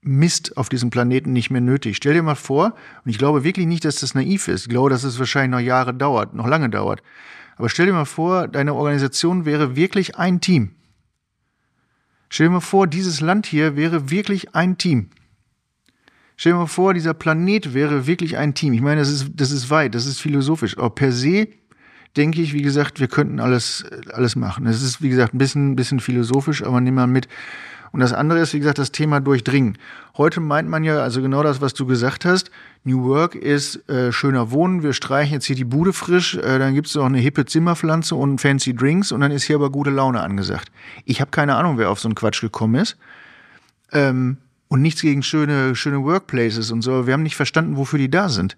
Mist 0.00 0.56
auf 0.56 0.68
diesem 0.68 0.90
Planeten 0.90 1.32
nicht 1.32 1.50
mehr 1.50 1.60
nötig. 1.60 1.98
Stell 1.98 2.14
dir 2.14 2.24
mal 2.24 2.34
vor, 2.34 2.74
und 3.04 3.10
ich 3.12 3.16
glaube 3.16 3.44
wirklich 3.44 3.68
nicht, 3.68 3.84
dass 3.84 4.00
das 4.00 4.16
naiv 4.16 4.48
ist. 4.48 4.62
Ich 4.62 4.70
glaube, 4.70 4.90
dass 4.90 5.04
es 5.04 5.20
wahrscheinlich 5.20 5.52
noch 5.52 5.64
Jahre 5.64 5.94
dauert, 5.94 6.34
noch 6.34 6.48
lange 6.48 6.68
dauert. 6.68 7.00
Aber 7.54 7.68
stell 7.68 7.86
dir 7.86 7.92
mal 7.92 8.06
vor, 8.06 8.48
deine 8.48 8.74
Organisation 8.74 9.44
wäre 9.44 9.76
wirklich 9.76 10.16
ein 10.16 10.40
Team. 10.40 10.72
Stell 12.28 12.48
dir 12.48 12.54
mal 12.54 12.60
vor, 12.60 12.88
dieses 12.88 13.20
Land 13.20 13.46
hier 13.46 13.76
wäre 13.76 14.10
wirklich 14.10 14.52
ein 14.52 14.78
Team. 14.78 15.10
Stell 16.36 16.52
dir 16.52 16.58
mal 16.58 16.66
vor, 16.66 16.92
dieser 16.92 17.14
Planet 17.14 17.72
wäre 17.72 18.06
wirklich 18.06 18.36
ein 18.36 18.54
Team. 18.54 18.74
Ich 18.74 18.82
meine, 18.82 19.00
das 19.00 19.10
ist, 19.10 19.30
das 19.34 19.50
ist 19.50 19.70
weit, 19.70 19.94
das 19.94 20.06
ist 20.06 20.20
philosophisch. 20.20 20.76
Aber 20.76 20.90
per 20.90 21.12
se 21.12 21.48
denke 22.16 22.40
ich, 22.40 22.52
wie 22.52 22.62
gesagt, 22.62 23.00
wir 23.00 23.08
könnten 23.08 23.40
alles, 23.40 23.84
alles 24.12 24.36
machen. 24.36 24.66
Es 24.66 24.82
ist, 24.82 25.02
wie 25.02 25.08
gesagt, 25.08 25.34
ein 25.34 25.38
bisschen, 25.38 25.76
bisschen 25.76 26.00
philosophisch, 26.00 26.62
aber 26.62 26.80
nimm 26.80 26.94
mal 26.94 27.06
mit. 27.06 27.28
Und 27.92 28.00
das 28.00 28.12
andere 28.12 28.40
ist, 28.40 28.52
wie 28.52 28.58
gesagt, 28.58 28.78
das 28.78 28.92
Thema 28.92 29.20
Durchdringen. 29.20 29.78
Heute 30.18 30.40
meint 30.40 30.68
man 30.68 30.84
ja, 30.84 30.98
also 30.98 31.22
genau 31.22 31.42
das, 31.42 31.62
was 31.62 31.72
du 31.72 31.86
gesagt 31.86 32.26
hast, 32.26 32.50
New 32.84 33.04
Work 33.04 33.34
ist 33.34 33.88
äh, 33.88 34.12
schöner 34.12 34.50
Wohnen, 34.50 34.82
wir 34.82 34.92
streichen 34.92 35.34
jetzt 35.34 35.46
hier 35.46 35.56
die 35.56 35.64
Bude 35.64 35.94
frisch, 35.94 36.34
äh, 36.36 36.58
dann 36.58 36.74
gibt's 36.74 36.94
noch 36.94 37.06
eine 37.06 37.18
hippe 37.18 37.46
Zimmerpflanze 37.46 38.14
und 38.14 38.40
fancy 38.40 38.74
Drinks 38.74 39.12
und 39.12 39.20
dann 39.20 39.30
ist 39.30 39.44
hier 39.44 39.56
aber 39.56 39.70
gute 39.70 39.90
Laune 39.90 40.20
angesagt. 40.20 40.70
Ich 41.04 41.20
habe 41.20 41.30
keine 41.30 41.54
Ahnung, 41.56 41.78
wer 41.78 41.90
auf 41.90 42.00
so 42.00 42.08
einen 42.08 42.14
Quatsch 42.14 42.42
gekommen 42.42 42.74
ist. 42.74 42.98
Ähm, 43.92 44.38
und 44.68 44.82
nichts 44.82 45.00
gegen 45.00 45.22
schöne, 45.22 45.74
schöne 45.76 46.02
Workplaces 46.02 46.70
und 46.70 46.82
so. 46.82 47.06
Wir 47.06 47.14
haben 47.14 47.22
nicht 47.22 47.36
verstanden, 47.36 47.76
wofür 47.76 47.98
die 47.98 48.10
da 48.10 48.28
sind. 48.28 48.56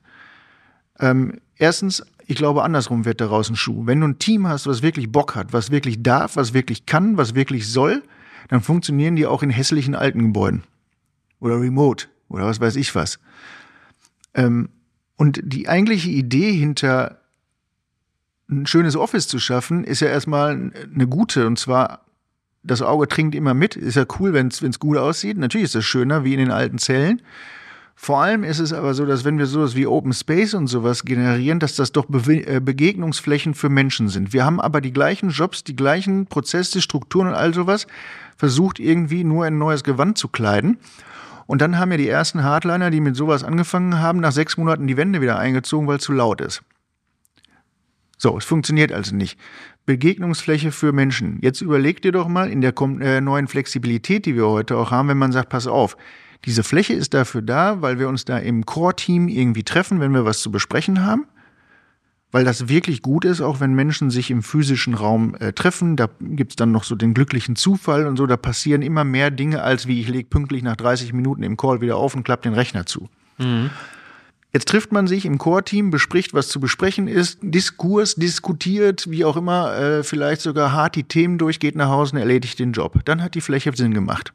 Ähm, 0.99 1.41
erstens, 1.57 2.05
ich 2.27 2.37
glaube, 2.37 2.63
andersrum 2.63 3.05
wird 3.05 3.21
daraus 3.21 3.51
ein 3.51 3.57
Schuh. 3.57 3.87
Wenn 3.87 4.01
du 4.01 4.09
ein 4.09 4.19
Team 4.19 4.47
hast, 4.49 4.67
was 4.67 4.83
wirklich 4.83 5.11
Bock 5.13 5.35
hat, 5.35 5.53
was 5.53 5.71
wirklich 5.71 6.03
darf, 6.03 6.37
was 6.37 6.55
wirklich 6.55 6.87
kann, 6.87 7.17
was 7.17 7.35
wirklich 7.35 7.69
soll, 7.69 8.03
dann 8.49 8.61
funktionieren 8.61 9.17
die 9.17 9.27
auch 9.27 9.43
in 9.43 9.51
hässlichen 9.51 9.95
alten 9.95 10.21
Gebäuden. 10.21 10.65
Oder 11.41 11.61
remote. 11.61 12.07
Oder 12.29 12.47
was 12.47 12.61
weiß 12.61 12.77
ich 12.77 12.95
was. 12.95 13.19
Ähm, 14.35 14.71
und 15.17 15.41
die 15.43 15.69
eigentliche 15.69 16.11
Idee 16.11 16.53
hinter 16.53 17.21
ein 18.51 18.67
schönes 18.67 18.97
Office 18.97 19.29
zu 19.29 19.39
schaffen, 19.39 19.85
ist 19.85 20.01
ja 20.01 20.09
erstmal 20.09 20.73
eine 20.95 21.07
gute. 21.07 21.47
Und 21.47 21.59
zwar 21.59 22.07
das 22.71 22.83
Auge 22.83 23.09
trinkt 23.09 23.35
immer 23.35 23.55
mit. 23.55 23.77
Ist 23.77 23.97
ja 23.97 24.05
cool, 24.19 24.33
wenn 24.33 24.49
es 24.49 24.79
gut 24.79 24.97
aussieht. 24.97 25.39
Natürlich 25.39 25.67
ist 25.67 25.77
es 25.77 25.85
schöner 25.85 26.25
wie 26.25 26.35
in 26.35 26.39
den 26.39 26.51
alten 26.51 26.79
Zellen. 26.79 27.23
Vor 28.01 28.23
allem 28.23 28.45
ist 28.45 28.61
es 28.61 28.73
aber 28.73 28.95
so, 28.95 29.05
dass 29.07 29.25
wenn 29.25 29.39
wir 29.39 29.47
sowas 29.47 29.75
wie 29.75 29.89
Open 29.89 30.13
Space 30.13 30.55
und 30.55 30.69
sowas 30.69 31.05
generieren, 31.05 31.59
dass 31.59 31.75
das 31.75 31.91
doch 31.91 32.07
Be 32.07 32.47
äh, 32.47 32.61
Begegnungsflächen 32.61 33.55
für 33.55 33.69
Menschen 33.69 34.09
sind. 34.09 34.33
Wir 34.33 34.45
haben 34.45 34.61
aber 34.61 34.81
die 34.81 34.93
gleichen 34.93 35.31
Jobs, 35.31 35.65
die 35.65 35.75
gleichen 35.75 36.27
Prozesse, 36.27 36.81
Strukturen 36.81 37.27
und 37.27 37.35
all 37.35 37.53
sowas 37.53 37.89
versucht 38.37 38.79
irgendwie 38.79 39.25
nur 39.25 39.49
in 39.49 39.55
ein 39.55 39.59
neues 39.59 39.83
Gewand 39.83 40.17
zu 40.17 40.29
kleiden. 40.29 40.79
Und 41.47 41.61
dann 41.61 41.79
haben 41.79 41.91
ja 41.91 41.97
die 41.97 42.09
ersten 42.09 42.45
Hardliner, 42.45 42.91
die 42.91 43.01
mit 43.01 43.17
sowas 43.17 43.43
angefangen 43.43 43.99
haben, 43.99 44.21
nach 44.21 44.33
sechs 44.33 44.57
Monaten 44.57 44.87
die 44.87 44.97
Wände 44.97 45.21
wieder 45.21 45.37
eingezogen, 45.37 45.89
weil 45.89 45.97
es 45.97 46.05
zu 46.05 46.13
laut 46.13 46.41
ist. 46.41 46.63
So, 48.17 48.39
es 48.39 48.45
funktioniert 48.45 48.93
also 48.93 49.17
nicht. 49.17 49.41
Begegnungsfläche 49.89 50.71
für 50.71 50.93
Menschen. 50.93 51.39
Jetzt 51.41 51.63
überleg 51.63 52.03
dir 52.03 52.13
doch 52.13 52.29
mal 52.29 52.51
in 52.51 52.61
der 52.61 52.75
äh, 52.79 53.23
neuen 53.23 53.49
Flexibilität, 53.49 54.27
die 54.27 54.37
wir 54.37 54.47
heute 54.47 54.77
auch 54.77 54.91
haben, 54.91 55.09
wenn 55.09 55.17
man 55.17 55.33
sagt, 55.33 55.49
pass 55.49 55.67
auf, 55.67 55.97
diese 56.45 56.63
Fläche 56.63 56.93
ist 56.93 57.15
dafür 57.15 57.41
da, 57.41 57.81
weil 57.81 57.99
wir 57.99 58.07
uns 58.11 58.27
da 58.27 58.37
im 58.37 58.67
Core-Team 58.67 59.29
irgendwie 59.29 59.63
treffen, 59.63 59.99
wenn 59.99 60.13
wir 60.13 60.27
was 60.27 60.43
zu 60.43 60.51
besprechen 60.51 61.07
haben. 61.07 61.25
Weil 62.31 62.45
das 62.45 62.69
wirklich 62.69 63.01
gut 63.01 63.25
ist, 63.25 63.41
auch 63.41 63.61
wenn 63.61 63.73
Menschen 63.73 64.11
sich 64.11 64.31
im 64.31 64.43
physischen 64.43 64.93
Raum 64.93 65.35
äh, 65.37 65.55
treffen. 65.55 65.97
Da 65.97 66.11
gibt's 66.21 66.57
dann 66.57 66.71
noch 66.71 66.85
so 66.85 66.95
den 66.95 67.15
glücklichen 67.15 67.57
Zufall 67.57 68.07
und 68.07 68.19
so. 68.19 68.27
Da 68.27 68.37
passieren 68.37 68.83
immer 68.83 69.05
mehr 69.05 69.31
Dinge, 69.31 69.63
als 69.63 69.87
wie 69.87 70.03
ich 70.03 70.09
lege 70.09 70.29
pünktlich 70.29 70.63
nach 70.63 70.77
30 70.77 71.15
Minuten 71.15 71.43
im 71.43 71.57
Call 71.57 71.81
wieder 71.81 71.97
auf 71.97 72.15
und 72.15 72.25
klappe 72.25 72.43
den 72.43 72.53
Rechner 72.53 72.85
zu. 72.85 73.09
Mhm. 73.39 73.71
Jetzt 74.53 74.69
trifft 74.69 74.93
man 74.93 75.07
sich 75.07 75.27
im 75.27 75.37
Core-Team, 75.37 75.91
bespricht, 75.91 76.33
was 76.33 76.49
zu 76.49 76.59
besprechen 76.59 77.07
ist, 77.07 77.39
Diskurs, 77.43 78.15
diskutiert, 78.15 79.11
wie 79.11 79.25
auch 79.25 79.37
immer, 79.37 79.77
äh, 79.77 80.03
vielleicht 80.03 80.41
sogar 80.41 80.73
hart 80.73 80.97
die 80.97 81.05
Themen 81.05 81.37
durchgeht 81.37 81.77
nach 81.77 81.89
Hause 81.89 82.15
und 82.15 82.19
erledigt 82.19 82.59
den 82.59 82.73
Job. 82.73 82.99
Dann 83.05 83.23
hat 83.23 83.35
die 83.35 83.43
Fläche 83.43 83.71
Sinn 83.77 83.93
gemacht. 83.93 84.33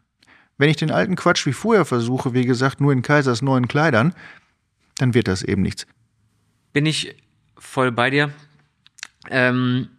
Wenn 0.58 0.70
ich 0.70 0.78
den 0.78 0.92
alten 0.92 1.16
Quatsch 1.16 1.48
wie 1.48 1.54
vorher 1.54 1.84
versuche, 1.84 2.34
wie 2.34 2.46
gesagt, 2.46 2.80
nur 2.80 2.94
in 2.94 3.02
Kaisers 3.02 3.42
neuen 3.42 3.68
Kleidern, 3.68 4.14
dann 4.98 5.16
wird 5.16 5.28
das 5.28 5.42
eben 5.42 5.64
nichts. 5.64 5.88
Bin 6.74 6.86
ich 6.86 7.16
voll 7.58 7.92
bei 7.92 8.12
dir. 8.12 8.32
Ähm, 9.32 9.90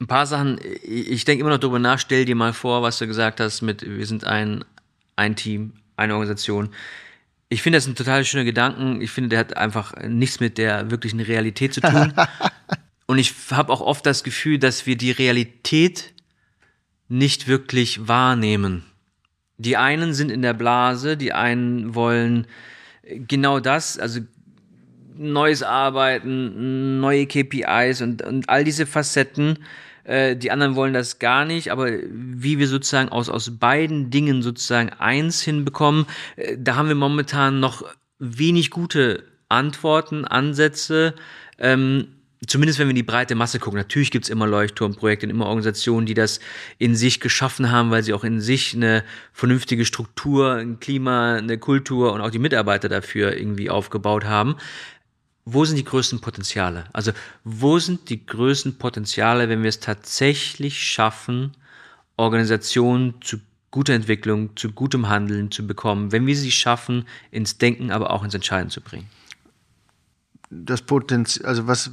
ein 0.00 0.06
paar 0.08 0.26
Sachen, 0.26 0.58
ich 0.82 1.24
denke 1.24 1.42
immer 1.42 1.50
noch 1.50 1.58
darüber 1.58 1.78
nach, 1.78 2.00
stell 2.00 2.24
dir 2.24 2.34
mal 2.34 2.52
vor, 2.52 2.82
was 2.82 2.98
du 2.98 3.06
gesagt 3.06 3.38
hast 3.38 3.62
mit, 3.62 3.82
wir 3.82 4.06
sind 4.06 4.24
ein, 4.24 4.64
ein 5.14 5.36
Team, 5.36 5.74
eine 5.96 6.14
Organisation. 6.14 6.70
Ich 7.48 7.62
finde 7.62 7.78
das 7.78 7.86
ein 7.86 7.94
total 7.94 8.24
schöner 8.24 8.44
Gedanken. 8.44 9.00
Ich 9.00 9.10
finde, 9.10 9.30
der 9.30 9.38
hat 9.38 9.56
einfach 9.56 9.94
nichts 10.02 10.40
mit 10.40 10.58
der 10.58 10.90
wirklichen 10.90 11.20
Realität 11.20 11.74
zu 11.74 11.80
tun. 11.80 12.12
Und 13.06 13.18
ich 13.18 13.32
habe 13.50 13.72
auch 13.72 13.80
oft 13.80 14.04
das 14.04 14.22
Gefühl, 14.22 14.58
dass 14.58 14.84
wir 14.84 14.96
die 14.96 15.10
Realität 15.10 16.12
nicht 17.08 17.48
wirklich 17.48 18.06
wahrnehmen. 18.06 18.84
Die 19.56 19.78
einen 19.78 20.12
sind 20.12 20.30
in 20.30 20.42
der 20.42 20.52
Blase, 20.52 21.16
die 21.16 21.32
einen 21.32 21.94
wollen 21.94 22.46
genau 23.02 23.60
das, 23.60 23.98
also 23.98 24.20
neues 25.16 25.62
Arbeiten, 25.62 27.00
neue 27.00 27.26
KPIs 27.26 28.02
und, 28.02 28.22
und 28.22 28.48
all 28.48 28.62
diese 28.62 28.86
Facetten. 28.86 29.58
Äh, 30.08 30.36
die 30.36 30.50
anderen 30.50 30.74
wollen 30.74 30.94
das 30.94 31.18
gar 31.18 31.44
nicht, 31.44 31.70
aber 31.70 31.90
wie 32.10 32.58
wir 32.58 32.66
sozusagen 32.66 33.10
aus, 33.10 33.28
aus 33.28 33.58
beiden 33.58 34.10
Dingen 34.10 34.42
sozusagen 34.42 34.88
eins 34.88 35.42
hinbekommen, 35.42 36.06
äh, 36.36 36.56
da 36.58 36.76
haben 36.76 36.88
wir 36.88 36.94
momentan 36.94 37.60
noch 37.60 37.84
wenig 38.18 38.70
gute 38.70 39.24
Antworten, 39.50 40.24
Ansätze. 40.24 41.14
Ähm, 41.58 42.08
zumindest 42.46 42.78
wenn 42.78 42.86
wir 42.86 42.90
in 42.90 42.96
die 42.96 43.02
breite 43.02 43.34
Masse 43.34 43.58
gucken, 43.58 43.78
natürlich 43.78 44.10
gibt's 44.10 44.30
immer 44.30 44.46
Leuchtturmprojekte 44.46 45.26
und 45.26 45.30
immer 45.30 45.46
Organisationen, 45.46 46.06
die 46.06 46.14
das 46.14 46.40
in 46.78 46.96
sich 46.96 47.20
geschaffen 47.20 47.70
haben, 47.70 47.90
weil 47.90 48.02
sie 48.02 48.14
auch 48.14 48.24
in 48.24 48.40
sich 48.40 48.74
eine 48.74 49.04
vernünftige 49.34 49.84
Struktur, 49.84 50.54
ein 50.54 50.80
Klima, 50.80 51.34
eine 51.34 51.58
Kultur 51.58 52.14
und 52.14 52.22
auch 52.22 52.30
die 52.30 52.38
Mitarbeiter 52.38 52.88
dafür 52.88 53.36
irgendwie 53.36 53.68
aufgebaut 53.68 54.24
haben. 54.24 54.56
Wo 55.50 55.64
sind 55.64 55.76
die 55.76 55.84
größten 55.84 56.20
Potenziale? 56.20 56.84
Also 56.92 57.12
wo 57.42 57.78
sind 57.78 58.10
die 58.10 58.26
größten 58.26 58.76
Potenziale, 58.76 59.48
wenn 59.48 59.62
wir 59.62 59.70
es 59.70 59.80
tatsächlich 59.80 60.82
schaffen, 60.82 61.52
Organisationen 62.18 63.14
zu 63.22 63.38
guter 63.70 63.94
Entwicklung, 63.94 64.56
zu 64.56 64.72
gutem 64.72 65.08
Handeln 65.08 65.50
zu 65.50 65.66
bekommen, 65.66 66.12
wenn 66.12 66.26
wir 66.26 66.36
sie 66.36 66.50
schaffen, 66.50 67.06
ins 67.30 67.56
Denken, 67.56 67.90
aber 67.90 68.10
auch 68.10 68.24
ins 68.24 68.34
Entscheiden 68.34 68.68
zu 68.68 68.82
bringen? 68.82 69.06
Das 70.50 70.82
Potenzial, 70.82 71.48
also 71.48 71.66
was 71.66 71.92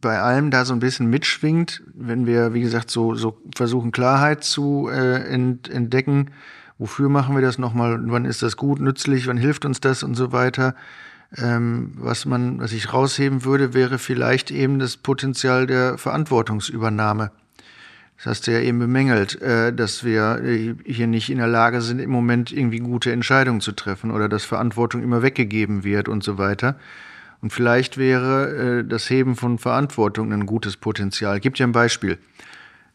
bei 0.00 0.20
allem 0.20 0.52
da 0.52 0.64
so 0.64 0.72
ein 0.72 0.78
bisschen 0.80 1.10
mitschwingt, 1.10 1.82
wenn 1.92 2.24
wir, 2.24 2.54
wie 2.54 2.60
gesagt, 2.60 2.90
so, 2.90 3.16
so 3.16 3.36
versuchen, 3.54 3.90
Klarheit 3.90 4.44
zu 4.44 4.88
äh, 4.88 5.24
ent, 5.24 5.68
entdecken. 5.68 6.30
Wofür 6.78 7.08
machen 7.08 7.34
wir 7.34 7.42
das 7.42 7.58
nochmal? 7.58 8.00
Wann 8.04 8.24
ist 8.24 8.42
das 8.42 8.56
gut, 8.56 8.80
nützlich? 8.80 9.26
Wann 9.26 9.36
hilft 9.36 9.64
uns 9.64 9.80
das 9.80 10.04
und 10.04 10.14
so 10.14 10.30
weiter? 10.30 10.76
Ähm, 11.36 11.92
was 11.94 12.26
man, 12.26 12.60
was 12.60 12.72
ich 12.72 12.92
rausheben 12.92 13.44
würde, 13.44 13.72
wäre 13.72 13.98
vielleicht 13.98 14.50
eben 14.50 14.78
das 14.78 14.96
Potenzial 14.96 15.66
der 15.66 15.96
Verantwortungsübernahme. 15.96 17.30
Das 18.16 18.26
hast 18.26 18.46
du 18.46 18.52
ja 18.52 18.60
eben 18.60 18.78
bemängelt, 18.78 19.40
äh, 19.40 19.72
dass 19.72 20.04
wir 20.04 20.42
äh, 20.44 20.74
hier 20.84 21.06
nicht 21.06 21.30
in 21.30 21.38
der 21.38 21.46
Lage 21.46 21.80
sind, 21.80 22.00
im 22.00 22.10
Moment 22.10 22.52
irgendwie 22.52 22.80
gute 22.80 23.12
Entscheidungen 23.12 23.60
zu 23.60 23.72
treffen 23.72 24.10
oder 24.10 24.28
dass 24.28 24.44
Verantwortung 24.44 25.02
immer 25.02 25.22
weggegeben 25.22 25.84
wird 25.84 26.08
und 26.08 26.22
so 26.22 26.36
weiter. 26.36 26.76
Und 27.40 27.52
vielleicht 27.52 27.96
wäre 27.96 28.80
äh, 28.80 28.84
das 28.84 29.08
Heben 29.08 29.36
von 29.36 29.58
Verantwortung 29.58 30.32
ein 30.32 30.44
gutes 30.44 30.76
Potenzial. 30.76 31.40
Gibt 31.40 31.58
ja 31.58 31.66
ein 31.66 31.72
Beispiel. 31.72 32.18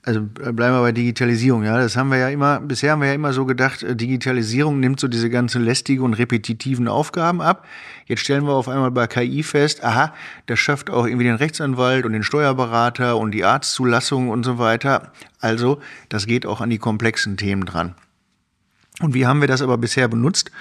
Also 0.06 0.20
äh, 0.20 0.52
bleiben 0.52 0.76
wir 0.76 0.82
bei 0.82 0.92
Digitalisierung, 0.92 1.64
ja. 1.64 1.80
Das 1.80 1.98
haben 1.98 2.10
wir 2.10 2.20
ja 2.20 2.30
immer, 2.30 2.60
bisher 2.60 2.92
haben 2.92 3.02
wir 3.02 3.08
ja 3.08 3.16
immer 3.16 3.34
so 3.34 3.46
gedacht, 3.46 3.82
äh, 3.82 3.96
Digitalisierung 3.96 4.80
nimmt 4.80 5.00
so 5.00 5.08
diese 5.08 5.32
ganzen 5.32 5.66
lästigen 5.66 6.04
und 6.04 6.14
repetitiven 6.14 6.88
Aufgaben 6.88 7.42
ab. 7.42 7.66
Jetzt 8.06 8.20
stellen 8.20 8.46
wir 8.46 8.54
auf 8.54 8.70
einmal 8.70 8.92
bei 8.92 9.08
KI 9.08 9.42
fest, 9.42 9.84
aha, 9.84 10.14
das 10.46 10.60
schafft 10.60 10.92
auch 10.92 11.08
irgendwie 11.08 11.26
den 11.26 11.36
Rechtsanwalt 11.36 12.06
und 12.06 12.14
den 12.14 12.22
Steuerberater 12.22 13.18
und 13.18 13.32
die 13.32 13.44
Arztzulassung 13.44 14.30
und 14.30 14.44
so 14.44 14.60
weiter. 14.60 15.12
Also, 15.40 15.82
das 16.10 16.28
geht 16.28 16.46
auch 16.46 16.62
an 16.62 16.70
die 16.70 16.78
komplexen 16.78 17.36
Themen 17.36 17.66
dran. 17.66 17.96
Und 19.02 19.16
wie 19.16 19.26
haben 19.26 19.42
wir 19.42 19.48
das 19.48 19.64
aber 19.64 19.80
bisher 19.80 20.08
benutzt? 20.08 20.52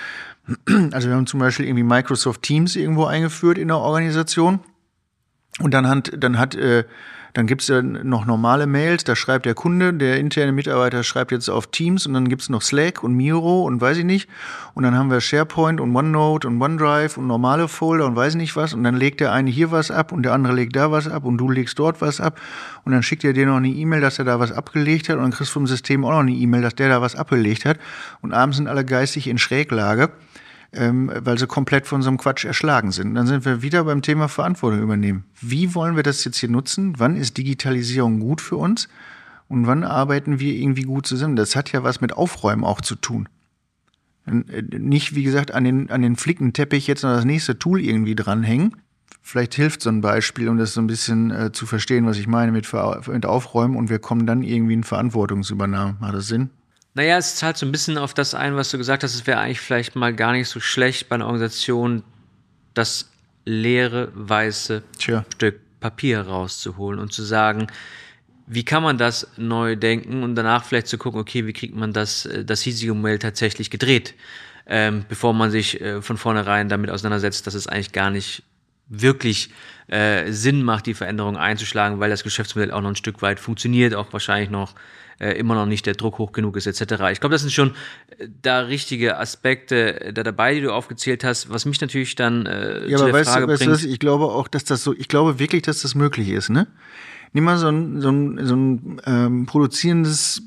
Also 0.92 1.08
wir 1.08 1.16
haben 1.16 1.26
zum 1.26 1.40
Beispiel 1.40 1.66
irgendwie 1.66 1.84
Microsoft 1.84 2.42
Teams 2.42 2.76
irgendwo 2.76 3.04
eingeführt 3.04 3.58
in 3.58 3.68
der 3.68 3.78
Organisation. 3.78 4.60
Und 5.58 5.72
dann 5.72 5.88
hat, 5.88 6.12
dann 6.16 6.38
hat, 6.38 6.54
äh, 6.54 6.84
dann 7.34 7.48
gibt's 7.48 7.66
ja 7.66 7.82
noch 7.82 8.26
normale 8.26 8.68
Mails, 8.68 9.02
da 9.02 9.16
schreibt 9.16 9.44
der 9.44 9.54
Kunde, 9.54 9.92
der 9.92 10.18
interne 10.18 10.52
Mitarbeiter 10.52 11.02
schreibt 11.02 11.32
jetzt 11.32 11.48
auf 11.48 11.66
Teams 11.66 12.06
und 12.06 12.14
dann 12.14 12.28
gibt's 12.28 12.48
noch 12.48 12.62
Slack 12.62 13.02
und 13.02 13.14
Miro 13.14 13.64
und 13.64 13.80
weiß 13.80 13.98
ich 13.98 14.04
nicht. 14.04 14.28
Und 14.74 14.84
dann 14.84 14.96
haben 14.96 15.10
wir 15.10 15.20
SharePoint 15.20 15.80
und 15.80 15.94
OneNote 15.94 16.46
und 16.46 16.62
OneDrive 16.62 17.18
und 17.18 17.26
normale 17.26 17.66
Folder 17.66 18.06
und 18.06 18.14
weiß 18.14 18.34
ich 18.34 18.38
nicht 18.38 18.54
was. 18.54 18.72
Und 18.72 18.84
dann 18.84 18.94
legt 18.94 19.20
der 19.20 19.32
eine 19.32 19.50
hier 19.50 19.72
was 19.72 19.90
ab 19.90 20.12
und 20.12 20.22
der 20.22 20.32
andere 20.32 20.54
legt 20.54 20.76
da 20.76 20.92
was 20.92 21.08
ab 21.08 21.24
und 21.24 21.36
du 21.38 21.50
legst 21.50 21.76
dort 21.76 22.00
was 22.00 22.20
ab. 22.20 22.40
Und 22.84 22.92
dann 22.92 23.02
schickt 23.02 23.24
er 23.24 23.32
dir 23.32 23.46
noch 23.46 23.56
eine 23.56 23.68
E-Mail, 23.68 24.00
dass 24.00 24.20
er 24.20 24.24
da 24.24 24.38
was 24.38 24.52
abgelegt 24.52 25.08
hat 25.08 25.16
und 25.16 25.22
dann 25.22 25.32
kriegst 25.32 25.50
du 25.50 25.54
vom 25.54 25.66
System 25.66 26.04
auch 26.04 26.10
noch 26.10 26.20
eine 26.20 26.32
E-Mail, 26.32 26.62
dass 26.62 26.76
der 26.76 26.88
da 26.88 27.02
was 27.02 27.16
abgelegt 27.16 27.64
hat. 27.64 27.78
Und 28.22 28.32
abends 28.32 28.58
sind 28.58 28.68
alle 28.68 28.84
geistig 28.84 29.26
in 29.26 29.38
Schräglage 29.38 30.10
ähm, 30.74 31.10
weil 31.14 31.38
sie 31.38 31.46
komplett 31.46 31.86
von 31.86 32.02
so 32.02 32.08
einem 32.08 32.18
Quatsch 32.18 32.44
erschlagen 32.44 32.92
sind. 32.92 33.14
Dann 33.14 33.26
sind 33.26 33.44
wir 33.44 33.62
wieder 33.62 33.84
beim 33.84 34.02
Thema 34.02 34.28
Verantwortung 34.28 34.82
übernehmen. 34.82 35.24
Wie 35.40 35.74
wollen 35.74 35.96
wir 35.96 36.02
das 36.02 36.24
jetzt 36.24 36.38
hier 36.38 36.48
nutzen? 36.48 36.94
Wann 36.98 37.16
ist 37.16 37.36
Digitalisierung 37.38 38.20
gut 38.20 38.40
für 38.40 38.56
uns? 38.56 38.88
Und 39.48 39.66
wann 39.66 39.84
arbeiten 39.84 40.40
wir 40.40 40.54
irgendwie 40.54 40.82
gut 40.82 41.06
zusammen? 41.06 41.36
Das 41.36 41.54
hat 41.56 41.72
ja 41.72 41.82
was 41.82 42.00
mit 42.00 42.12
Aufräumen 42.12 42.64
auch 42.64 42.80
zu 42.80 42.94
tun. 42.96 43.28
Äh, 44.26 44.62
nicht, 44.78 45.14
wie 45.14 45.22
gesagt, 45.22 45.52
an 45.52 45.64
den, 45.64 45.90
an 45.90 46.02
den 46.02 46.16
Flickenteppich 46.16 46.86
jetzt 46.86 47.02
noch 47.02 47.14
das 47.14 47.24
nächste 47.24 47.58
Tool 47.58 47.80
irgendwie 47.80 48.14
dranhängen. 48.14 48.76
Vielleicht 49.22 49.54
hilft 49.54 49.80
so 49.80 49.90
ein 49.90 50.00
Beispiel, 50.00 50.48
um 50.48 50.58
das 50.58 50.74
so 50.74 50.80
ein 50.80 50.86
bisschen 50.86 51.30
äh, 51.30 51.52
zu 51.52 51.66
verstehen, 51.66 52.04
was 52.04 52.18
ich 52.18 52.26
meine 52.26 52.52
mit, 52.52 52.70
mit 53.08 53.26
Aufräumen 53.26 53.76
und 53.76 53.88
wir 53.88 53.98
kommen 53.98 54.26
dann 54.26 54.42
irgendwie 54.42 54.74
in 54.74 54.84
Verantwortungsübernahme. 54.84 55.96
Macht 55.98 56.14
das 56.14 56.26
Sinn? 56.26 56.50
Naja, 56.94 57.18
es 57.18 57.34
zahlt 57.34 57.56
so 57.56 57.66
ein 57.66 57.72
bisschen 57.72 57.98
auf 57.98 58.14
das 58.14 58.34
ein, 58.34 58.54
was 58.54 58.70
du 58.70 58.78
gesagt 58.78 59.02
hast. 59.02 59.14
Es 59.14 59.26
wäre 59.26 59.40
eigentlich 59.40 59.60
vielleicht 59.60 59.96
mal 59.96 60.14
gar 60.14 60.32
nicht 60.32 60.48
so 60.48 60.60
schlecht 60.60 61.08
bei 61.08 61.16
einer 61.16 61.26
Organisation, 61.26 62.04
das 62.72 63.10
leere, 63.44 64.10
weiße 64.14 64.82
Tja. 64.98 65.24
Stück 65.34 65.60
Papier 65.80 66.20
rauszuholen 66.20 67.00
und 67.00 67.12
zu 67.12 67.22
sagen, 67.22 67.66
wie 68.46 68.64
kann 68.64 68.82
man 68.82 68.96
das 68.96 69.28
neu 69.36 69.74
denken 69.74 70.22
und 70.22 70.34
danach 70.34 70.64
vielleicht 70.64 70.86
zu 70.86 70.96
gucken, 70.96 71.20
okay, 71.20 71.46
wie 71.46 71.52
kriegt 71.52 71.74
man 71.74 71.92
das, 71.92 72.26
äh, 72.26 72.44
das 72.44 72.62
hiesige 72.62 72.94
Modell 72.94 73.18
tatsächlich 73.18 73.70
gedreht, 73.70 74.14
ähm, 74.66 75.04
bevor 75.08 75.34
man 75.34 75.50
sich 75.50 75.80
äh, 75.80 76.00
von 76.00 76.16
vornherein 76.16 76.68
damit 76.68 76.90
auseinandersetzt, 76.90 77.46
dass 77.46 77.54
es 77.54 77.66
eigentlich 77.66 77.92
gar 77.92 78.10
nicht 78.10 78.42
wirklich 78.88 79.50
äh, 79.88 80.30
Sinn 80.30 80.62
macht, 80.62 80.86
die 80.86 80.94
Veränderung 80.94 81.36
einzuschlagen, 81.36 82.00
weil 82.00 82.10
das 82.10 82.22
Geschäftsmodell 82.22 82.70
auch 82.70 82.82
noch 82.82 82.90
ein 82.90 82.96
Stück 82.96 83.22
weit 83.22 83.40
funktioniert, 83.40 83.94
auch 83.94 84.12
wahrscheinlich 84.12 84.50
noch 84.50 84.74
äh, 85.18 85.32
immer 85.32 85.54
noch 85.54 85.66
nicht 85.66 85.86
der 85.86 85.94
Druck 85.94 86.18
hoch 86.18 86.32
genug 86.32 86.56
ist, 86.56 86.66
etc. 86.66 87.04
Ich 87.12 87.20
glaube, 87.20 87.32
das 87.32 87.42
sind 87.42 87.52
schon 87.52 87.70
äh, 88.18 88.28
da 88.42 88.60
richtige 88.60 89.18
Aspekte 89.18 90.00
äh, 90.00 90.12
da 90.12 90.22
dabei, 90.22 90.54
die 90.54 90.60
du 90.60 90.72
aufgezählt 90.72 91.24
hast, 91.24 91.50
was 91.50 91.64
mich 91.64 91.80
natürlich 91.80 92.14
dann 92.14 92.46
äh, 92.46 92.86
ja, 92.88 92.96
zu 92.96 93.04
aber 93.04 93.12
der 93.12 93.20
weißt 93.20 93.30
Frage 93.30 93.46
du, 93.46 93.52
weißt 93.52 93.64
bringt. 93.64 93.82
Du, 93.82 93.88
ich 93.88 93.98
glaube 93.98 94.24
auch, 94.26 94.48
dass 94.48 94.64
das 94.64 94.82
so, 94.82 94.94
ich 94.94 95.08
glaube 95.08 95.38
wirklich, 95.38 95.62
dass 95.62 95.82
das 95.82 95.94
möglich 95.94 96.28
ist, 96.30 96.50
ne? 96.50 96.66
Nimm 97.32 97.44
mal 97.44 97.58
so 97.58 97.68
ein, 97.68 98.00
so 98.00 98.10
ein, 98.10 98.46
so 98.46 98.54
ein 98.54 99.00
ähm, 99.06 99.46
produzierendes 99.46 100.42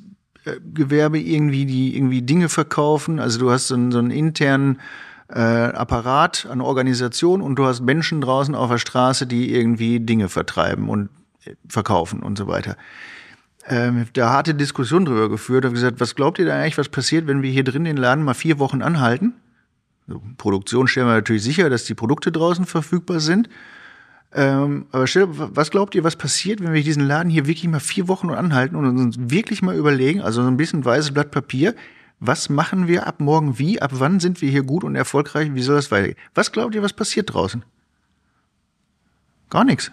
Gewerbe 0.73 1.19
irgendwie, 1.19 1.65
die 1.65 1.95
irgendwie 1.95 2.21
Dinge 2.21 2.49
verkaufen. 2.49 3.19
Also 3.19 3.39
du 3.39 3.51
hast 3.51 3.67
so 3.67 3.75
einen, 3.75 3.91
so 3.91 3.99
einen 3.99 4.11
internen 4.11 4.79
äh, 5.29 5.39
Apparat 5.39 6.47
an 6.49 6.61
Organisation 6.61 7.41
und 7.41 7.57
du 7.57 7.65
hast 7.65 7.81
Menschen 7.81 8.21
draußen 8.21 8.55
auf 8.55 8.69
der 8.69 8.77
Straße, 8.77 9.27
die 9.27 9.53
irgendwie 9.53 9.99
Dinge 9.99 10.29
vertreiben 10.29 10.89
und 10.89 11.09
verkaufen 11.67 12.21
und 12.21 12.37
so 12.37 12.47
weiter. 12.47 12.77
Ähm, 13.69 14.07
da 14.13 14.29
harte 14.29 14.55
Diskussion 14.55 15.03
drüber 15.03 15.29
geführt, 15.29 15.65
habe 15.65 15.73
gesagt, 15.73 15.99
was 15.99 16.15
glaubt 16.15 16.39
ihr 16.39 16.45
da 16.45 16.55
eigentlich, 16.57 16.77
was 16.77 16.87
passiert, 16.87 17.27
wenn 17.27 17.41
wir 17.41 17.51
hier 17.51 17.65
drin 17.65 17.83
den 17.83 17.97
Laden 17.97 18.23
mal 18.23 18.33
vier 18.33 18.59
Wochen 18.59 18.81
anhalten? 18.81 19.33
So, 20.07 20.21
Produktion 20.37 20.87
stellen 20.87 21.07
wir 21.07 21.15
natürlich 21.15 21.43
sicher, 21.43 21.69
dass 21.69 21.83
die 21.83 21.93
Produkte 21.93 22.31
draußen 22.31 22.65
verfügbar 22.65 23.19
sind. 23.19 23.49
Ähm, 24.33 24.85
aber 24.91 25.05
stell, 25.05 25.27
was 25.29 25.69
glaubt 25.69 25.95
ihr, 25.95 26.05
was 26.05 26.15
passiert, 26.15 26.61
wenn 26.61 26.73
wir 26.73 26.83
diesen 26.83 27.05
Laden 27.05 27.29
hier 27.29 27.45
wirklich 27.45 27.67
mal 27.67 27.81
vier 27.81 28.07
Wochen 28.07 28.29
anhalten 28.29 28.77
und 28.77 28.85
uns 28.85 29.17
wirklich 29.19 29.61
mal 29.61 29.75
überlegen, 29.75 30.21
also 30.21 30.41
so 30.41 30.47
ein 30.47 30.57
bisschen 30.57 30.85
weißes 30.85 31.11
Blatt 31.11 31.31
Papier, 31.31 31.75
was 32.19 32.49
machen 32.49 32.87
wir 32.87 33.05
ab 33.05 33.19
morgen 33.19 33.59
wie, 33.59 33.81
ab 33.81 33.91
wann 33.93 34.19
sind 34.19 34.41
wir 34.41 34.49
hier 34.49 34.63
gut 34.63 34.83
und 34.83 34.95
erfolgreich, 34.95 35.53
wie 35.53 35.61
soll 35.61 35.75
das 35.75 35.91
weitergehen? 35.91 36.17
Was 36.33 36.51
glaubt 36.51 36.73
ihr, 36.73 36.83
was 36.83 36.93
passiert 36.93 37.33
draußen? 37.33 37.63
Gar 39.49 39.65
nichts. 39.65 39.91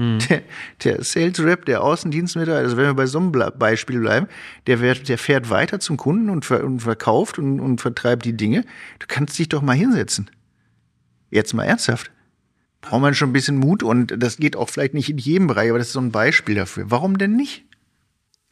Hm. 0.00 0.18
Der, 0.30 0.42
der 0.84 1.04
Sales 1.04 1.40
Rep, 1.40 1.66
der 1.66 1.82
Außendienstmitarbeiter, 1.82 2.64
also 2.64 2.76
wenn 2.76 2.86
wir 2.86 2.94
bei 2.94 3.06
so 3.06 3.18
einem 3.18 3.32
Beispiel 3.32 4.00
bleiben, 4.00 4.28
der, 4.66 4.76
der 4.76 5.18
fährt 5.18 5.50
weiter 5.50 5.78
zum 5.78 5.96
Kunden 5.98 6.30
und, 6.30 6.44
ver, 6.44 6.64
und 6.64 6.80
verkauft 6.80 7.38
und, 7.38 7.60
und 7.60 7.80
vertreibt 7.80 8.24
die 8.24 8.36
Dinge. 8.36 8.64
Du 8.98 9.06
kannst 9.08 9.38
dich 9.38 9.50
doch 9.50 9.60
mal 9.60 9.76
hinsetzen. 9.76 10.30
Jetzt 11.30 11.52
mal 11.52 11.64
ernsthaft 11.64 12.10
braucht 12.80 13.02
man 13.02 13.14
schon 13.14 13.30
ein 13.30 13.32
bisschen 13.32 13.58
Mut 13.58 13.82
und 13.82 14.14
das 14.16 14.38
geht 14.38 14.56
auch 14.56 14.68
vielleicht 14.68 14.94
nicht 14.94 15.10
in 15.10 15.18
jedem 15.18 15.46
Bereich, 15.46 15.68
aber 15.70 15.78
das 15.78 15.88
ist 15.88 15.92
so 15.94 16.00
ein 16.00 16.12
Beispiel 16.12 16.54
dafür. 16.54 16.90
Warum 16.90 17.18
denn 17.18 17.36
nicht? 17.36 17.64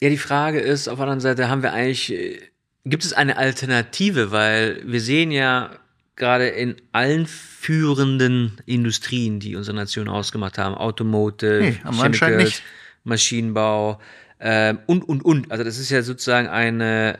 Ja, 0.01 0.09
die 0.09 0.17
Frage 0.17 0.59
ist, 0.59 0.87
auf 0.87 0.97
der 0.97 1.03
anderen 1.03 1.19
Seite 1.19 1.49
haben 1.49 1.63
wir 1.63 1.73
eigentlich, 1.73 2.13
äh, 2.13 2.39
gibt 2.85 3.03
es 3.03 3.13
eine 3.13 3.37
Alternative, 3.37 4.31
weil 4.31 4.81
wir 4.85 5.01
sehen 5.01 5.31
ja 5.31 5.71
gerade 6.19 6.47
in 6.47 6.75
allen 6.91 7.25
führenden 7.25 8.57
Industrien, 8.65 9.39
die 9.39 9.55
unsere 9.55 9.75
Nation 9.75 10.07
ausgemacht 10.07 10.57
haben, 10.57 10.75
Automotive, 10.75 11.61
nee, 11.61 11.91
Chemicals, 11.91 12.61
Maschinenbau 13.03 13.99
äh, 14.37 14.75
und, 14.85 15.07
und, 15.07 15.23
und. 15.25 15.51
Also 15.51 15.63
das 15.63 15.79
ist 15.79 15.89
ja 15.89 16.03
sozusagen 16.03 16.47
eine, 16.47 17.17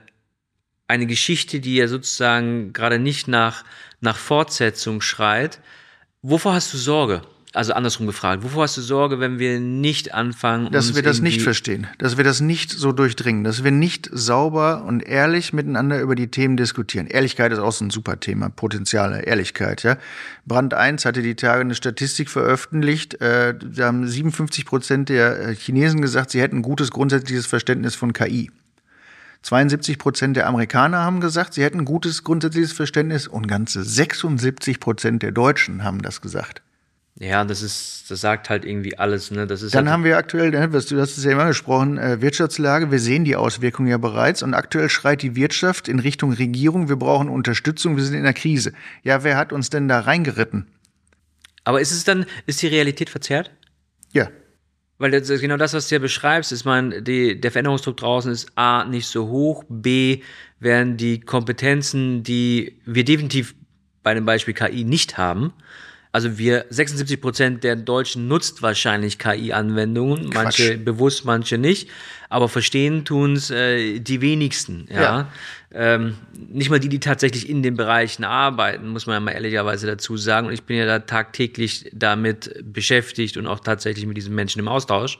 eine 0.88 1.08
Geschichte, 1.08 1.60
die 1.60 1.76
ja 1.76 1.88
sozusagen 1.88 2.74
gerade 2.74 3.00
nicht 3.00 3.28
nach, 3.28 3.64
nach 4.02 4.18
Fortsetzung 4.18 5.02
schreit, 5.02 5.60
Wovor 6.22 6.54
hast 6.54 6.74
du 6.74 6.78
Sorge? 6.78 7.22
Also 7.52 7.74
andersrum 7.74 8.06
gefragt, 8.06 8.44
wovor 8.44 8.64
hast 8.64 8.78
du 8.78 8.82
Sorge, 8.82 9.20
wenn 9.20 9.40
wir 9.40 9.60
nicht 9.60 10.14
anfangen? 10.14 10.72
Dass 10.72 10.94
wir 10.94 11.02
das 11.02 11.20
nicht 11.20 11.42
verstehen, 11.42 11.88
dass 11.98 12.16
wir 12.16 12.24
das 12.24 12.42
nicht 12.42 12.70
so 12.70 12.92
durchdringen, 12.92 13.44
dass 13.44 13.64
wir 13.64 13.72
nicht 13.72 14.08
sauber 14.12 14.84
und 14.84 15.02
ehrlich 15.02 15.52
miteinander 15.52 16.00
über 16.00 16.14
die 16.14 16.28
Themen 16.28 16.58
diskutieren. 16.58 17.08
Ehrlichkeit 17.08 17.52
ist 17.52 17.58
auch 17.58 17.72
so 17.72 17.86
ein 17.86 17.90
super 17.90 18.20
Thema, 18.20 18.50
Potenziale, 18.50 19.24
Ehrlichkeit. 19.24 19.82
Ja? 19.82 19.98
Brand 20.46 20.76
1 20.76 21.06
hatte 21.06 21.24
die 21.24 21.34
Tage 21.34 21.62
eine 21.62 21.74
Statistik 21.74 22.30
veröffentlicht, 22.30 23.20
äh, 23.20 23.56
da 23.60 23.88
haben 23.88 24.08
57 24.08 24.68
Prozent 24.68 25.10
der 25.10 25.50
äh, 25.50 25.56
Chinesen 25.56 26.02
gesagt, 26.02 26.30
sie 26.30 26.42
hätten 26.42 26.58
ein 26.58 26.62
gutes 26.62 26.92
grundsätzliches 26.92 27.48
Verständnis 27.48 27.96
von 27.96 28.14
KI. 28.14 28.52
72 29.42 29.98
Prozent 29.98 30.38
der 30.38 30.46
Amerikaner 30.46 31.00
haben 31.00 31.20
gesagt, 31.20 31.56
sie 31.56 31.64
hätten 31.64 31.80
ein 31.80 31.86
gutes 31.86 32.24
grundsätzliches 32.24 32.74
Verständnis 32.74 33.28
und 33.28 33.48
ganze 33.48 33.84
76 33.84 34.80
Prozent 34.80 35.24
der 35.24 35.32
Deutschen 35.32 35.84
haben 35.84 36.04
das 36.04 36.22
gesagt. 36.22 36.62
Ja, 37.20 37.44
das 37.44 37.62
ist, 37.62 38.06
das 38.08 38.22
sagt 38.22 38.50
halt 38.50 38.64
irgendwie 38.64 38.98
alles. 38.98 39.30
Ne? 39.30 39.46
Das 39.46 39.62
ist 39.62 39.76
Dann 39.76 39.88
halt 39.88 39.94
haben 39.94 40.04
wir 40.06 40.18
aktuell, 40.18 40.52
du 40.52 40.62
hast 41.02 41.18
es 41.18 41.24
ja 41.26 41.32
immer 41.32 41.48
gesprochen, 41.48 41.98
äh, 41.98 42.22
Wirtschaftslage. 42.22 42.92
Wir 42.92 43.00
sehen 43.00 43.26
die 43.26 43.36
Auswirkungen 43.36 43.90
ja 43.90 43.98
bereits 43.98 44.42
und 44.42 44.54
aktuell 44.54 44.90
schreit 44.90 45.22
die 45.22 45.36
Wirtschaft 45.36 45.90
in 45.90 46.00
Richtung 46.00 46.32
Regierung. 46.32 46.88
Wir 46.88 46.96
brauchen 46.96 47.28
Unterstützung. 47.28 47.98
Wir 47.98 48.06
sind 48.06 48.16
in 48.16 48.24
der 48.24 48.34
Krise. 48.34 48.72
Ja, 49.04 49.26
wer 49.26 49.36
hat 49.36 49.52
uns 49.52 49.70
denn 49.70 49.90
da 49.90 50.00
reingeritten? 50.00 50.68
Aber 51.66 51.82
ist 51.82 51.92
es 51.92 52.06
dann, 52.06 52.26
ist 52.46 52.62
die 52.62 52.68
Realität 52.68 53.10
verzerrt? 53.10 53.52
Ja. 54.14 54.30
Weil 54.98 55.12
das 55.12 55.30
ist 55.30 55.42
genau 55.42 55.58
das, 55.58 55.74
was 55.74 55.90
du 55.90 55.96
ja 55.96 56.00
beschreibst, 56.00 56.54
ist 56.54 56.64
man, 56.64 57.04
die, 57.04 57.40
der 57.40 57.52
Veränderungsdruck 57.52 57.98
draußen 57.98 58.32
ist 58.32 58.52
A, 58.56 58.86
nicht 58.86 59.08
so 59.08 59.28
hoch, 59.28 59.66
B, 59.68 60.22
werden 60.60 60.96
die 60.96 61.20
Kompetenzen, 61.20 62.24
die 62.24 62.80
wir 62.86 63.04
definitiv 63.04 63.56
bei 64.04 64.14
dem 64.14 64.26
Beispiel 64.26 64.54
KI 64.54 64.86
nicht 64.86 65.18
haben, 65.18 65.54
also 66.12 66.40
wir, 66.40 66.66
76 66.70 67.22
Prozent 67.22 67.64
der 67.64 67.76
Deutschen 67.76 68.28
nutzt 68.28 68.64
wahrscheinlich 68.64 69.20
KI-Anwendungen, 69.20 70.32
manche 70.34 70.78
bewusst, 70.78 71.24
manche 71.24 71.60
nicht, 71.60 71.88
aber 72.30 72.50
verstehen 72.50 73.06
tun's 73.06 73.52
äh, 73.52 74.00
die 74.00 74.22
wenigsten. 74.22 74.88
Ja. 74.92 75.02
ja. 75.02 75.32
Ähm, 75.72 76.18
nicht 76.34 76.72
mal 76.72 76.80
die, 76.80 76.90
die 76.90 77.00
tatsächlich 77.00 77.48
in 77.48 77.62
den 77.62 77.76
Bereichen 77.76 78.24
arbeiten, 78.24 78.88
muss 78.90 79.06
man 79.06 79.14
ja 79.16 79.20
mal 79.20 79.32
ehrlicherweise 79.32 79.86
dazu 79.86 80.18
sagen. 80.18 80.48
Und 80.48 80.54
ich 80.54 80.64
bin 80.64 80.78
ja 80.78 80.86
da 80.86 81.00
tagtäglich 81.00 81.92
damit 81.94 82.56
beschäftigt 82.64 83.38
und 83.38 83.46
auch 83.46 83.60
tatsächlich 83.60 84.08
mit 84.08 84.18
diesen 84.18 84.34
Menschen 84.34 84.60
im 84.60 84.68
Austausch. 84.68 85.20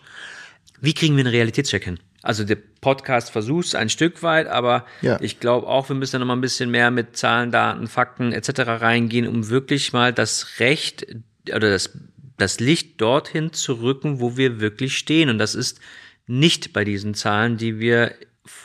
Wie 0.82 0.94
kriegen 0.94 1.16
wir 1.18 1.24
einen 1.24 1.34
Realitätscheck 1.34 1.84
hin? 1.84 2.00
Also 2.22 2.44
der 2.44 2.58
Podcast 2.82 3.32
versucht 3.32 3.76
ein 3.76 3.90
Stück 3.90 4.24
weit, 4.24 4.48
aber 4.48 4.86
ja. 5.02 5.20
ich 5.22 5.40
glaube 5.40 5.68
auch, 5.68 5.88
wir 5.88 5.96
müssen 5.96 6.14
da 6.14 6.20
noch 6.20 6.26
mal 6.26 6.36
ein 6.36 6.42
bisschen 6.42 6.70
mehr 6.70 6.92
mit 6.92 7.16
Zahlen, 7.16 7.52
Daten, 7.52 7.88
Fakten 7.88 8.34
etc. 8.34 8.62
reingehen, 8.66 9.28
um 9.28 9.50
wirklich 9.50 9.94
mal 9.94 10.12
das 10.12 10.60
Recht 10.60 11.08
oder 11.48 11.70
das, 11.70 11.98
das 12.38 12.60
Licht 12.60 13.00
dorthin 13.00 13.54
zu 13.54 13.74
rücken, 13.82 14.20
wo 14.20 14.36
wir 14.36 14.60
wirklich 14.60 14.98
stehen. 14.98 15.30
Und 15.30 15.38
das 15.38 15.56
ist 15.56 15.80
nicht 16.28 16.74
bei 16.74 16.84
diesen 16.84 17.14
Zahlen, 17.14 17.58
die 17.58 17.80
wir 17.80 18.14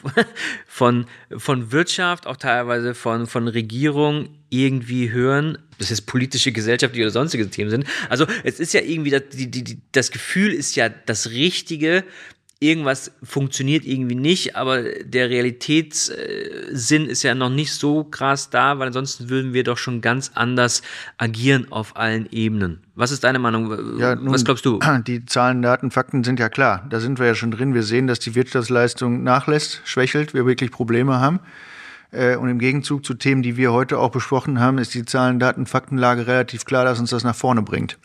von, 0.67 1.07
von 1.37 1.71
Wirtschaft, 1.71 2.27
auch 2.27 2.37
teilweise 2.37 2.95
von, 2.95 3.27
von 3.27 3.49
Regierung 3.49 4.31
irgendwie 4.51 5.11
hören, 5.11 5.59
das 5.79 5.91
ist 5.91 6.03
politische, 6.03 6.53
gesellschaftliche 6.53 7.05
oder 7.05 7.13
sonstige 7.13 7.49
Themen 7.51 7.71
sind. 7.71 7.87
Also 8.09 8.27
es 8.45 8.61
ist 8.61 8.73
ja 8.75 8.81
irgendwie, 8.81 9.11
das, 9.11 9.23
die, 9.33 9.51
die, 9.51 9.81
das 9.93 10.11
Gefühl 10.11 10.53
ist 10.53 10.77
ja 10.77 10.89
das 10.89 11.31
Richtige, 11.31 12.05
irgendwas 12.65 13.13
funktioniert 13.23 13.85
irgendwie 13.85 14.15
nicht, 14.15 14.57
aber 14.57 14.83
der 14.83 15.29
Realitätssinn 15.29 17.07
ist 17.07 17.23
ja 17.23 17.35
noch 17.35 17.51
nicht 17.51 17.73
so 17.73 18.05
krass 18.05 18.51
da, 18.51 18.79
weil 18.79 18.89
ansonsten 18.89 19.29
würden 19.29 19.53
wir 19.53 19.65
doch 19.65 19.77
schon 19.77 20.01
ganz 20.01 20.33
anders 20.35 20.83
agieren 21.19 21.71
auf 21.71 21.97
allen 21.97 22.27
Ebenen. 22.31 22.81
Was 22.95 23.11
ist 23.11 23.25
deine 23.25 23.39
Meinung? 23.39 23.99
Ja, 23.99 24.15
nun, 24.15 24.33
Was 24.33 24.45
glaubst 24.45 24.65
du? 24.65 24.79
Die 25.07 25.27
Zahlen, 25.27 25.63
Daten, 25.63 25.91
Fakten 25.91 26.25
sind 26.25 26.41
ja 26.41 26.49
klar. 26.49 26.87
Da 26.89 27.01
sind 27.01 27.19
wir 27.19 27.27
ja 27.27 27.35
schon 27.35 27.51
drin. 27.51 27.75
Wir 27.75 27.83
sehen, 27.83 28.07
dass 28.07 28.19
die 28.19 28.35
Wirtschaftsleistung 28.35 29.23
nachlässt, 29.23 29.83
schwächelt, 29.85 30.33
wir 30.33 30.47
wirklich 30.47 30.71
Probleme 30.71 31.21
haben. 31.21 31.41
Äh, 32.13 32.37
und 32.37 32.49
im 32.49 32.59
Gegenzug 32.59 33.05
zu 33.05 33.15
Themen, 33.15 33.43
die 33.43 33.57
wir 33.57 33.73
heute 33.73 33.99
auch 33.99 34.11
besprochen 34.11 34.61
haben, 34.61 34.79
ist 34.79 34.95
die 34.95 35.05
Zahlen, 35.05 35.39
Daten, 35.39 35.67
Faktenlage 35.67 36.27
relativ 36.27 36.65
klar, 36.65 36.85
dass 36.85 36.99
uns 36.99 37.11
das 37.11 37.25
nach 37.25 37.37
vorne 37.37 37.63
bringt. 37.63 37.99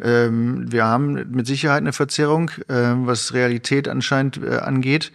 Ähm, 0.00 0.70
wir 0.70 0.84
haben 0.84 1.30
mit 1.30 1.46
Sicherheit 1.46 1.80
eine 1.80 1.92
Verzerrung, 1.92 2.50
äh, 2.68 2.94
was 2.94 3.34
Realität 3.34 3.88
anscheinend 3.88 4.40
äh, 4.42 4.58
angeht. 4.58 5.12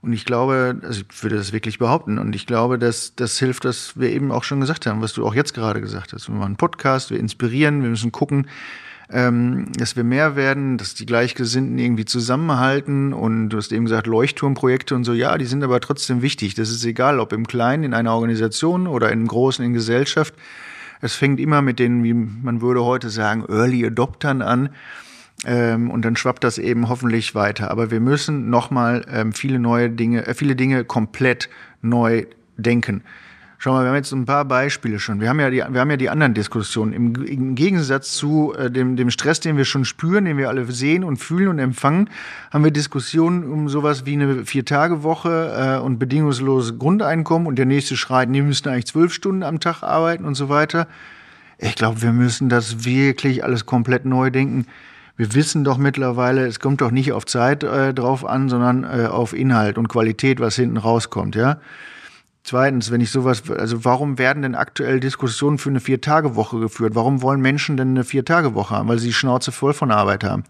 Und 0.00 0.12
ich 0.12 0.24
glaube, 0.24 0.78
also 0.82 1.00
ich 1.00 1.22
würde 1.22 1.36
das 1.36 1.52
wirklich 1.52 1.78
behaupten. 1.78 2.18
Und 2.18 2.36
ich 2.36 2.46
glaube, 2.46 2.78
dass 2.78 3.14
das 3.16 3.38
hilft, 3.38 3.64
was 3.64 3.98
wir 3.98 4.10
eben 4.10 4.30
auch 4.30 4.44
schon 4.44 4.60
gesagt 4.60 4.86
haben, 4.86 5.02
was 5.02 5.12
du 5.12 5.26
auch 5.26 5.34
jetzt 5.34 5.54
gerade 5.54 5.80
gesagt 5.80 6.12
hast. 6.12 6.28
Wir 6.28 6.34
machen 6.34 6.46
einen 6.46 6.56
Podcast, 6.56 7.10
wir 7.10 7.18
inspirieren, 7.18 7.82
wir 7.82 7.90
müssen 7.90 8.12
gucken, 8.12 8.46
ähm, 9.10 9.72
dass 9.76 9.96
wir 9.96 10.04
mehr 10.04 10.36
werden, 10.36 10.76
dass 10.76 10.94
die 10.94 11.06
Gleichgesinnten 11.06 11.78
irgendwie 11.78 12.04
zusammenhalten. 12.04 13.12
Und 13.12 13.48
du 13.48 13.56
hast 13.56 13.72
eben 13.72 13.86
gesagt, 13.86 14.06
Leuchtturmprojekte 14.06 14.94
und 14.94 15.02
so, 15.04 15.14
ja, 15.14 15.36
die 15.36 15.46
sind 15.46 15.64
aber 15.64 15.80
trotzdem 15.80 16.22
wichtig. 16.22 16.54
Das 16.54 16.70
ist 16.70 16.84
egal, 16.84 17.18
ob 17.18 17.32
im 17.32 17.46
Kleinen, 17.48 17.82
in 17.82 17.94
einer 17.94 18.14
Organisation 18.14 18.86
oder 18.86 19.10
im 19.10 19.26
Großen, 19.26 19.64
in 19.64 19.72
Gesellschaft. 19.72 20.34
Es 21.00 21.14
fängt 21.14 21.40
immer 21.40 21.62
mit 21.62 21.78
den, 21.78 22.02
wie 22.04 22.14
man 22.14 22.60
würde 22.60 22.84
heute 22.84 23.10
sagen, 23.10 23.44
Early 23.48 23.86
Adoptern 23.86 24.42
an. 24.42 24.70
Ähm, 25.46 25.90
und 25.90 26.04
dann 26.04 26.16
schwappt 26.16 26.42
das 26.42 26.58
eben 26.58 26.88
hoffentlich 26.88 27.34
weiter. 27.34 27.70
Aber 27.70 27.90
wir 27.90 28.00
müssen 28.00 28.50
nochmal 28.50 29.06
ähm, 29.08 29.32
viele 29.32 29.58
neue 29.58 29.88
Dinge, 29.88 30.26
äh, 30.26 30.34
viele 30.34 30.56
Dinge 30.56 30.84
komplett 30.84 31.48
neu 31.80 32.26
denken. 32.56 33.02
Schau 33.60 33.72
mal, 33.72 33.82
wir 33.82 33.88
haben 33.88 33.96
jetzt 33.96 34.12
ein 34.12 34.24
paar 34.24 34.44
Beispiele 34.44 35.00
schon. 35.00 35.20
Wir 35.20 35.28
haben 35.28 35.40
ja 35.40 35.50
die, 35.50 35.56
wir 35.56 35.80
haben 35.80 35.90
ja 35.90 35.96
die 35.96 36.10
anderen 36.10 36.32
Diskussionen. 36.32 36.92
Im, 36.92 37.24
im 37.24 37.54
Gegensatz 37.56 38.12
zu 38.12 38.54
äh, 38.56 38.70
dem, 38.70 38.94
dem 38.94 39.10
Stress, 39.10 39.40
den 39.40 39.56
wir 39.56 39.64
schon 39.64 39.84
spüren, 39.84 40.26
den 40.26 40.38
wir 40.38 40.48
alle 40.48 40.64
sehen 40.70 41.02
und 41.02 41.16
fühlen 41.16 41.48
und 41.48 41.58
empfangen, 41.58 42.08
haben 42.52 42.62
wir 42.62 42.70
Diskussionen 42.70 43.50
um 43.50 43.68
sowas 43.68 44.06
wie 44.06 44.12
eine 44.12 44.44
Vier-Tage-Woche 44.44 45.78
äh, 45.80 45.84
und 45.84 45.98
bedingungsloses 45.98 46.78
Grundeinkommen. 46.78 47.48
Und 47.48 47.56
der 47.58 47.66
nächste 47.66 47.96
schreit, 47.96 48.32
die 48.32 48.42
müssten 48.42 48.68
eigentlich 48.68 48.86
zwölf 48.86 49.12
Stunden 49.12 49.42
am 49.42 49.58
Tag 49.58 49.82
arbeiten 49.82 50.24
und 50.24 50.36
so 50.36 50.48
weiter. 50.48 50.86
Ich 51.58 51.74
glaube, 51.74 52.00
wir 52.00 52.12
müssen 52.12 52.48
das 52.48 52.84
wirklich 52.84 53.42
alles 53.42 53.66
komplett 53.66 54.04
neu 54.04 54.30
denken. 54.30 54.66
Wir 55.16 55.34
wissen 55.34 55.64
doch 55.64 55.78
mittlerweile, 55.78 56.46
es 56.46 56.60
kommt 56.60 56.80
doch 56.80 56.92
nicht 56.92 57.10
auf 57.10 57.26
Zeit 57.26 57.64
äh, 57.64 57.92
drauf 57.92 58.24
an, 58.24 58.48
sondern 58.48 58.84
äh, 58.84 59.06
auf 59.06 59.32
Inhalt 59.32 59.78
und 59.78 59.88
Qualität, 59.88 60.38
was 60.38 60.54
hinten 60.54 60.76
rauskommt, 60.76 61.34
ja. 61.34 61.58
Zweitens, 62.48 62.90
wenn 62.90 63.02
ich 63.02 63.10
sowas, 63.10 63.42
also 63.50 63.84
warum 63.84 64.16
werden 64.16 64.40
denn 64.40 64.54
aktuell 64.54 65.00
Diskussionen 65.00 65.58
für 65.58 65.68
eine 65.68 65.80
Vier-Tage-Woche 65.80 66.58
geführt? 66.58 66.94
Warum 66.94 67.20
wollen 67.20 67.42
Menschen 67.42 67.76
denn 67.76 67.90
eine 67.90 68.04
Vier-Tage-Woche 68.04 68.74
haben? 68.74 68.88
Weil 68.88 68.98
sie 68.98 69.08
die 69.08 69.12
Schnauze 69.12 69.52
voll 69.52 69.74
von 69.74 69.90
Arbeit 69.90 70.24
haben. 70.24 70.44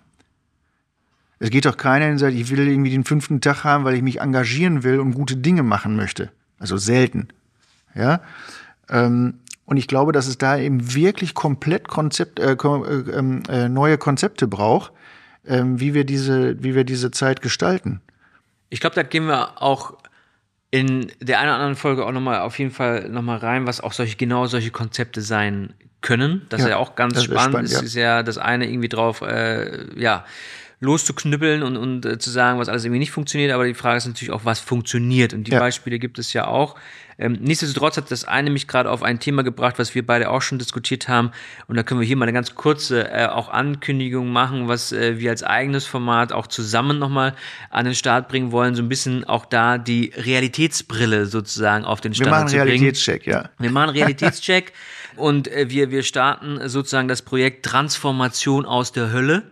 Es 1.41 1.51
geht 1.51 1.65
doch 1.65 1.77
keiner 1.77 2.05
hin 2.05 2.13
und 2.13 2.19
sagt, 2.19 2.35
ich 2.35 2.51
will 2.53 2.69
irgendwie 2.69 2.93
den 2.93 3.03
fünften 3.03 3.41
Tag 3.41 3.65
haben, 3.65 3.83
weil 3.83 3.97
ich 3.97 4.03
mich 4.03 4.21
engagieren 4.21 4.85
will 4.85 5.01
und 5.01 5.11
gute 5.11 5.35
Dinge 5.39 5.65
machen 5.65 5.97
möchte. 5.97 6.31
Also 6.61 6.77
selten. 6.77 7.31
Ja. 7.97 8.21
Ähm, 8.89 9.41
und 9.65 9.77
ich 9.77 9.89
glaube, 9.89 10.13
dass 10.13 10.29
es 10.29 10.39
da 10.39 10.57
eben 10.57 10.95
wirklich 10.95 11.35
komplett 11.35 11.89
Konzept, 11.89 12.39
äh, 12.39 12.53
äh, 12.53 13.11
ähm, 13.11 13.43
äh, 13.49 13.69
neue 13.69 13.99
Konzepte 13.99 14.47
braucht, 14.47 14.93
äh, 15.43 15.65
wie 15.65 15.95
wir 15.95 16.05
diese, 16.05 16.63
wie 16.63 16.77
wir 16.77 16.85
diese 16.85 17.11
Zeit 17.11 17.43
gestalten. 17.43 18.03
Ich 18.71 18.79
glaube, 18.79 18.95
da 18.95 19.03
gehen 19.03 19.27
wir 19.27 19.61
auch 19.61 19.97
in 20.71 21.11
der 21.21 21.39
einen 21.39 21.49
oder 21.49 21.57
anderen 21.57 21.77
Folge 21.77 22.05
auch 22.05 22.13
nochmal 22.13 22.41
auf 22.41 22.59
jeden 22.59 22.71
Fall 22.71 23.09
nochmal 23.09 23.39
rein, 23.39 23.67
was 23.67 23.81
auch 23.81 23.93
solche, 23.93 24.17
genau 24.17 24.47
solche 24.47 24.71
Konzepte 24.71 25.23
sein 25.23 25.75
können. 26.01 26.47
Das 26.51 26.61
ja, 26.61 26.67
ist 26.67 26.71
ja 26.71 26.77
auch 26.77 26.95
ganz 26.95 27.23
spannend. 27.23 27.51
spannend. 27.51 27.69
Es 27.69 27.73
ja. 27.73 27.81
ist 27.81 27.95
ja 27.95 28.23
das 28.23 28.39
eine 28.39 28.69
irgendwie 28.69 28.89
drauf, 28.89 29.23
äh, 29.23 29.99
ja, 29.99 30.25
loszuknüppeln 30.81 31.63
und, 31.63 31.77
und 31.77 32.07
äh, 32.07 32.19
zu 32.19 32.31
sagen, 32.31 32.59
was 32.59 32.69
alles 32.69 32.85
irgendwie 32.85 33.01
nicht 33.01 33.11
funktioniert. 33.11 33.53
Aber 33.53 33.67
die 33.67 33.75
Frage 33.75 33.99
ist 33.99 34.07
natürlich 34.07 34.33
auch, 34.33 34.45
was 34.45 34.61
funktioniert. 34.61 35.35
Und 35.35 35.45
die 35.45 35.53
ja. 35.53 35.59
Beispiele 35.59 35.99
gibt 35.99 36.19
es 36.19 36.33
ja 36.33 36.47
auch. 36.47 36.77
Ähm, 37.21 37.37
nichtsdestotrotz 37.41 37.97
hat 37.97 38.13
das 38.13 38.25
eine 38.25 38.49
mich 38.49 38.69
gerade 38.69 38.89
auf 38.89 39.03
ein 39.03 39.19
Thema 39.19 39.43
gebracht, 39.43 39.81
was 39.81 39.97
wir 39.97 40.07
beide 40.07 40.31
auch 40.31 40.41
schon 40.41 40.59
diskutiert 40.59 41.09
haben. 41.09 41.33
Und 41.67 41.77
da 41.77 41.83
können 41.83 41.99
wir 41.99 42.07
hier 42.07 42.17
mal 42.17 42.27
eine 42.27 42.33
ganz 42.33 42.55
kurze 42.55 43.11
äh, 43.11 43.27
auch 43.27 43.49
Ankündigung 43.49 44.29
machen, 44.31 44.69
was 44.69 44.93
äh, 44.93 45.19
wir 45.19 45.31
als 45.31 45.43
eigenes 45.43 45.85
Format 45.85 46.33
auch 46.33 46.47
zusammen 46.47 47.01
nochmal 47.01 47.35
an 47.71 47.85
den 47.85 47.97
Start 47.97 48.29
bringen 48.29 48.53
wollen. 48.53 48.77
So 48.77 48.83
ein 48.83 48.89
bisschen 48.89 49.25
auch 49.25 49.47
da 49.47 49.79
die 49.79 50.13
Realitätsbrille 50.17 51.27
sozusagen 51.27 51.85
auf 51.85 52.01
den 52.01 52.15
Start 52.15 52.27
zu 52.29 52.33
bringen. 52.33 52.53
Wir 52.53 52.59
machen 52.61 52.69
Realitätscheck, 52.69 53.27
ja. 53.27 53.51
Wir 53.59 53.71
machen 53.73 53.91
Realitätscheck. 53.91 54.73
und 55.17 55.49
äh, 55.49 55.69
wir, 55.69 55.91
wir 55.91 56.05
starten 56.05 56.69
sozusagen 56.69 57.09
das 57.09 57.23
Projekt 57.23 57.67
Transformation 57.67 58.65
aus 58.65 58.93
der 58.93 59.13
Hölle 59.13 59.43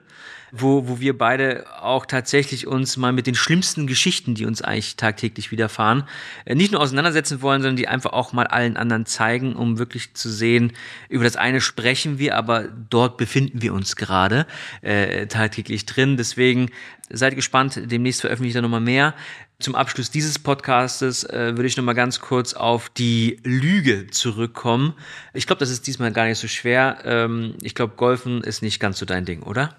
wo, 0.61 0.89
wo 0.89 1.01
wir 1.01 1.17
beide 1.17 1.65
auch 1.81 2.07
tatsächlich 2.07 2.67
uns 2.67 2.97
mal 2.97 3.13
mit 3.13 3.27
den 3.27 3.35
schlimmsten 3.35 3.87
Geschichten, 3.87 4.35
die 4.35 4.47
uns 4.47 4.63
eigentlich 4.63 4.97
tagtäglich 4.97 5.51
widerfahren, 5.51 6.05
äh, 6.45 6.55
nicht 6.55 6.73
nur 6.73 6.81
auseinandersetzen 6.81 7.43
wollen, 7.43 7.63
sondern 7.63 7.77
die 7.77 7.89
einfach 7.89 8.13
auch 8.13 8.33
mal 8.33 8.47
allen 8.47 8.77
anderen 8.77 9.07
zeigen, 9.07 9.55
um 9.55 9.79
wirklich 9.79 10.15
zu 10.15 10.31
sehen, 10.31 10.73
über 11.09 11.25
das 11.25 11.37
eine 11.37 11.61
sprechen 11.61 12.19
wir, 12.19 12.37
aber 12.37 12.69
dort 12.91 13.17
befinden 13.17 13.63
wir 13.63 13.75
uns 13.75 13.97
gerade 13.97 14.47
äh, 14.83 15.27
tagtäglich 15.27 15.87
drin. 15.87 16.17
Deswegen 16.17 16.71
seid 17.11 17.35
gespannt, 17.35 17.81
demnächst 17.85 18.21
veröffentliche 18.21 18.51
ich 18.51 18.55
da 18.55 18.63
nochmal 18.63 18.81
mehr. 18.81 19.15
Zum 19.59 19.75
Abschluss 19.75 20.11
dieses 20.11 20.39
Podcastes 20.39 21.25
äh, 21.25 21.57
würde 21.57 21.67
ich 21.67 21.77
nochmal 21.77 21.95
ganz 21.95 22.21
kurz 22.21 22.53
auf 22.53 22.91
die 22.91 23.41
Lüge 23.43 24.09
zurückkommen. 24.09 24.93
Ich 25.33 25.47
glaube, 25.47 25.61
das 25.61 25.71
ist 25.71 25.87
diesmal 25.87 26.13
gar 26.13 26.27
nicht 26.27 26.39
so 26.39 26.47
schwer. 26.47 26.99
Ähm, 27.05 27.55
ich 27.63 27.75
glaube, 27.75 27.95
Golfen 27.97 28.43
ist 28.43 28.61
nicht 28.61 28.81
ganz 28.81 28.99
so 28.99 29.07
dein 29.07 29.25
Ding, 29.25 29.43
oder? 29.43 29.75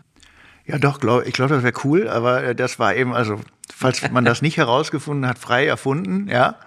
Ja, 0.67 0.77
doch, 0.77 0.99
glaub, 0.99 1.25
ich 1.25 1.33
glaube, 1.33 1.55
das 1.55 1.63
wäre 1.63 1.73
cool, 1.85 2.09
aber 2.09 2.43
äh, 2.43 2.55
das 2.55 2.77
war 2.77 2.93
eben, 2.93 3.13
also, 3.13 3.39
falls 3.73 4.09
man 4.11 4.25
das 4.25 4.41
nicht 4.41 4.57
herausgefunden 4.57 5.27
hat, 5.27 5.39
frei 5.39 5.65
erfunden, 5.65 6.27
ja. 6.29 6.57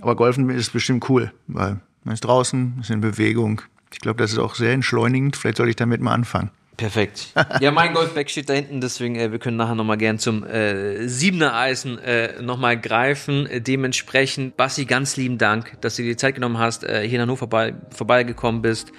Aber 0.00 0.16
Golfen 0.16 0.48
ist 0.48 0.72
bestimmt 0.72 1.08
cool, 1.10 1.32
weil 1.48 1.80
man 2.04 2.14
ist 2.14 2.24
draußen, 2.24 2.78
ist 2.80 2.90
in 2.90 3.00
Bewegung. 3.00 3.62
Ich 3.92 3.98
glaube, 3.98 4.18
das 4.18 4.32
ist 4.32 4.38
auch 4.38 4.54
sehr 4.54 4.72
entschleunigend. 4.72 5.36
Vielleicht 5.36 5.58
sollte 5.58 5.70
ich 5.70 5.76
damit 5.76 6.00
mal 6.00 6.14
anfangen. 6.14 6.50
Perfekt. 6.76 7.32
Ja, 7.60 7.70
mein 7.70 7.92
Golfbag 7.92 8.30
steht 8.30 8.48
da 8.48 8.54
hinten, 8.54 8.80
deswegen 8.80 9.16
äh, 9.16 9.30
wir 9.30 9.38
können 9.38 9.56
nachher 9.56 9.74
nochmal 9.74 9.98
gern 9.98 10.18
zum 10.18 10.44
äh, 10.44 11.06
Siebener 11.06 11.54
Eisen 11.54 11.98
äh, 11.98 12.40
nochmal 12.40 12.80
greifen. 12.80 13.48
Dementsprechend, 13.52 14.56
Bassi, 14.56 14.84
ganz 14.84 15.16
lieben 15.16 15.38
Dank, 15.38 15.80
dass 15.80 15.96
du 15.96 16.02
dir 16.02 16.10
die 16.10 16.16
Zeit 16.16 16.36
genommen 16.36 16.58
hast, 16.58 16.84
äh, 16.84 17.06
hier 17.06 17.16
in 17.16 17.22
Hannover 17.22 17.40
vorbei, 17.40 17.74
vorbeigekommen 17.90 18.62
bist 18.62 18.92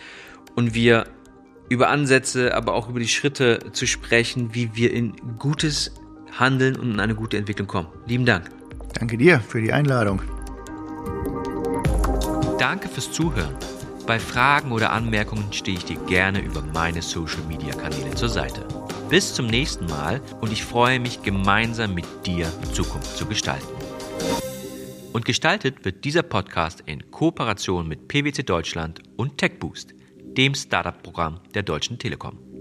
und 0.56 0.76
wir 0.76 1.06
über 1.70 1.90
Ansätze, 1.90 2.54
aber 2.54 2.74
auch 2.74 2.90
über 2.90 3.00
die 3.00 3.08
Schritte 3.08 3.60
zu 3.72 3.88
sprechen, 3.88 4.54
wie 4.54 4.76
wir 4.76 4.94
in 4.94 5.14
gutes 5.40 5.92
Handeln 6.38 6.76
und 6.76 6.92
in 6.92 7.00
eine 7.00 7.16
gute 7.16 7.38
Entwicklung 7.38 7.68
kommen. 7.68 7.88
Lieben 8.06 8.26
Dank. 8.26 8.50
Danke 8.94 9.18
dir 9.18 9.40
für 9.40 9.62
die 9.62 9.74
Einladung. 9.74 10.22
Danke 12.60 12.88
fürs 12.90 13.12
Zuhören. 13.12 13.56
Bei 14.06 14.20
Fragen 14.20 14.72
oder 14.72 14.92
Anmerkungen 14.92 15.52
stehe 15.54 15.78
ich 15.78 15.86
dir 15.86 15.98
gerne 16.06 16.42
über 16.42 16.62
meine 16.74 17.02
Social-Media-Kanäle 17.02 18.16
zur 18.16 18.30
Seite. 18.30 18.68
Bis 19.10 19.34
zum 19.34 19.48
nächsten 19.48 19.86
Mal 19.86 20.22
und 20.42 20.52
ich 20.52 20.64
freue 20.64 21.00
mich 21.00 21.22
gemeinsam 21.22 21.94
mit 21.94 22.06
dir 22.26 22.52
Zukunft 22.74 23.16
zu 23.18 23.26
gestalten. 23.26 23.68
Und 25.14 25.26
gestaltet 25.26 25.86
wird 25.86 26.04
dieser 26.04 26.24
Podcast 26.24 26.84
in 26.86 27.12
Kooperation 27.12 27.88
mit 27.88 28.08
PwC 28.08 28.44
Deutschland 28.44 29.02
und 29.16 29.38
TechBoost 29.38 29.94
dem 30.38 30.56
Startup-Programm 30.56 31.40
der 31.54 31.64
Deutschen 31.64 32.00
Telekom. 32.00 32.53